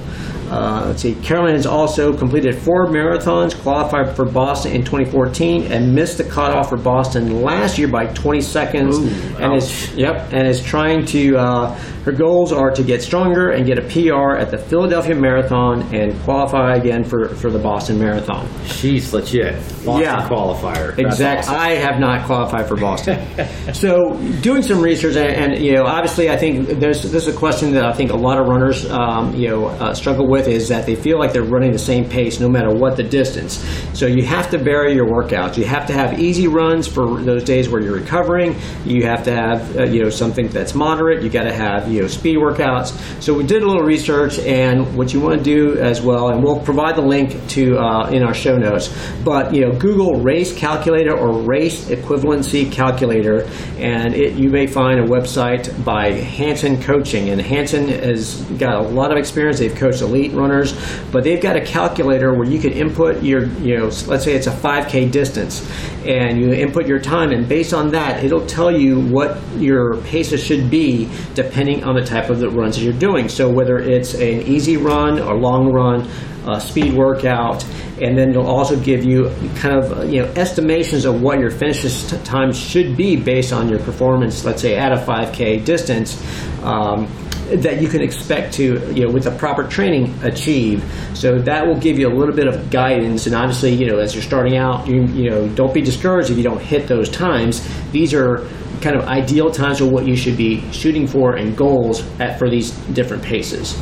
Uh, 0.49 0.85
let's 0.87 1.01
see. 1.01 1.15
Carolyn 1.15 1.55
has 1.55 1.65
also 1.65 2.15
completed 2.15 2.55
four 2.57 2.87
marathons, 2.87 3.59
qualified 3.61 4.15
for 4.15 4.25
Boston 4.25 4.73
in 4.73 4.83
2014, 4.83 5.71
and 5.71 5.93
missed 5.93 6.17
the 6.17 6.23
cutoff 6.23 6.69
for 6.69 6.77
Boston 6.77 7.41
last 7.41 7.77
year 7.77 7.87
by 7.87 8.05
20 8.07 8.41
seconds. 8.41 8.97
Ooh, 8.97 9.07
and 9.43 9.53
is 9.55 9.93
yep, 9.95 10.31
and 10.33 10.47
is 10.47 10.63
trying 10.63 11.05
to. 11.07 11.37
Uh, 11.37 11.79
her 12.05 12.13
goals 12.13 12.53
are 12.53 12.71
to 12.71 12.83
get 12.83 13.01
stronger 13.01 13.49
and 13.49 13.65
get 13.65 13.77
a 13.77 13.81
PR 13.81 14.37
at 14.37 14.49
the 14.49 14.57
Philadelphia 14.57 15.13
Marathon 15.13 15.81
and 15.93 16.17
qualify 16.21 16.75
again 16.75 17.03
for, 17.03 17.27
for 17.35 17.51
the 17.51 17.59
Boston 17.59 17.99
Marathon. 17.99 18.47
She's 18.63 19.13
legit. 19.13 19.55
Boston 19.83 20.03
Yeah. 20.03 20.29
qualifier. 20.29 20.97
Exactly. 20.97 21.53
I 21.53 21.75
have 21.75 21.99
not 21.99 22.25
qualified 22.25 22.65
for 22.65 22.77
Boston. 22.77 23.19
so, 23.73 24.15
doing 24.41 24.61
some 24.61 24.79
research, 24.81 25.17
and, 25.17 25.53
and, 25.53 25.61
you 25.61 25.73
know, 25.75 25.83
obviously, 25.83 26.29
I 26.29 26.37
think 26.37 26.79
there's 26.79 27.03
this 27.03 27.27
is 27.27 27.35
a 27.35 27.37
question 27.37 27.73
that 27.73 27.83
I 27.83 27.91
think 27.91 28.11
a 28.11 28.15
lot 28.15 28.39
of 28.39 28.47
runners, 28.47 28.89
um, 28.89 29.35
you 29.35 29.49
know, 29.49 29.65
uh, 29.67 29.93
struggle 29.93 30.29
with 30.29 30.36
is 30.45 30.67
that 30.67 30.85
they 30.85 30.95
feel 30.95 31.17
like 31.17 31.31
they're 31.31 31.43
running 31.43 31.71
the 31.71 31.79
same 31.79 32.07
pace 32.07 32.39
no 32.39 32.49
matter 32.49 32.69
what 32.69 32.97
the 32.97 33.03
distance. 33.03 33.65
So 33.93 34.05
you 34.05 34.25
have 34.25 34.51
to 34.51 34.57
vary 34.57 34.93
your 34.93 35.07
workouts. 35.07 35.57
You 35.57 35.65
have 35.65 35.87
to 35.87 35.93
have 35.93 36.19
easy 36.19 36.47
runs 36.47 36.85
for 36.87 37.21
those 37.21 37.43
days 37.45 37.69
where 37.69 37.81
you're 37.81 37.95
recovering. 37.95 38.55
You 38.85 39.05
have 39.05 39.23
to 39.23 39.31
have, 39.33 39.77
uh, 39.77 39.83
you 39.85 40.03
know, 40.03 40.09
something 40.09 40.49
that's 40.49 40.75
moderate. 40.75 41.23
You 41.23 41.29
got 41.29 41.43
to 41.43 41.53
have, 41.53 41.89
you 41.89 42.01
know, 42.01 42.07
speed 42.07 42.37
workouts. 42.37 42.93
So 43.23 43.33
we 43.33 43.45
did 43.45 43.63
a 43.63 43.65
little 43.65 43.85
research, 43.85 44.39
and 44.39 44.95
what 44.97 45.13
you 45.13 45.21
want 45.21 45.37
to 45.37 45.43
do 45.43 45.79
as 45.79 46.01
well, 46.01 46.29
and 46.29 46.43
we'll 46.43 46.59
provide 46.59 46.95
the 46.95 47.01
link 47.01 47.47
to 47.49 47.77
uh, 47.77 48.09
in 48.09 48.23
our 48.23 48.33
show 48.33 48.57
notes. 48.57 48.93
But 49.23 49.53
you 49.53 49.61
know, 49.61 49.71
Google 49.71 50.21
race 50.21 50.53
calculator 50.57 51.17
or 51.17 51.41
race 51.41 51.85
equivalency 51.85 52.71
calculator, 52.71 53.47
and 53.77 54.13
it, 54.13 54.33
you 54.33 54.49
may 54.49 54.67
find 54.67 54.99
a 54.99 55.05
website 55.05 55.83
by 55.85 56.11
Hanson 56.11 56.81
Coaching. 56.81 57.29
And 57.29 57.41
Hanson 57.41 57.87
has 57.87 58.41
got 58.57 58.75
a 58.75 58.87
lot 58.87 59.11
of 59.11 59.17
experience. 59.17 59.59
They've 59.59 59.73
coached 59.75 60.01
elite 60.01 60.26
runners, 60.33 60.73
but 61.11 61.23
they've 61.23 61.41
got 61.41 61.55
a 61.55 61.61
calculator 61.61 62.33
where 62.33 62.47
you 62.47 62.59
can 62.59 62.71
input 62.71 63.23
your, 63.23 63.45
you 63.59 63.77
know, 63.77 63.85
let's 64.07 64.23
say 64.23 64.33
it's 64.33 64.47
a 64.47 64.51
5K 64.51 65.11
distance, 65.11 65.69
and 66.05 66.39
you 66.39 66.51
input 66.51 66.87
your 66.87 66.99
time, 66.99 67.31
and 67.31 67.47
based 67.47 67.73
on 67.73 67.89
that, 67.89 68.23
it'll 68.23 68.45
tell 68.45 68.71
you 68.71 68.99
what 68.99 69.37
your 69.57 69.97
paces 70.01 70.43
should 70.43 70.69
be 70.69 71.09
depending 71.33 71.83
on 71.83 71.95
the 71.95 72.03
type 72.03 72.29
of 72.29 72.39
the 72.39 72.49
runs 72.49 72.83
you're 72.83 72.93
doing. 72.93 73.29
So 73.29 73.51
whether 73.51 73.77
it's 73.77 74.13
an 74.13 74.41
easy 74.41 74.77
run 74.77 75.19
or 75.19 75.37
long 75.37 75.71
run, 75.71 76.07
uh, 76.47 76.59
speed 76.59 76.93
workout, 76.93 77.63
and 78.01 78.17
then 78.17 78.29
it'll 78.29 78.47
also 78.47 78.79
give 78.79 79.03
you 79.03 79.29
kind 79.55 79.77
of 79.77 79.99
uh, 79.99 80.01
you 80.03 80.21
know 80.21 80.27
estimations 80.35 81.05
of 81.05 81.21
what 81.21 81.39
your 81.39 81.49
finishes 81.49 82.09
t- 82.09 82.17
time 82.23 82.53
should 82.53 82.95
be 82.95 83.15
based 83.15 83.51
on 83.51 83.67
your 83.67 83.79
performance. 83.79 84.45
Let's 84.45 84.61
say 84.61 84.77
at 84.77 84.91
a 84.91 84.95
5K 84.95 85.65
distance. 85.65 86.21
Um, 86.63 87.07
that 87.47 87.81
you 87.81 87.87
can 87.87 88.01
expect 88.01 88.53
to, 88.55 88.93
you 88.93 89.05
know, 89.05 89.11
with 89.11 89.23
the 89.23 89.31
proper 89.31 89.63
training, 89.63 90.13
achieve. 90.23 90.83
So 91.13 91.39
that 91.39 91.65
will 91.65 91.79
give 91.79 91.97
you 91.97 92.07
a 92.07 92.13
little 92.13 92.35
bit 92.35 92.47
of 92.47 92.69
guidance. 92.69 93.25
And 93.25 93.35
obviously, 93.35 93.73
you 93.73 93.87
know, 93.87 93.99
as 93.99 94.13
you're 94.13 94.23
starting 94.23 94.57
out, 94.57 94.87
you, 94.87 95.05
you 95.07 95.29
know, 95.29 95.47
don't 95.49 95.73
be 95.73 95.81
discouraged 95.81 96.29
if 96.29 96.37
you 96.37 96.43
don't 96.43 96.61
hit 96.61 96.87
those 96.87 97.09
times. 97.09 97.67
These 97.91 98.13
are 98.13 98.47
kind 98.81 98.95
of 98.95 99.05
ideal 99.05 99.49
times 99.49 99.81
of 99.81 99.91
what 99.91 100.05
you 100.07 100.15
should 100.15 100.37
be 100.37 100.69
shooting 100.71 101.07
for 101.07 101.35
and 101.35 101.57
goals 101.57 102.03
at 102.19 102.37
for 102.37 102.49
these 102.49 102.71
different 102.93 103.23
paces. 103.23 103.75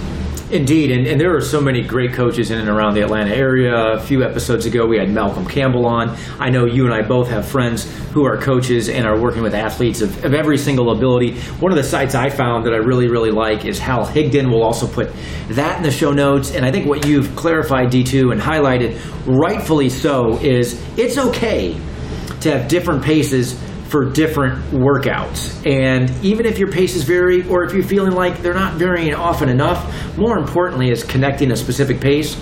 Indeed, 0.52 0.92
and, 0.92 1.08
and 1.08 1.20
there 1.20 1.36
are 1.36 1.42
so 1.42 1.60
many 1.60 1.82
great 1.82 2.14
coaches 2.14 2.52
in 2.52 2.60
and 2.60 2.70
around 2.70 2.94
the 2.94 3.02
Atlanta 3.02 3.36
area. 3.36 3.74
A 3.94 4.00
few 4.00 4.24
episodes 4.24 4.68
ago, 4.68 4.86
we 4.86 4.96
had 4.96 5.10
Malcolm 5.10 5.44
Campbell 5.44 5.88
on. 5.88 6.16
I 6.40 6.52
know 6.52 6.66
you 6.66 6.86
and 6.86 6.94
I 6.94 7.02
both 7.02 7.30
have 7.30 7.48
friends 7.48 7.92
who 8.12 8.26
are 8.26 8.38
coaches 8.38 8.88
and 8.88 9.08
are 9.08 9.20
working 9.20 9.42
with 9.42 9.56
athletes 9.56 10.02
of, 10.02 10.24
of 10.24 10.36
every 10.36 10.60
single 10.60 10.92
ability. 10.92 11.40
One 11.60 11.72
of 11.72 11.78
the 11.78 11.84
sites 11.84 12.14
I 12.14 12.30
found 12.30 12.68
that 12.68 12.74
I 12.74 12.78
really, 12.78 13.08
really 13.08 13.32
like 13.32 13.66
is 13.66 13.80
Hal 13.80 14.06
Higdon. 14.06 14.52
We'll 14.52 14.62
also 14.62 14.88
put 14.88 15.12
that 15.50 15.78
in 15.78 15.84
the 15.84 15.92
show 15.92 16.12
notes. 16.12 16.54
And 16.54 16.64
I 16.64 16.72
think 16.72 16.86
what 16.86 17.08
you've 17.08 17.36
clarified, 17.36 17.88
D2, 17.88 18.32
and 18.32 18.40
highlighted, 18.40 19.02
rightfully 19.26 19.90
so, 19.90 20.38
is 20.42 20.80
it's 20.96 21.18
okay 21.18 21.74
to 22.42 22.52
have 22.52 22.68
different 22.68 23.04
paces 23.04 23.60
for 23.96 24.04
different 24.04 24.62
workouts. 24.74 25.66
And 25.66 26.12
even 26.22 26.46
if 26.46 26.60
your 26.60 26.70
paces 26.70 27.04
vary, 27.04 27.48
or 27.48 27.64
if 27.64 27.72
you're 27.72 27.82
feeling 27.82 28.12
like 28.12 28.42
they're 28.42 28.54
not 28.54 28.74
varying 28.74 29.16
often 29.16 29.48
enough, 29.48 30.18
more 30.18 30.38
importantly 30.38 30.90
is 30.92 31.02
connecting 31.02 31.50
a 31.50 31.56
specific 31.56 32.02
pace 32.02 32.36